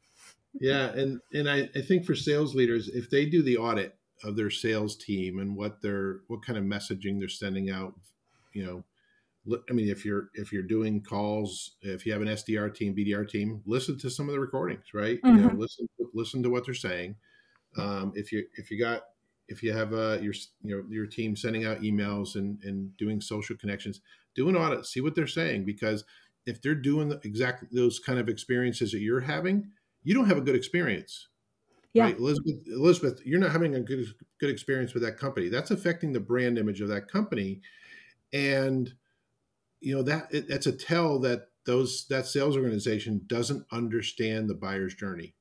yeah 0.60 0.88
and 0.92 1.20
and 1.34 1.50
I, 1.50 1.70
I 1.76 1.82
think 1.82 2.06
for 2.06 2.16
sales 2.16 2.56
leaders 2.56 2.88
if 2.88 3.10
they 3.10 3.26
do 3.26 3.42
the 3.42 3.58
audit 3.58 3.96
of 4.24 4.36
their 4.36 4.50
sales 4.50 4.96
team 4.96 5.40
and 5.40 5.56
what 5.56 5.82
they're 5.82 6.20
what 6.28 6.46
kind 6.46 6.58
of 6.58 6.64
messaging 6.64 7.20
they're 7.20 7.30
sending 7.30 7.70
out 7.70 7.94
you 8.54 8.66
know 8.66 8.84
I 9.70 9.74
mean, 9.74 9.90
if 9.90 10.06
you're 10.06 10.30
if 10.36 10.54
you're 10.54 10.64
doing 10.64 11.02
calls, 11.02 11.72
if 11.82 12.06
you 12.06 12.14
have 12.14 12.22
an 12.22 12.30
SDR 12.30 12.74
team, 12.74 12.96
BDR 12.96 13.28
team, 13.28 13.62
listen 13.66 13.98
to 14.00 14.10
some 14.10 14.30
of 14.30 14.34
the 14.34 14.40
recordings, 14.40 14.94
right? 14.94 15.22
Mm-hmm. 15.22 15.36
You 15.36 15.42
know, 15.42 15.50
mm-hmm. 15.50 15.60
listen 15.60 15.88
listen 16.14 16.44
to 16.44 16.50
what 16.50 16.66
they're 16.66 16.74
saying. 16.74 17.16
Um, 17.78 18.14
if 18.16 18.32
you 18.32 18.46
if 18.56 18.72
you 18.72 18.80
got 18.80 19.02
if 19.54 19.62
you 19.62 19.72
have 19.72 19.94
uh, 19.94 20.18
your 20.20 20.34
you 20.64 20.76
know 20.76 20.84
your 20.90 21.06
team 21.06 21.36
sending 21.36 21.66
out 21.66 21.82
emails 21.82 22.36
and 22.36 22.58
and 22.64 22.96
doing 22.98 23.22
social 23.22 23.56
connections, 23.56 24.02
do 24.36 24.50
an 24.50 24.58
audit, 24.58 24.86
see 24.86 25.00
what 25.00 25.16
they're 25.16 25.28
saying 25.28 25.64
because 25.64 26.04
if 26.46 26.62
they're 26.62 26.76
doing 26.76 27.18
exactly 27.24 27.70
those 27.72 28.00
kind 28.00 28.20
of 28.20 28.28
experiences 28.28 28.92
that 28.92 29.00
you're 29.00 29.22
having, 29.22 29.72
you 30.04 30.14
don't 30.14 30.28
have 30.28 30.38
a 30.38 30.42
good 30.42 30.56
experience. 30.56 31.30
Yeah. 31.94 32.04
Right? 32.04 32.18
Elizabeth, 32.18 32.68
Elizabeth, 32.68 33.22
you're 33.24 33.40
not 33.40 33.52
having 33.52 33.76
a 33.76 33.80
good 33.80 34.06
good 34.40 34.50
experience 34.50 34.94
with 34.94 35.04
that 35.04 35.18
company. 35.18 35.50
That's 35.50 35.72
affecting 35.72 36.12
the 36.12 36.20
brand 36.20 36.58
image 36.58 36.82
of 36.82 36.90
that 36.90 37.08
company, 37.08 37.62
and 38.34 38.92
you 39.80 39.96
know 39.96 40.02
that 40.02 40.28
it, 40.32 40.48
that's 40.48 40.66
a 40.66 40.72
tell 40.72 41.20
that 41.20 41.50
those 41.66 42.08
that 42.08 42.26
sales 42.26 42.58
organization 42.58 43.22
doesn't 43.28 43.66
understand 43.72 44.50
the 44.50 44.56
buyer's 44.56 44.96
journey, 44.96 45.36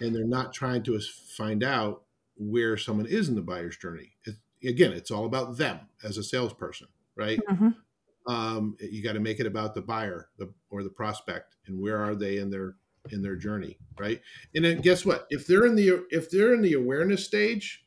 and 0.00 0.14
they're 0.14 0.24
not 0.24 0.54
trying 0.54 0.82
to 0.84 0.98
find 1.36 1.62
out 1.62 2.04
where 2.40 2.76
someone 2.76 3.06
is 3.06 3.28
in 3.28 3.34
the 3.34 3.42
buyer's 3.42 3.76
journey. 3.76 4.12
It, 4.24 4.34
again, 4.66 4.92
it's 4.92 5.10
all 5.10 5.26
about 5.26 5.58
them 5.58 5.80
as 6.02 6.16
a 6.16 6.22
salesperson, 6.22 6.88
right? 7.14 7.38
Mm-hmm. 7.50 8.32
Um, 8.32 8.76
you 8.80 9.02
got 9.02 9.12
to 9.12 9.20
make 9.20 9.40
it 9.40 9.46
about 9.46 9.74
the 9.74 9.82
buyer, 9.82 10.28
the 10.38 10.52
or 10.70 10.82
the 10.82 10.90
prospect, 10.90 11.56
and 11.66 11.80
where 11.80 12.02
are 12.02 12.14
they 12.14 12.38
in 12.38 12.50
their 12.50 12.76
in 13.10 13.22
their 13.22 13.36
journey, 13.36 13.78
right? 13.98 14.20
And 14.54 14.64
then 14.64 14.80
guess 14.80 15.04
what? 15.04 15.26
If 15.30 15.46
they're 15.46 15.66
in 15.66 15.74
the 15.74 16.06
if 16.10 16.30
they're 16.30 16.54
in 16.54 16.62
the 16.62 16.74
awareness 16.74 17.24
stage, 17.24 17.84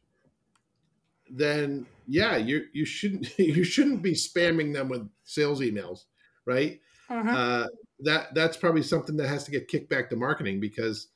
then 1.29 1.85
yeah, 2.07 2.37
you 2.37 2.65
you 2.73 2.85
shouldn't 2.85 3.27
you 3.39 3.63
shouldn't 3.63 4.01
be 4.01 4.13
spamming 4.13 4.73
them 4.73 4.89
with 4.89 5.09
sales 5.23 5.61
emails, 5.61 6.05
right? 6.45 6.79
Uh-huh. 7.09 7.29
Uh, 7.29 7.67
that 7.99 8.33
that's 8.33 8.57
probably 8.57 8.83
something 8.83 9.17
that 9.17 9.27
has 9.27 9.43
to 9.45 9.51
get 9.51 9.67
kicked 9.67 9.89
back 9.89 10.09
to 10.09 10.15
marketing 10.15 10.59
because 10.59 11.07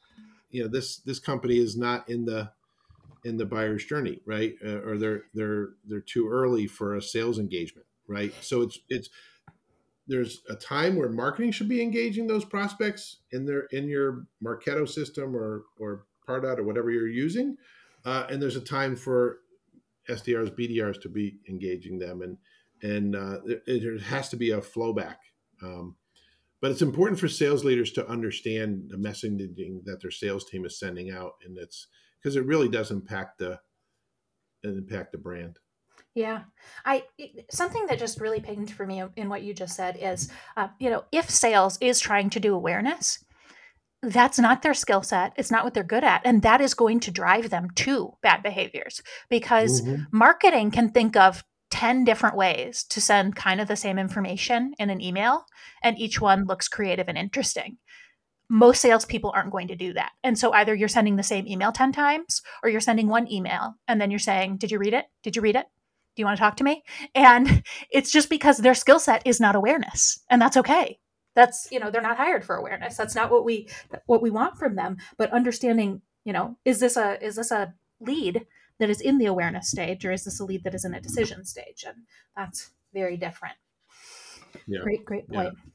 you 0.49 0.63
know 0.63 0.69
this 0.69 0.97
this 0.99 1.19
company 1.19 1.57
is 1.57 1.75
not 1.75 2.07
in 2.09 2.25
the 2.25 2.51
in 3.23 3.37
the 3.37 3.45
buyer's 3.45 3.85
journey, 3.85 4.21
right? 4.25 4.55
Uh, 4.63 4.81
or 4.81 4.97
they're 4.97 5.23
they're 5.33 5.69
they're 5.85 6.01
too 6.01 6.29
early 6.29 6.67
for 6.67 6.95
a 6.95 7.01
sales 7.01 7.39
engagement, 7.39 7.87
right? 8.07 8.33
So 8.41 8.61
it's 8.61 8.79
it's 8.89 9.09
there's 10.07 10.41
a 10.49 10.55
time 10.55 10.95
where 10.95 11.09
marketing 11.09 11.51
should 11.51 11.67
be 11.67 11.81
engaging 11.81 12.27
those 12.27 12.45
prospects 12.45 13.17
in 13.31 13.45
their 13.45 13.61
in 13.71 13.87
your 13.87 14.25
Marketo 14.43 14.87
system 14.87 15.35
or 15.35 15.63
or 15.79 16.05
Pardot 16.27 16.59
or 16.59 16.63
whatever 16.63 16.91
you're 16.91 17.07
using, 17.07 17.57
uh, 18.05 18.25
and 18.29 18.41
there's 18.41 18.55
a 18.55 18.61
time 18.61 18.95
for 18.95 19.39
SDRs, 20.09 20.57
BDRs 20.57 21.01
to 21.01 21.09
be 21.09 21.39
engaging 21.49 21.99
them, 21.99 22.21
and 22.21 22.37
and 22.81 23.15
uh, 23.15 23.39
it, 23.45 23.81
there 23.81 23.99
has 23.99 24.29
to 24.29 24.37
be 24.37 24.51
a 24.51 24.61
flowback. 24.61 25.17
Um, 25.61 25.95
but 26.61 26.71
it's 26.71 26.81
important 26.81 27.19
for 27.19 27.27
sales 27.27 27.63
leaders 27.63 27.91
to 27.93 28.07
understand 28.07 28.89
the 28.89 28.97
messaging 28.97 29.83
that 29.85 30.01
their 30.01 30.11
sales 30.11 30.45
team 30.45 30.65
is 30.65 30.79
sending 30.79 31.11
out, 31.11 31.33
and 31.45 31.57
it's 31.57 31.87
because 32.27 32.35
it 32.35 32.45
really 32.45 32.67
does 32.67 32.91
impact 32.91 33.37
the 33.37 33.57
impact 34.61 35.13
the 35.13 35.17
brand. 35.17 35.59
Yeah, 36.13 36.41
I 36.83 37.05
something 37.49 37.85
that 37.85 37.99
just 37.99 38.19
really 38.19 38.41
pinged 38.41 38.69
for 38.69 38.85
me 38.85 39.01
in 39.15 39.29
what 39.29 39.43
you 39.43 39.53
just 39.53 39.77
said 39.77 39.97
is, 40.01 40.29
uh, 40.57 40.67
you 40.77 40.89
know, 40.89 41.05
if 41.13 41.29
sales 41.29 41.77
is 41.79 42.01
trying 42.01 42.29
to 42.31 42.41
do 42.41 42.53
awareness, 42.53 43.23
that's 44.03 44.37
not 44.37 44.61
their 44.61 44.73
skill 44.73 45.03
set. 45.03 45.31
It's 45.37 45.51
not 45.51 45.63
what 45.63 45.73
they're 45.73 45.85
good 45.85 46.03
at, 46.03 46.21
and 46.25 46.41
that 46.41 46.59
is 46.59 46.73
going 46.73 46.99
to 47.01 47.11
drive 47.11 47.49
them 47.49 47.69
to 47.75 48.17
bad 48.21 48.43
behaviors 48.43 49.01
because 49.29 49.81
mm-hmm. 49.81 50.03
marketing 50.11 50.71
can 50.71 50.89
think 50.89 51.15
of 51.15 51.45
10 51.71 52.03
different 52.03 52.35
ways 52.35 52.83
to 52.89 52.99
send 52.99 53.37
kind 53.37 53.61
of 53.61 53.69
the 53.69 53.77
same 53.77 53.97
information 53.97 54.73
in 54.79 54.89
an 54.89 54.99
email, 54.99 55.45
and 55.81 55.97
each 55.97 56.19
one 56.19 56.43
looks 56.43 56.67
creative 56.67 57.07
and 57.07 57.17
interesting. 57.17 57.77
Most 58.49 58.81
salespeople 58.81 59.31
aren't 59.35 59.51
going 59.51 59.67
to 59.67 59.75
do 59.75 59.93
that. 59.93 60.11
And 60.23 60.37
so 60.37 60.53
either 60.53 60.73
you're 60.73 60.87
sending 60.87 61.15
the 61.15 61.23
same 61.23 61.47
email 61.47 61.71
10 61.71 61.91
times 61.91 62.41
or 62.63 62.69
you're 62.69 62.79
sending 62.79 63.07
one 63.07 63.31
email 63.31 63.75
and 63.87 63.99
then 63.99 64.11
you're 64.11 64.19
saying, 64.19 64.57
Did 64.57 64.71
you 64.71 64.79
read 64.79 64.93
it? 64.93 65.05
Did 65.23 65.35
you 65.35 65.41
read 65.41 65.55
it? 65.55 65.65
Do 66.15 66.21
you 66.21 66.25
want 66.25 66.37
to 66.37 66.41
talk 66.41 66.57
to 66.57 66.63
me? 66.63 66.83
And 67.13 67.63
it's 67.91 68.11
just 68.11 68.29
because 68.29 68.57
their 68.57 68.73
skill 68.73 68.99
set 68.99 69.21
is 69.25 69.39
not 69.39 69.55
awareness. 69.55 70.23
And 70.29 70.41
that's 70.41 70.57
okay. 70.57 70.99
That's, 71.35 71.67
you 71.71 71.79
know, 71.79 71.91
they're 71.91 72.01
not 72.01 72.17
hired 72.17 72.43
for 72.43 72.55
awareness. 72.55 72.97
That's 72.97 73.13
not 73.13 73.29
what 73.29 73.45
we 73.45 73.69
what 74.07 74.23
we 74.23 74.31
want 74.31 74.57
from 74.57 74.75
them. 74.75 74.97
But 75.17 75.31
understanding, 75.31 76.01
you 76.25 76.33
know, 76.33 76.57
is 76.65 76.79
this 76.79 76.97
a 76.97 77.23
is 77.23 77.35
this 77.35 77.51
a 77.51 77.75
lead 77.99 78.47
that 78.79 78.89
is 78.89 79.01
in 79.01 79.19
the 79.19 79.25
awareness 79.25 79.69
stage 79.69 80.03
or 80.03 80.11
is 80.11 80.23
this 80.23 80.39
a 80.39 80.45
lead 80.45 80.63
that 80.63 80.73
is 80.73 80.83
in 80.83 80.95
a 80.95 81.01
decision 81.01 81.45
stage? 81.45 81.85
And 81.87 81.97
that's 82.35 82.71
very 82.93 83.17
different. 83.17 83.55
Yeah. 84.65 84.79
Great, 84.81 85.05
great 85.05 85.29
point. 85.29 85.53
Yeah. 85.53 85.71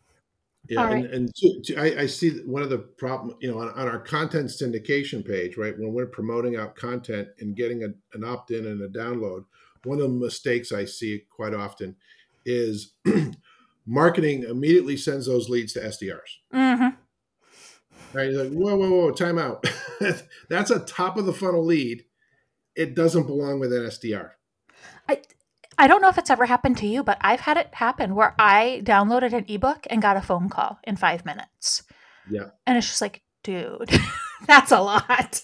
Yeah, 0.69 0.91
and, 0.91 1.07
and 1.07 1.35
to, 1.35 1.61
to, 1.65 1.77
I, 1.77 2.03
I, 2.03 2.07
see 2.07 2.31
one 2.45 2.63
of 2.63 2.71
the 2.71 2.79
problem, 2.79 3.37
you 3.41 3.51
know, 3.51 3.59
on, 3.59 3.71
on, 3.71 3.89
our 3.89 3.99
content 3.99 4.47
syndication 4.47 5.27
page, 5.27 5.57
right? 5.57 5.77
When 5.77 5.93
we're 5.93 6.07
promoting 6.07 6.55
out 6.57 6.77
content 6.77 7.29
and 7.41 7.57
getting 7.57 7.83
a, 7.83 7.89
an 8.15 8.23
opt-in 8.23 8.65
and 8.67 8.81
a 8.81 8.89
download, 8.89 9.45
one 9.83 9.99
of 9.99 10.05
the 10.05 10.09
mistakes 10.17 10.71
I 10.71 10.85
see 10.85 11.25
quite 11.31 11.53
often 11.53 11.97
is 12.45 12.93
marketing 13.87 14.45
immediately 14.45 14.97
sends 14.97 15.27
those 15.27 15.49
leads 15.49 15.73
to 15.73 15.81
SDRs. 15.81 16.21
Mm-hmm. 16.55 18.17
Right? 18.17 18.31
You're 18.31 18.45
like, 18.45 18.53
whoa, 18.53 18.77
whoa, 18.77 18.91
whoa, 18.91 19.11
time 19.11 19.39
out. 19.39 19.67
That's 20.49 20.71
a 20.71 20.81
top 20.81 21.17
of 21.17 21.27
the 21.27 21.33
funnel 21.33 21.65
lead. 21.65 22.05
It 22.77 22.95
doesn't 22.95 23.27
belong 23.27 23.59
with 23.59 23.73
an 23.73 23.83
SDR. 23.83 24.31
I 25.09 25.23
I 25.83 25.89
don't 25.89 26.01
know 26.01 26.09
if 26.09 26.17
it's 26.17 26.31
ever 26.31 26.47
happened 26.47 26.77
to 26.77 26.87
you, 26.87 27.03
but 27.03 27.19
I've 27.23 27.41
had 27.41 27.57
it 27.57 27.75
happen 27.75 28.15
where 28.15 28.37
I 28.39 28.83
downloaded 28.85 29.33
an 29.33 29.47
ebook 29.49 29.85
and 29.91 30.01
got 30.01 30.17
a 30.17 30.21
phone 30.21 30.49
call 30.49 30.79
in 30.85 30.95
five 30.95 31.25
minutes. 31.25 31.83
Yeah. 32.31 32.51
And 32.69 32.79
it's 32.79 32.87
just 32.87 33.01
like, 33.01 33.23
dude, 33.43 33.91
that's 34.47 34.71
a 34.71 34.81
lot 34.81 35.43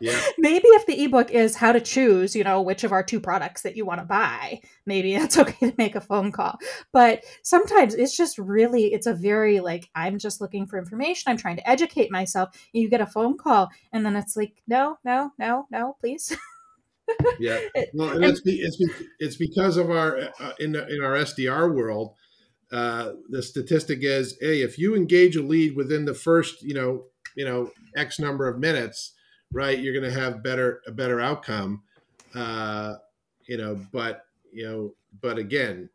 yeah. 0.00 0.20
maybe 0.38 0.66
if 0.68 0.86
the 0.86 1.04
ebook 1.04 1.30
is 1.30 1.56
how 1.56 1.72
to 1.72 1.80
choose, 1.80 2.34
you 2.34 2.44
know, 2.44 2.60
which 2.60 2.84
of 2.84 2.92
our 2.92 3.02
two 3.02 3.20
products 3.20 3.62
that 3.62 3.76
you 3.76 3.84
want 3.84 4.00
to 4.00 4.06
buy, 4.06 4.60
maybe 4.86 5.14
it's 5.16 5.38
okay 5.38 5.70
to 5.70 5.74
make 5.78 5.94
a 5.94 6.00
phone 6.00 6.32
call. 6.32 6.58
But 6.92 7.24
sometimes 7.42 7.94
it's 7.94 8.16
just 8.16 8.38
really, 8.38 8.92
it's 8.92 9.06
a 9.06 9.14
very 9.14 9.60
like, 9.60 9.88
I'm 9.94 10.18
just 10.18 10.40
looking 10.40 10.66
for 10.66 10.78
information. 10.78 11.30
I'm 11.30 11.36
trying 11.36 11.56
to 11.56 11.68
educate 11.68 12.10
myself. 12.10 12.50
You 12.72 12.88
get 12.88 13.00
a 13.00 13.06
phone 13.06 13.38
call 13.38 13.70
and 13.92 14.04
then 14.04 14.16
it's 14.16 14.36
like, 14.36 14.62
no, 14.66 14.98
no, 15.04 15.30
no, 15.38 15.66
no, 15.70 15.96
please. 16.00 16.36
Yeah. 17.38 17.60
Well, 17.94 18.10
and 18.10 18.24
it's, 18.24 18.40
it's, 18.44 18.78
it's 19.18 19.36
because 19.36 19.76
of 19.76 19.90
our, 19.90 20.30
uh, 20.40 20.52
in, 20.58 20.74
in 20.74 21.02
our 21.02 21.14
SDR 21.14 21.74
world, 21.74 22.14
uh, 22.72 23.12
the 23.28 23.42
statistic 23.42 23.98
is, 24.02 24.36
hey, 24.40 24.62
if 24.62 24.78
you 24.78 24.94
engage 24.94 25.36
a 25.36 25.42
lead 25.42 25.76
within 25.76 26.06
the 26.06 26.14
first, 26.14 26.62
you 26.62 26.74
know, 26.74 27.04
you 27.36 27.44
know, 27.44 27.70
X 27.96 28.18
number 28.18 28.48
of 28.48 28.58
minutes, 28.58 29.12
right, 29.52 29.78
you're 29.78 29.92
going 29.92 30.10
to 30.10 30.20
have 30.20 30.42
better 30.42 30.80
a 30.86 30.92
better 30.92 31.20
outcome. 31.20 31.82
Uh, 32.34 32.94
you 33.46 33.58
know, 33.58 33.78
but 33.92 34.24
you 34.52 34.64
know, 34.64 34.94
but 35.20 35.38
again, 35.38 35.90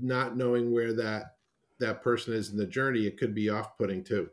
not 0.00 0.36
knowing 0.36 0.72
where 0.72 0.92
that 0.94 1.36
that 1.78 2.02
person 2.02 2.34
is 2.34 2.50
in 2.50 2.56
the 2.56 2.66
journey, 2.66 3.06
it 3.06 3.18
could 3.18 3.34
be 3.34 3.48
off-putting 3.48 4.04
too. 4.04 4.30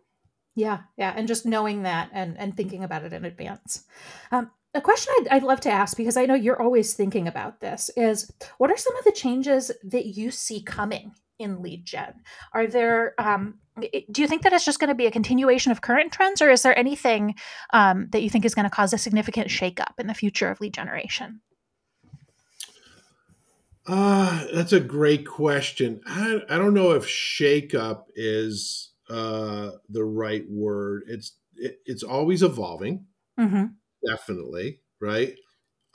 Yeah, 0.55 0.79
yeah, 0.97 1.13
and 1.15 1.27
just 1.27 1.45
knowing 1.45 1.83
that 1.83 2.09
and 2.11 2.37
and 2.37 2.55
thinking 2.55 2.83
about 2.83 3.03
it 3.03 3.13
in 3.13 3.25
advance. 3.25 3.85
Um, 4.31 4.51
a 4.73 4.81
question 4.81 5.13
I'd, 5.19 5.27
I'd, 5.29 5.43
love 5.43 5.61
to 5.61 5.71
ask 5.71 5.97
because 5.97 6.15
I 6.15 6.25
know 6.25 6.35
you're 6.35 6.61
always 6.61 6.93
thinking 6.93 7.27
about 7.27 7.59
this 7.59 7.89
is 7.97 8.31
what 8.57 8.69
are 8.69 8.77
some 8.77 8.95
of 8.97 9.03
the 9.03 9.11
changes 9.11 9.71
that 9.83 10.05
you 10.05 10.31
see 10.31 10.61
coming 10.61 11.13
in 11.39 11.61
lead 11.61 11.85
gen? 11.85 12.13
Are 12.53 12.67
there, 12.67 13.15
um, 13.17 13.59
do 14.11 14.21
you 14.21 14.27
think 14.27 14.43
that 14.43 14.53
it's 14.53 14.65
just 14.65 14.79
going 14.79 14.89
to 14.89 14.95
be 14.95 15.07
a 15.07 15.11
continuation 15.11 15.71
of 15.71 15.81
current 15.81 16.11
trends, 16.11 16.41
or 16.41 16.49
is 16.49 16.61
there 16.61 16.77
anything 16.77 17.35
um, 17.73 18.09
that 18.11 18.21
you 18.21 18.29
think 18.29 18.45
is 18.45 18.53
going 18.53 18.65
to 18.65 18.69
cause 18.69 18.93
a 18.93 18.97
significant 18.97 19.47
shakeup 19.47 19.97
in 19.97 20.07
the 20.07 20.13
future 20.13 20.51
of 20.51 20.59
lead 20.59 20.73
generation? 20.73 21.41
Uh, 23.87 24.45
that's 24.53 24.73
a 24.73 24.79
great 24.79 25.25
question. 25.25 26.01
I, 26.05 26.41
I 26.47 26.57
don't 26.57 26.75
know 26.75 26.91
if 26.91 27.05
shakeup 27.07 28.03
is 28.15 28.91
uh, 29.09 29.71
the 29.89 30.03
right 30.03 30.43
word. 30.47 31.03
It's 31.07 31.33
it, 31.55 31.79
it's 31.85 32.03
always 32.03 32.43
evolving, 32.43 33.05
mm-hmm. 33.39 33.65
Definitely, 34.05 34.79
right? 34.99 35.35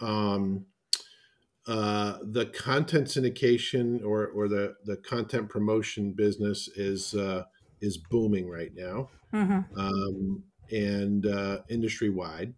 Um, 0.01 0.67
uh, 1.67 2.19
the 2.23 2.47
content 2.47 3.07
syndication 3.07 4.05
or 4.05 4.27
or 4.27 4.49
the 4.49 4.75
the 4.85 4.97
content 4.97 5.49
promotion 5.49 6.13
business 6.13 6.69
is 6.77 7.15
uh, 7.15 7.45
is 7.81 7.97
booming 7.97 8.49
right 8.49 8.73
now, 8.75 9.09
mm-hmm. 9.33 9.79
um, 9.79 10.43
and 10.71 11.27
uh, 11.27 11.59
industry 11.71 12.11
wide, 12.11 12.55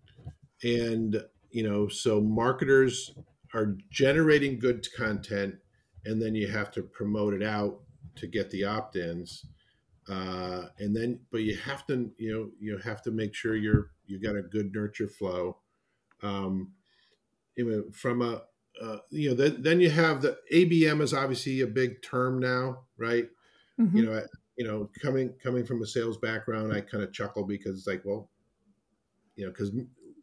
and 0.64 1.22
you 1.50 1.62
know 1.62 1.86
so 1.86 2.20
marketers 2.20 3.14
are 3.54 3.76
generating 3.90 4.58
good 4.58 4.86
content, 4.96 5.54
and 6.04 6.20
then 6.20 6.34
you 6.34 6.48
have 6.48 6.70
to 6.72 6.82
promote 6.82 7.32
it 7.32 7.42
out 7.42 7.78
to 8.16 8.26
get 8.26 8.50
the 8.50 8.64
opt-ins. 8.64 9.46
Uh, 10.08 10.66
and 10.78 10.94
then, 10.94 11.18
but 11.30 11.42
you 11.42 11.56
have 11.56 11.86
to, 11.86 12.10
you 12.16 12.32
know, 12.32 12.50
you 12.60 12.78
have 12.78 13.02
to 13.02 13.10
make 13.10 13.34
sure 13.34 13.56
you're 13.56 13.90
you 14.06 14.20
got 14.20 14.36
a 14.36 14.42
good 14.42 14.72
nurture 14.74 15.08
flow. 15.08 15.58
Um, 16.22 16.72
from 17.92 18.22
a 18.22 18.42
uh, 18.80 18.98
you 19.10 19.30
know, 19.30 19.34
then, 19.34 19.62
then 19.62 19.80
you 19.80 19.90
have 19.90 20.22
the 20.22 20.36
ABM 20.52 21.00
is 21.00 21.14
obviously 21.14 21.62
a 21.62 21.66
big 21.66 22.02
term 22.02 22.38
now, 22.38 22.80
right? 22.98 23.28
Mm-hmm. 23.80 23.96
You 23.96 24.06
know, 24.06 24.22
you 24.56 24.66
know, 24.66 24.90
coming 25.00 25.34
coming 25.42 25.64
from 25.64 25.82
a 25.82 25.86
sales 25.86 26.18
background, 26.18 26.72
I 26.72 26.80
kind 26.80 27.02
of 27.02 27.12
chuckle 27.12 27.44
because 27.44 27.78
it's 27.78 27.86
like, 27.86 28.02
well, 28.04 28.28
you 29.34 29.44
know, 29.44 29.50
because 29.50 29.72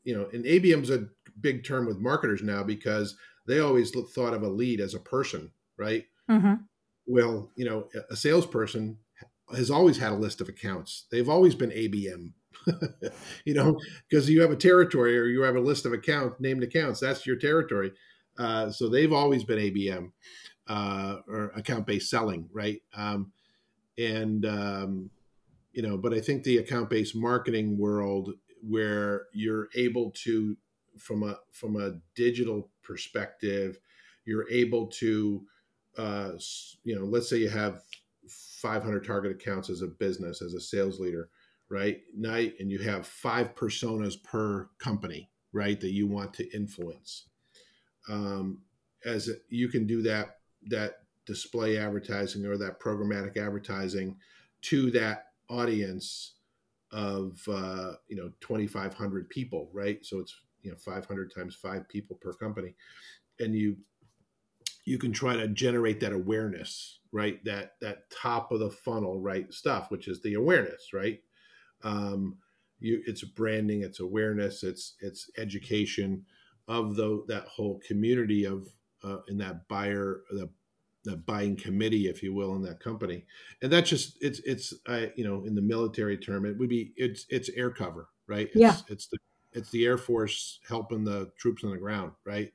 you 0.04 0.16
know, 0.16 0.28
and 0.34 0.46
ABM's 0.46 0.90
a 0.90 1.08
big 1.40 1.64
term 1.64 1.86
with 1.86 2.00
marketers 2.00 2.44
now 2.44 2.64
because 2.64 3.16
they 3.48 3.60
always 3.60 3.92
thought 4.14 4.34
of 4.34 4.44
a 4.44 4.48
lead 4.48 4.80
as 4.80 4.94
a 4.94 5.00
person, 5.00 5.52
right? 5.78 6.06
Mm-hmm. 6.30 6.56
Well, 7.06 7.52
you 7.56 7.66
know, 7.66 7.90
a 8.10 8.16
salesperson 8.16 8.98
has 9.56 9.70
always 9.70 9.98
had 9.98 10.14
a 10.14 10.16
list 10.16 10.42
of 10.42 10.50
accounts. 10.50 11.06
They've 11.12 11.30
always 11.30 11.54
been 11.54 11.70
ABM, 11.70 12.32
you 13.46 13.54
know, 13.54 13.80
because 14.10 14.30
you 14.30 14.42
have 14.42 14.52
a 14.52 14.56
territory 14.56 15.18
or 15.18 15.26
you 15.26 15.42
have 15.42 15.56
a 15.56 15.62
list 15.62 15.86
of 15.86 15.94
accounts, 15.94 16.40
named 16.40 16.64
accounts. 16.64 17.00
That's 17.00 17.26
your 17.26 17.36
territory. 17.36 17.92
Uh, 18.38 18.70
so 18.72 18.90
they've 18.90 19.14
always 19.14 19.44
been 19.44 19.60
ABM 19.60 20.12
uh, 20.68 21.18
or 21.28 21.52
account 21.56 21.86
based 21.86 22.10
selling, 22.10 22.50
right? 22.52 22.82
Um, 22.96 23.32
and 23.98 24.46
um, 24.46 25.10
you 25.74 25.82
know, 25.82 25.98
but 25.98 26.14
I 26.14 26.22
think 26.22 26.44
the 26.44 26.58
account 26.58 26.90
based 26.90 27.16
marketing 27.16 27.78
world 27.78 28.32
where 28.68 29.24
you're 29.34 29.68
able 29.76 30.12
to, 30.12 30.56
from 30.98 31.24
a 31.24 31.38
from 31.52 31.76
a 31.76 31.94
digital 32.16 32.70
perspective, 32.82 33.80
you're 34.26 34.50
able 34.50 34.88
to, 34.88 35.44
uh, 35.98 36.32
you 36.84 36.96
know, 36.98 37.06
let's 37.06 37.30
say 37.30 37.38
you 37.38 37.50
have 37.50 37.82
500 38.28 39.06
target 39.06 39.32
accounts 39.32 39.70
as 39.70 39.82
a 39.82 39.88
business 39.88 40.42
as 40.42 40.54
a 40.54 40.62
sales 40.62 41.00
leader 41.00 41.30
right 41.74 42.02
night 42.16 42.54
and 42.60 42.72
you 42.72 42.78
have 42.80 43.08
five 43.08 43.56
personas 43.56 44.22
per 44.22 44.70
company 44.78 45.30
right 45.54 45.82
that 45.82 45.92
you 45.92 46.08
want 46.08 46.34
to 46.36 46.56
influence. 46.56 47.26
Um, 48.08 48.62
as 49.06 49.30
you 49.50 49.68
can 49.70 49.88
do 49.88 50.02
that 50.04 50.38
that 50.68 51.00
display 51.26 51.78
advertising 51.78 52.46
or 52.46 52.58
that 52.58 52.80
programmatic 52.80 53.38
advertising 53.38 54.16
to 54.62 54.92
that 54.92 55.28
audience 55.50 56.34
of 56.92 57.42
uh, 57.48 57.94
you 58.08 58.16
know 58.16 58.32
2500 58.42 59.28
people 59.30 59.70
right? 59.74 60.06
So 60.06 60.20
it's 60.20 60.36
you 60.62 60.70
know 60.70 60.78
500 60.78 61.34
times 61.34 61.56
five 61.56 61.90
people 61.90 62.18
per 62.22 62.34
company. 62.34 62.76
And 63.40 63.56
you 63.56 63.78
you 64.86 65.00
can 65.00 65.12
try 65.12 65.36
to 65.36 65.48
generate 65.48 66.00
that 66.02 66.14
awareness 66.14 67.00
right? 67.12 67.44
That 67.46 67.76
that 67.82 68.12
top 68.12 68.52
of 68.52 68.60
the 68.60 68.70
funnel 68.70 69.20
right 69.20 69.52
stuff 69.52 69.90
which 69.90 70.08
is 70.08 70.22
the 70.22 70.36
awareness 70.36 70.94
right 70.94 71.20
um, 71.84 72.38
you 72.80 73.02
it's 73.06 73.24
branding 73.24 73.82
it's 73.82 74.00
awareness 74.00 74.64
it's 74.64 74.96
it's 75.02 75.30
education 75.38 76.26
of 76.68 76.96
the 76.96 77.24
that 77.28 77.46
whole 77.48 77.80
community 77.86 78.46
of 78.46 78.68
uh, 79.04 79.18
in 79.28 79.38
that 79.38 79.68
buyer 79.68 80.22
the 80.32 80.50
the 81.04 81.18
buying 81.18 81.56
committee 81.56 82.08
if 82.08 82.24
you 82.24 82.34
will 82.34 82.56
in 82.56 82.62
that 82.62 82.80
company. 82.80 83.26
And 83.62 83.72
that's 83.72 83.90
just 83.90 84.18
it's 84.22 84.40
it's 84.40 84.74
uh, 84.88 85.08
you 85.16 85.26
know 85.26 85.44
in 85.46 85.56
the 85.56 85.62
military 85.62 86.18
term 86.18 86.46
it 86.46 86.58
would 86.58 86.70
be 86.70 86.94
it's 86.96 87.26
it's 87.30 87.50
air 87.50 87.70
cover 87.70 88.10
right? 88.26 88.48
It's, 88.48 88.56
yeah. 88.56 88.78
it's 88.88 89.08
the 89.08 89.18
it's 89.52 89.70
the 89.72 89.86
air 89.86 89.98
force 89.98 90.60
helping 90.68 91.04
the 91.04 91.32
troops 91.38 91.64
on 91.64 91.72
the 91.72 91.78
ground 91.78 92.14
right? 92.26 92.52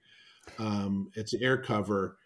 Um, 0.59 1.11
it's 1.14 1.35
air 1.35 1.59
cover 1.59 2.16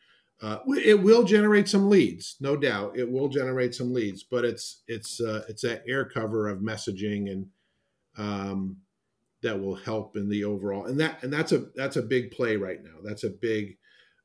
uh, 0.43 0.59
it 0.67 1.01
will 1.01 1.23
generate 1.23 1.69
some 1.69 1.89
leads, 1.89 2.37
no 2.41 2.57
doubt. 2.57 2.99
It 2.99 3.09
will 3.11 3.29
generate 3.29 3.77
some 3.77 3.95
leads, 3.95 4.25
but 4.25 4.45
it's 4.45 4.83
it's 4.89 5.21
uh, 5.21 5.45
it's 5.49 5.63
that 5.63 5.85
air 5.87 6.05
cover 6.05 6.49
of 6.49 6.59
messaging 6.59 7.31
and 7.31 7.47
um, 8.19 8.77
that 9.43 9.61
will 9.61 9.77
help 9.77 10.17
in 10.17 10.29
the 10.29 10.43
overall. 10.43 10.87
And 10.87 10.99
that 10.99 11.23
and 11.23 11.33
that's 11.33 11.53
a 11.53 11.67
that's 11.77 11.97
a 11.97 12.03
big 12.03 12.33
play 12.33 12.57
right 12.57 12.83
now. 12.83 12.97
That's 13.05 13.23
a 13.23 13.31
big 13.31 13.79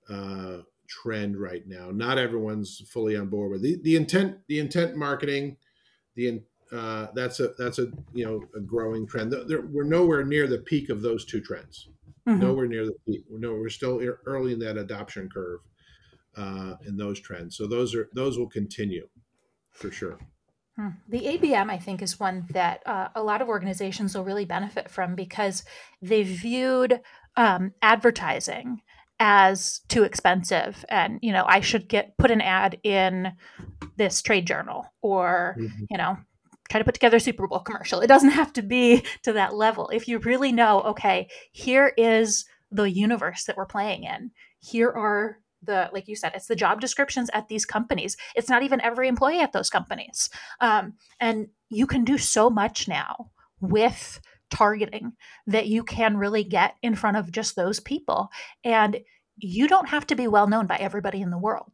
uh, 0.09 0.57
trend 0.87 1.39
right 1.39 1.67
now. 1.67 1.91
Not 1.91 2.17
everyone's 2.17 2.81
fully 2.89 3.15
on 3.15 3.27
board 3.27 3.51
with 3.51 3.61
the, 3.61 3.79
the 3.83 3.95
intent. 3.95 4.37
The 4.47 4.57
intent 4.57 4.95
marketing, 4.95 5.57
the 6.15 6.41
uh, 6.71 7.07
that's 7.13 7.39
a 7.39 7.49
that's 7.59 7.77
a 7.77 7.91
you 8.13 8.25
know 8.25 8.41
a 8.55 8.59
growing 8.59 9.05
trend. 9.05 9.31
There, 9.47 9.61
we're 9.61 9.83
nowhere 9.83 10.25
near 10.25 10.47
the 10.47 10.57
peak 10.57 10.89
of 10.89 11.03
those 11.03 11.25
two 11.25 11.41
trends. 11.41 11.89
Mm-hmm. 12.27 12.41
Nowhere 12.41 12.67
near 12.67 12.85
the 12.85 12.95
peak. 13.05 13.23
No, 13.29 13.53
we're 13.53 13.69
still 13.69 14.01
early 14.25 14.53
in 14.53 14.59
that 14.59 14.77
adoption 14.77 15.29
curve 15.29 15.59
uh, 16.37 16.75
in 16.85 16.95
those 16.95 17.19
trends. 17.19 17.57
So 17.57 17.67
those 17.67 17.93
are 17.95 18.09
those 18.13 18.37
will 18.37 18.49
continue 18.49 19.07
for 19.71 19.91
sure. 19.91 20.19
Hmm. 20.75 20.89
The 21.09 21.21
ABM, 21.21 21.71
I 21.71 21.77
think, 21.79 22.01
is 22.01 22.19
one 22.19 22.45
that 22.51 22.85
uh, 22.85 23.07
a 23.15 23.23
lot 23.23 23.41
of 23.41 23.49
organizations 23.49 24.15
will 24.15 24.23
really 24.23 24.45
benefit 24.45 24.89
from 24.89 25.15
because 25.15 25.63
they 26.01 26.21
viewed 26.21 27.01
um, 27.35 27.73
advertising 27.81 28.81
as 29.19 29.81
too 29.87 30.03
expensive, 30.03 30.85
and 30.89 31.17
you 31.23 31.31
know, 31.31 31.45
I 31.47 31.61
should 31.61 31.87
get 31.87 32.15
put 32.19 32.29
an 32.29 32.41
ad 32.41 32.79
in 32.83 33.33
this 33.95 34.21
trade 34.21 34.45
journal, 34.45 34.85
or 35.01 35.55
mm-hmm. 35.59 35.85
you 35.89 35.97
know, 35.97 36.17
try 36.69 36.77
to 36.77 36.85
put 36.85 36.93
together 36.93 37.17
a 37.17 37.21
Super 37.21 37.47
Bowl 37.47 37.59
commercial. 37.59 38.01
It 38.01 38.07
doesn't 38.07 38.29
have 38.29 38.53
to 38.53 38.61
be 38.61 39.03
to 39.23 39.33
that 39.33 39.55
level. 39.55 39.89
If 39.89 40.07
you 40.07 40.19
really 40.19 40.51
know, 40.51 40.81
okay, 40.81 41.27
here 41.51 41.93
is 41.97 42.45
the 42.69 42.83
universe 42.83 43.45
that 43.45 43.57
we're 43.57 43.65
playing 43.65 44.03
in. 44.03 44.29
Here 44.59 44.89
are 44.89 45.39
the 45.63 45.89
like 45.93 46.07
you 46.07 46.15
said 46.15 46.33
it's 46.35 46.47
the 46.47 46.55
job 46.55 46.81
descriptions 46.81 47.29
at 47.33 47.47
these 47.47 47.65
companies. 47.65 48.17
It's 48.35 48.49
not 48.49 48.63
even 48.63 48.81
every 48.81 49.07
employee 49.07 49.39
at 49.39 49.53
those 49.53 49.69
companies. 49.69 50.29
Um, 50.61 50.93
and 51.19 51.47
you 51.69 51.87
can 51.87 52.03
do 52.03 52.17
so 52.17 52.49
much 52.49 52.87
now 52.87 53.31
with 53.59 54.19
targeting 54.49 55.13
that 55.45 55.67
you 55.67 55.83
can 55.83 56.17
really 56.17 56.43
get 56.43 56.75
in 56.81 56.95
front 56.95 57.17
of 57.17 57.31
just 57.31 57.55
those 57.55 57.79
people. 57.79 58.29
And 58.63 58.99
you 59.37 59.67
don't 59.67 59.89
have 59.89 60.07
to 60.07 60.15
be 60.15 60.27
well 60.27 60.47
known 60.47 60.67
by 60.67 60.77
everybody 60.77 61.21
in 61.21 61.31
the 61.31 61.37
world. 61.37 61.73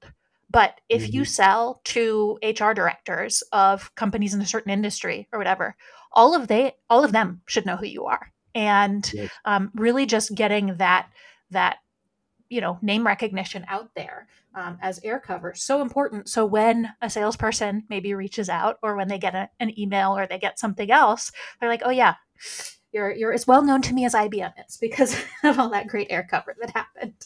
But 0.49 0.79
if 0.89 1.03
mm-hmm. 1.03 1.15
you 1.15 1.25
sell 1.25 1.81
to 1.85 2.37
hr 2.43 2.73
directors 2.73 3.43
of 3.51 3.93
companies 3.95 4.33
in 4.33 4.41
a 4.41 4.45
certain 4.45 4.71
industry 4.71 5.27
or 5.31 5.39
whatever 5.39 5.75
all 6.13 6.35
of 6.35 6.47
they 6.47 6.73
all 6.89 7.03
of 7.03 7.11
them 7.11 7.41
should 7.47 7.65
know 7.65 7.75
who 7.75 7.87
you 7.87 8.05
are. 8.05 8.31
And 8.55 9.09
yes. 9.13 9.31
um, 9.45 9.71
really 9.73 10.05
just 10.05 10.33
getting 10.35 10.77
that 10.77 11.09
that 11.49 11.77
you 12.49 12.61
know 12.61 12.77
name 12.81 13.05
recognition 13.05 13.65
out 13.67 13.89
there 13.95 14.27
um, 14.55 14.77
as 14.81 14.99
air 15.03 15.19
cover 15.19 15.53
so 15.55 15.81
important 15.81 16.29
so 16.29 16.45
when 16.45 16.89
a 17.01 17.09
salesperson 17.09 17.83
maybe 17.89 18.13
reaches 18.13 18.49
out 18.49 18.77
or 18.83 18.95
when 18.95 19.07
they 19.07 19.17
get 19.17 19.35
a, 19.35 19.49
an 19.59 19.77
email 19.79 20.17
or 20.17 20.27
they 20.27 20.37
get 20.37 20.59
something 20.59 20.91
else 20.91 21.31
they're 21.59 21.69
like 21.69 21.81
oh 21.85 21.89
yeah 21.89 22.15
you're 22.93 23.11
you're 23.11 23.33
as 23.33 23.47
well 23.47 23.63
known 23.63 23.81
to 23.81 23.93
me 23.93 24.05
as 24.05 24.13
IBM 24.13 24.53
is 24.67 24.77
because 24.77 25.15
of 25.43 25.59
all 25.59 25.69
that 25.69 25.87
great 25.87 26.07
air 26.09 26.25
cover 26.29 26.55
that 26.61 26.69
happened. 26.69 27.25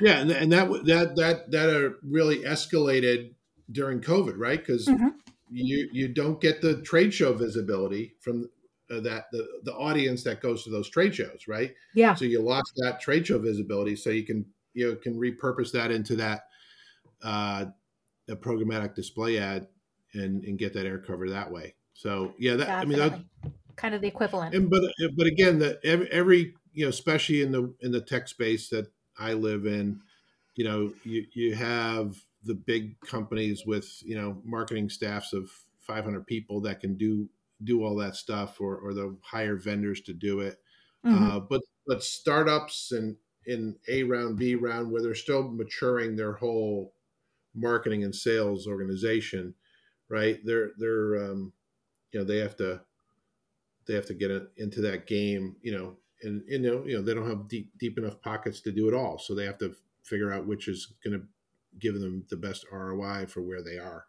yeah, 0.00 0.18
and, 0.18 0.30
and 0.30 0.52
that 0.52 0.68
that 0.84 1.16
that 1.16 1.50
that 1.50 1.94
really 2.02 2.40
escalated 2.40 3.32
during 3.70 4.00
COVID, 4.00 4.34
right? 4.36 4.58
Because 4.58 4.86
mm-hmm. 4.86 5.08
you 5.50 5.88
you 5.92 6.08
don't 6.08 6.40
get 6.40 6.60
the 6.60 6.82
trade 6.82 7.14
show 7.14 7.32
visibility 7.32 8.14
from 8.20 8.50
that 8.88 9.24
the 9.32 9.46
the 9.64 9.72
audience 9.74 10.22
that 10.24 10.40
goes 10.40 10.64
to 10.64 10.70
those 10.70 10.88
trade 10.88 11.14
shows, 11.14 11.46
right? 11.48 11.74
Yeah. 11.94 12.14
So 12.14 12.24
you 12.24 12.40
lost 12.40 12.72
that 12.76 13.00
trade 13.00 13.26
show 13.26 13.38
visibility, 13.38 13.96
so 13.96 14.10
you 14.10 14.24
can 14.24 14.44
you 14.74 14.90
know, 14.90 14.96
can 14.96 15.18
repurpose 15.18 15.72
that 15.72 15.90
into 15.90 16.16
that 16.16 16.46
uh, 17.22 17.66
a 18.28 18.36
programmatic 18.36 18.94
display 18.94 19.38
ad 19.38 19.68
and 20.12 20.44
and 20.44 20.58
get 20.58 20.74
that 20.74 20.86
air 20.86 20.98
cover 20.98 21.30
that 21.30 21.50
way. 21.50 21.74
So 21.94 22.34
yeah, 22.38 22.56
that 22.56 22.66
Definitely. 22.66 23.02
I 23.02 23.08
mean 23.08 23.26
that 23.42 23.52
kind 23.76 23.94
of 23.94 24.00
the 24.00 24.08
equivalent. 24.08 24.54
And 24.54 24.68
but 24.68 24.82
but 25.16 25.26
again, 25.26 25.58
the 25.58 25.78
every, 25.84 26.10
every 26.10 26.54
you 26.72 26.84
know, 26.84 26.90
especially 26.90 27.42
in 27.42 27.52
the 27.52 27.72
in 27.80 27.92
the 27.92 28.00
tech 28.00 28.28
space 28.28 28.68
that 28.68 28.86
I 29.18 29.32
live 29.32 29.66
in, 29.66 30.00
you 30.56 30.64
know, 30.64 30.92
you 31.04 31.24
you 31.32 31.54
have 31.54 32.16
the 32.44 32.54
big 32.54 33.00
companies 33.00 33.64
with 33.64 34.02
you 34.04 34.16
know 34.16 34.38
marketing 34.44 34.90
staffs 34.90 35.32
of 35.32 35.50
500 35.80 36.26
people 36.26 36.60
that 36.62 36.80
can 36.80 36.96
do 36.96 37.28
do 37.62 37.84
all 37.84 37.96
that 37.96 38.16
stuff 38.16 38.60
or, 38.60 38.76
or 38.76 38.94
the 38.94 39.16
hire 39.22 39.56
vendors 39.56 40.00
to 40.02 40.12
do 40.12 40.40
it. 40.40 40.58
Mm-hmm. 41.04 41.30
Uh, 41.30 41.40
but 41.40 41.62
but 41.86 42.02
startups 42.02 42.92
and 42.92 43.16
in 43.46 43.76
A 43.88 44.02
round, 44.04 44.38
B 44.38 44.54
round, 44.54 44.90
where 44.90 45.02
they're 45.02 45.14
still 45.14 45.50
maturing 45.50 46.16
their 46.16 46.32
whole 46.32 46.94
marketing 47.54 48.02
and 48.02 48.14
sales 48.14 48.66
organization, 48.66 49.54
right? 50.08 50.40
They're 50.44 50.70
they're 50.78 51.24
um, 51.24 51.52
you 52.12 52.20
know 52.20 52.24
they 52.24 52.38
have 52.38 52.56
to 52.56 52.80
they 53.86 53.94
have 53.94 54.06
to 54.06 54.14
get 54.14 54.30
into 54.56 54.80
that 54.82 55.06
game, 55.06 55.56
you 55.62 55.76
know, 55.76 55.96
and 56.22 56.42
you 56.48 56.58
know 56.58 56.84
you 56.86 56.96
know 56.96 57.02
they 57.02 57.14
don't 57.14 57.28
have 57.28 57.48
deep 57.48 57.70
deep 57.78 57.98
enough 57.98 58.20
pockets 58.22 58.60
to 58.62 58.72
do 58.72 58.88
it 58.88 58.94
all, 58.94 59.18
so 59.18 59.34
they 59.34 59.44
have 59.44 59.58
to 59.58 59.74
figure 60.02 60.32
out 60.32 60.46
which 60.46 60.68
is 60.68 60.92
going 61.04 61.18
to 61.18 61.26
give 61.78 62.00
them 62.00 62.24
the 62.30 62.36
best 62.36 62.64
ROI 62.72 63.26
for 63.26 63.42
where 63.42 63.62
they 63.62 63.78
are. 63.78 64.06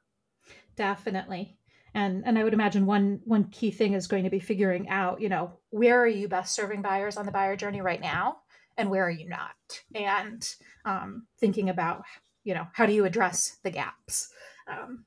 Definitely 0.76 1.58
and 1.96 2.24
and 2.26 2.38
i 2.38 2.44
would 2.44 2.54
imagine 2.54 2.86
one 2.86 3.20
one 3.24 3.46
key 3.46 3.72
thing 3.72 3.94
is 3.94 4.06
going 4.06 4.24
to 4.24 4.30
be 4.30 4.40
figuring 4.40 4.88
out 4.90 5.20
you 5.20 5.30
know 5.30 5.52
where 5.72 6.00
are 6.00 6.08
you 6.08 6.28
best 6.28 6.54
serving 6.54 6.82
buyers 6.82 7.18
on 7.18 7.26
the 7.26 7.32
buyer 7.32 7.56
journey 7.56 7.82
right 7.82 8.02
now 8.02 8.38
and 8.78 8.90
where 8.90 9.04
are 9.04 9.12
you 9.12 9.28
not 9.28 9.56
and 9.96 10.56
um, 10.86 11.26
thinking 11.40 11.70
about 11.70 12.04
you 12.44 12.54
know 12.54 12.68
how 12.74 12.86
do 12.86 12.94
you 12.94 13.06
address 13.06 13.58
the 13.64 13.72
gaps 13.72 14.30
um, 14.68 15.06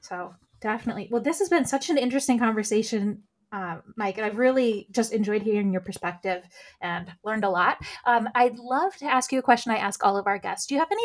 so 0.00 0.34
definitely 0.60 1.08
well 1.10 1.22
this 1.22 1.38
has 1.38 1.48
been 1.48 1.64
such 1.64 1.88
an 1.88 1.96
interesting 1.96 2.38
conversation 2.38 3.22
uh, 3.52 3.76
Mike, 3.96 4.16
and 4.16 4.26
I've 4.26 4.38
really 4.38 4.88
just 4.90 5.12
enjoyed 5.12 5.42
hearing 5.42 5.70
your 5.70 5.80
perspective 5.80 6.42
and 6.80 7.12
learned 7.22 7.44
a 7.44 7.48
lot. 7.48 7.78
Um, 8.04 8.28
I'd 8.34 8.58
love 8.58 8.96
to 8.96 9.04
ask 9.04 9.30
you 9.30 9.38
a 9.38 9.42
question 9.42 9.70
I 9.70 9.76
ask 9.76 10.04
all 10.04 10.16
of 10.16 10.26
our 10.26 10.38
guests. 10.38 10.66
Do 10.66 10.74
you 10.74 10.80
have 10.80 10.90
any 10.90 11.04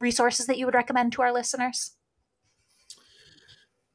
resources 0.00 0.46
that 0.46 0.58
you 0.58 0.66
would 0.66 0.74
recommend 0.74 1.12
to 1.12 1.22
our 1.22 1.32
listeners? 1.32 1.92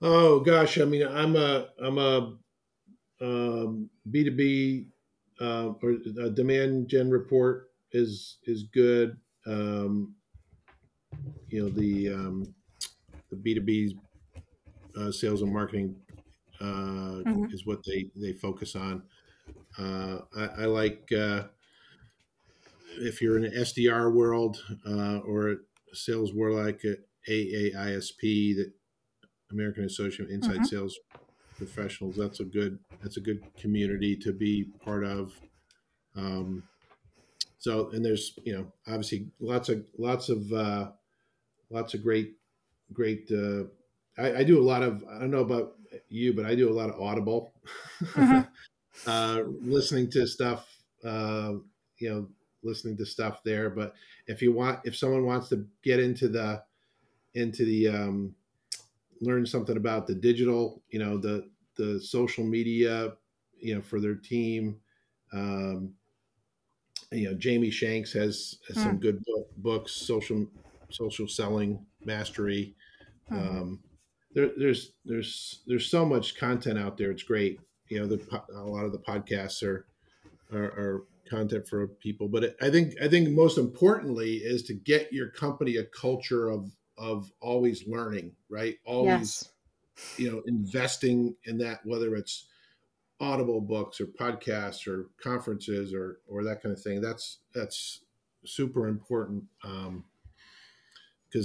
Oh 0.01 0.39
gosh, 0.39 0.79
I 0.79 0.85
mean, 0.85 1.05
I'm 1.05 1.35
a 1.35 1.67
I'm 1.81 1.97
a 1.97 2.37
um, 3.21 3.89
B2B 4.09 4.87
uh, 5.41 5.73
or 5.81 5.97
a 6.21 6.29
demand 6.29 6.87
gen 6.87 7.09
report 7.09 7.71
is 7.91 8.37
is 8.45 8.63
good. 8.63 9.17
Um, 9.45 10.15
you 11.49 11.63
know 11.63 11.69
the 11.69 12.09
um, 12.09 12.53
the 13.29 13.35
B2B 13.35 13.97
uh, 14.97 15.11
sales 15.11 15.41
and 15.41 15.53
marketing 15.53 15.95
uh, 16.61 17.23
mm-hmm. 17.25 17.45
is 17.53 17.65
what 17.65 17.83
they 17.85 18.09
they 18.15 18.33
focus 18.33 18.75
on. 18.75 19.03
Uh, 19.77 20.19
I, 20.35 20.45
I, 20.45 20.65
like 20.65 21.09
uh, 21.11 21.43
if 22.99 23.21
you're 23.21 23.37
in 23.37 23.45
an 23.45 23.51
SDR 23.51 24.13
world 24.13 24.63
uh, 24.85 25.19
or 25.19 25.49
a 25.49 25.55
sales 25.93 26.33
world 26.33 26.63
like 26.65 26.83
a 26.83 26.97
AAISP, 27.29 28.21
the 28.21 28.71
American 29.51 29.85
Association 29.85 30.25
of 30.25 30.31
Inside 30.31 30.55
mm-hmm. 30.55 30.63
Sales 30.65 30.99
Professionals. 31.57 32.15
That's 32.15 32.39
a 32.39 32.45
good 32.45 32.79
that's 33.01 33.17
a 33.17 33.21
good 33.21 33.43
community 33.57 34.15
to 34.17 34.31
be 34.31 34.65
part 34.83 35.03
of. 35.03 35.33
Um, 36.15 36.63
so 37.57 37.89
and 37.91 38.03
there's 38.03 38.37
you 38.43 38.53
know 38.53 38.71
obviously 38.87 39.27
lots 39.39 39.69
of 39.69 39.85
lots 39.97 40.29
of 40.29 40.51
uh, 40.53 40.91
lots 41.69 41.93
of 41.93 42.03
great 42.03 42.35
great 42.93 43.29
uh, 43.31 43.63
I, 44.17 44.39
I, 44.39 44.43
do 44.43 44.59
a 44.59 44.63
lot 44.63 44.83
of 44.83 45.03
I 45.09 45.19
don't 45.19 45.31
know 45.31 45.39
about 45.39 45.75
you, 46.09 46.33
but 46.33 46.45
I 46.45 46.55
do 46.55 46.69
a 46.69 46.73
lot 46.73 46.89
of 46.89 46.99
audible, 46.99 47.51
mm-hmm. 48.01 48.41
uh, 49.09 49.43
listening 49.61 50.09
to 50.11 50.27
stuff. 50.27 50.67
Uh, 51.03 51.53
you 51.97 52.09
know, 52.09 52.27
listening 52.63 52.97
to 52.97 53.05
stuff 53.05 53.41
there. 53.43 53.69
But 53.69 53.93
if 54.27 54.41
you 54.41 54.51
want, 54.51 54.79
if 54.83 54.95
someone 54.95 55.25
wants 55.25 55.49
to 55.49 55.65
get 55.83 55.99
into 55.99 56.27
the 56.27 56.63
into 57.33 57.65
the 57.65 57.87
um, 57.89 58.35
learn 59.21 59.45
something 59.45 59.77
about 59.77 60.07
the 60.07 60.15
digital, 60.15 60.81
you 60.89 60.99
know, 60.99 61.17
the 61.17 61.49
the 61.75 61.99
social 61.99 62.43
media, 62.43 63.13
you 63.59 63.75
know, 63.75 63.81
for 63.81 63.99
their 63.99 64.15
team. 64.15 64.77
Um, 65.33 65.93
you 67.11 67.29
know, 67.29 67.33
Jamie 67.35 67.71
Shanks 67.71 68.13
has, 68.13 68.59
has 68.67 68.77
some 68.77 68.95
hmm. 68.95 68.97
good 68.97 69.23
book, 69.25 69.47
books, 69.57 69.93
social 69.93 70.45
social 70.89 71.27
selling 71.27 71.85
mastery. 72.03 72.75
Hmm. 73.29 73.35
Um, 73.35 73.79
there, 74.33 74.51
there's 74.57 74.93
there's 75.05 75.61
there's 75.65 75.87
so 75.87 76.05
much 76.05 76.37
content 76.37 76.77
out 76.77 76.97
there. 76.97 77.11
It's 77.11 77.23
great. 77.23 77.59
You 77.87 77.99
know, 77.99 78.07
the, 78.07 78.43
a 78.55 78.61
lot 78.61 78.85
of 78.85 78.91
the 78.91 78.99
podcasts 78.99 79.63
are, 79.63 79.87
are, 80.53 80.63
are 80.63 81.03
content 81.27 81.67
for 81.67 81.87
people, 81.87 82.27
but 82.27 82.55
I 82.61 82.69
think 82.69 82.93
I 83.01 83.07
think 83.07 83.29
most 83.29 83.57
importantly 83.57 84.35
is 84.35 84.63
to 84.63 84.73
get 84.73 85.11
your 85.11 85.29
company 85.29 85.77
a 85.77 85.85
culture 85.85 86.49
of 86.49 86.71
of 86.99 87.31
always 87.41 87.87
learning, 87.87 88.33
right? 88.49 88.75
Always, 88.85 89.49
yes. 89.97 90.17
you 90.17 90.31
know, 90.31 90.43
investing 90.45 91.35
in 91.45 91.57
that, 91.59 91.79
whether 91.85 92.15
it's 92.15 92.45
audible 93.21 93.61
books 93.61 93.99
or 93.99 94.05
podcasts 94.05 94.87
or 94.87 95.09
conferences 95.21 95.93
or 95.93 96.19
or 96.27 96.43
that 96.43 96.61
kind 96.61 96.73
of 96.73 96.81
thing. 96.81 97.01
That's 97.01 97.39
that's 97.53 98.01
super 98.45 98.87
important 98.87 99.43
because 99.61 99.87
um, 99.87 100.03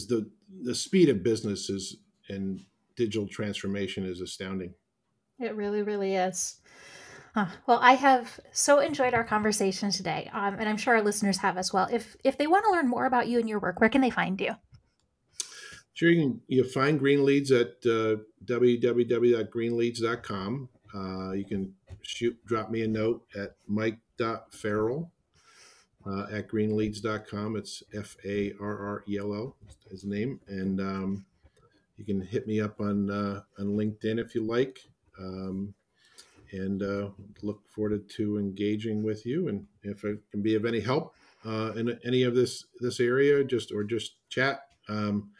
the 0.08 0.30
the 0.62 0.74
speed 0.74 1.08
of 1.08 1.22
business 1.22 1.70
is 1.70 1.96
and 2.28 2.60
digital 2.96 3.28
transformation 3.28 4.04
is 4.04 4.20
astounding. 4.20 4.74
It 5.38 5.54
really, 5.54 5.82
really 5.82 6.14
is. 6.14 6.60
Uh, 7.36 7.48
well, 7.66 7.80
I 7.82 7.94
have 7.94 8.38
so 8.52 8.78
enjoyed 8.78 9.12
our 9.12 9.24
conversation 9.24 9.90
today, 9.90 10.30
um, 10.32 10.54
and 10.54 10.68
I'm 10.68 10.76
sure 10.76 10.94
our 10.94 11.02
listeners 11.02 11.38
have 11.38 11.58
as 11.58 11.72
well. 11.72 11.88
If 11.90 12.16
if 12.22 12.38
they 12.38 12.46
want 12.46 12.64
to 12.66 12.70
learn 12.70 12.88
more 12.88 13.06
about 13.06 13.26
you 13.26 13.40
and 13.40 13.48
your 13.48 13.58
work, 13.58 13.80
where 13.80 13.90
can 13.90 14.00
they 14.00 14.10
find 14.10 14.40
you? 14.40 14.54
Sure, 15.94 16.10
you 16.10 16.22
can 16.22 16.40
you 16.48 16.64
find 16.64 16.98
Green 16.98 17.24
Leads 17.24 17.52
at 17.52 17.76
uh, 17.86 18.16
www.greenleads.com. 18.44 20.68
Uh, 20.92 21.30
you 21.32 21.44
can 21.44 21.72
shoot, 22.02 22.36
drop 22.46 22.70
me 22.70 22.82
a 22.82 22.88
note 22.88 23.24
at 23.36 23.54
mike.farrell 23.66 25.10
uh, 26.06 26.26
at 26.32 26.48
greenleads.com. 26.48 27.56
It's 27.56 27.82
F 27.96 28.16
A 28.24 28.52
R 28.60 28.78
R 28.78 29.04
E 29.08 29.18
L 29.18 29.32
O, 29.32 29.54
his 29.90 30.04
name. 30.04 30.40
And 30.48 30.80
um, 30.80 31.24
you 31.96 32.04
can 32.04 32.20
hit 32.20 32.46
me 32.46 32.60
up 32.60 32.80
on, 32.80 33.10
uh, 33.10 33.40
on 33.58 33.76
LinkedIn 33.76 34.18
if 34.18 34.34
you 34.34 34.44
like. 34.44 34.80
Um, 35.18 35.72
and 36.50 36.82
uh, 36.82 37.08
look 37.42 37.62
forward 37.70 38.08
to 38.10 38.38
engaging 38.38 39.02
with 39.02 39.26
you. 39.26 39.48
And 39.48 39.66
if 39.82 40.04
I 40.04 40.14
can 40.30 40.42
be 40.42 40.54
of 40.54 40.64
any 40.64 40.80
help 40.80 41.14
uh, 41.44 41.72
in 41.76 41.98
any 42.04 42.22
of 42.24 42.34
this 42.34 42.64
this 42.80 43.00
area, 43.00 43.44
just 43.44 43.72
or 43.72 43.84
just 43.84 44.14
chat. 44.28 44.66
Um, 44.88 45.30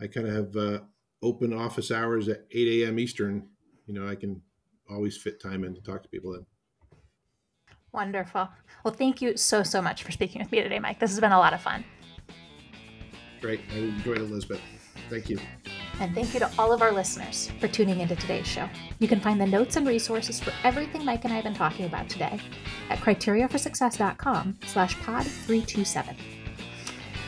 I 0.00 0.06
kind 0.06 0.26
of 0.26 0.34
have 0.34 0.56
uh, 0.56 0.80
open 1.22 1.52
office 1.52 1.90
hours 1.90 2.28
at 2.28 2.44
8 2.50 2.82
a.m. 2.82 2.98
Eastern. 2.98 3.48
You 3.86 3.94
know, 3.94 4.08
I 4.08 4.14
can 4.14 4.42
always 4.90 5.16
fit 5.16 5.40
time 5.40 5.64
in 5.64 5.74
to 5.74 5.80
talk 5.80 6.02
to 6.02 6.08
people 6.08 6.32
then. 6.32 6.46
Wonderful. 7.92 8.48
Well, 8.84 8.94
thank 8.94 9.22
you 9.22 9.36
so, 9.36 9.62
so 9.62 9.80
much 9.80 10.02
for 10.02 10.12
speaking 10.12 10.42
with 10.42 10.52
me 10.52 10.62
today, 10.62 10.78
Mike. 10.78 11.00
This 11.00 11.10
has 11.10 11.20
been 11.20 11.32
a 11.32 11.38
lot 11.38 11.54
of 11.54 11.62
fun. 11.62 11.84
Great. 13.40 13.60
I 13.72 13.78
enjoyed 13.78 14.18
it, 14.18 14.24
Elizabeth. 14.24 14.60
Thank 15.08 15.30
you. 15.30 15.38
And 16.00 16.14
thank 16.14 16.34
you 16.34 16.40
to 16.40 16.50
all 16.58 16.72
of 16.72 16.82
our 16.82 16.92
listeners 16.92 17.50
for 17.58 17.68
tuning 17.68 18.00
into 18.00 18.16
today's 18.16 18.46
show. 18.46 18.68
You 18.98 19.08
can 19.08 19.20
find 19.20 19.40
the 19.40 19.46
notes 19.46 19.76
and 19.76 19.86
resources 19.86 20.40
for 20.40 20.52
everything 20.62 21.04
Mike 21.04 21.24
and 21.24 21.32
I 21.32 21.36
have 21.36 21.44
been 21.44 21.54
talking 21.54 21.86
about 21.86 22.08
today 22.08 22.38
at 22.90 22.98
criteriaforsuccess.com 22.98 24.58
slash 24.66 25.00
pod 25.00 25.24
327. 25.24 26.16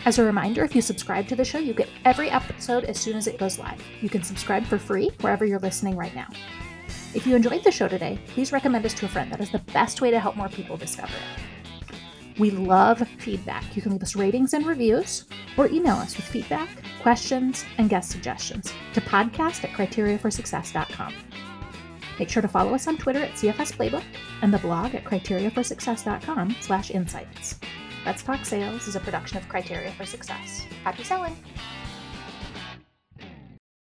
As 0.08 0.18
a 0.18 0.24
reminder, 0.24 0.64
if 0.64 0.74
you 0.74 0.80
subscribe 0.80 1.28
to 1.28 1.36
the 1.36 1.44
show, 1.44 1.58
you 1.58 1.74
get 1.74 1.90
every 2.06 2.30
episode 2.30 2.84
as 2.84 2.98
soon 2.98 3.14
as 3.14 3.26
it 3.26 3.36
goes 3.36 3.58
live. 3.58 3.78
You 4.00 4.08
can 4.08 4.22
subscribe 4.22 4.64
for 4.64 4.78
free 4.78 5.10
wherever 5.20 5.44
you're 5.44 5.58
listening 5.58 5.96
right 5.96 6.14
now. 6.14 6.28
If 7.12 7.26
you 7.26 7.36
enjoyed 7.36 7.62
the 7.62 7.70
show 7.70 7.88
today, 7.88 8.18
please 8.28 8.50
recommend 8.50 8.86
us 8.86 8.94
to 8.94 9.04
a 9.04 9.08
friend. 9.10 9.30
That 9.30 9.42
is 9.42 9.50
the 9.50 9.58
best 9.74 10.00
way 10.00 10.10
to 10.10 10.18
help 10.18 10.34
more 10.34 10.48
people 10.48 10.78
discover 10.78 11.12
it. 11.12 12.38
We 12.38 12.50
love 12.50 13.06
feedback. 13.18 13.76
You 13.76 13.82
can 13.82 13.92
leave 13.92 14.02
us 14.02 14.16
ratings 14.16 14.54
and 14.54 14.64
reviews 14.64 15.26
or 15.58 15.68
email 15.68 15.96
us 15.96 16.16
with 16.16 16.24
feedback, 16.24 16.70
questions, 17.02 17.66
and 17.76 17.90
guest 17.90 18.10
suggestions 18.10 18.72
to 18.94 19.02
podcast 19.02 19.62
at 19.62 19.72
criteriaforsuccess.com. 19.72 21.12
Make 22.18 22.30
sure 22.30 22.40
to 22.40 22.48
follow 22.48 22.74
us 22.74 22.86
on 22.86 22.96
Twitter 22.96 23.20
at 23.20 23.32
CFS 23.32 23.76
Playbook 23.76 24.04
and 24.40 24.54
the 24.54 24.58
blog 24.58 24.94
at 24.94 25.04
criteriaforsuccess.com 25.04 26.56
slash 26.62 26.92
insights. 26.92 27.56
Let's 28.08 28.22
Talk 28.22 28.42
Sales 28.46 28.88
is 28.88 28.96
a 28.96 29.00
production 29.00 29.36
of 29.36 29.46
Criteria 29.50 29.92
for 29.92 30.06
Success. 30.06 30.64
Happy 30.82 31.04
selling! 31.04 31.36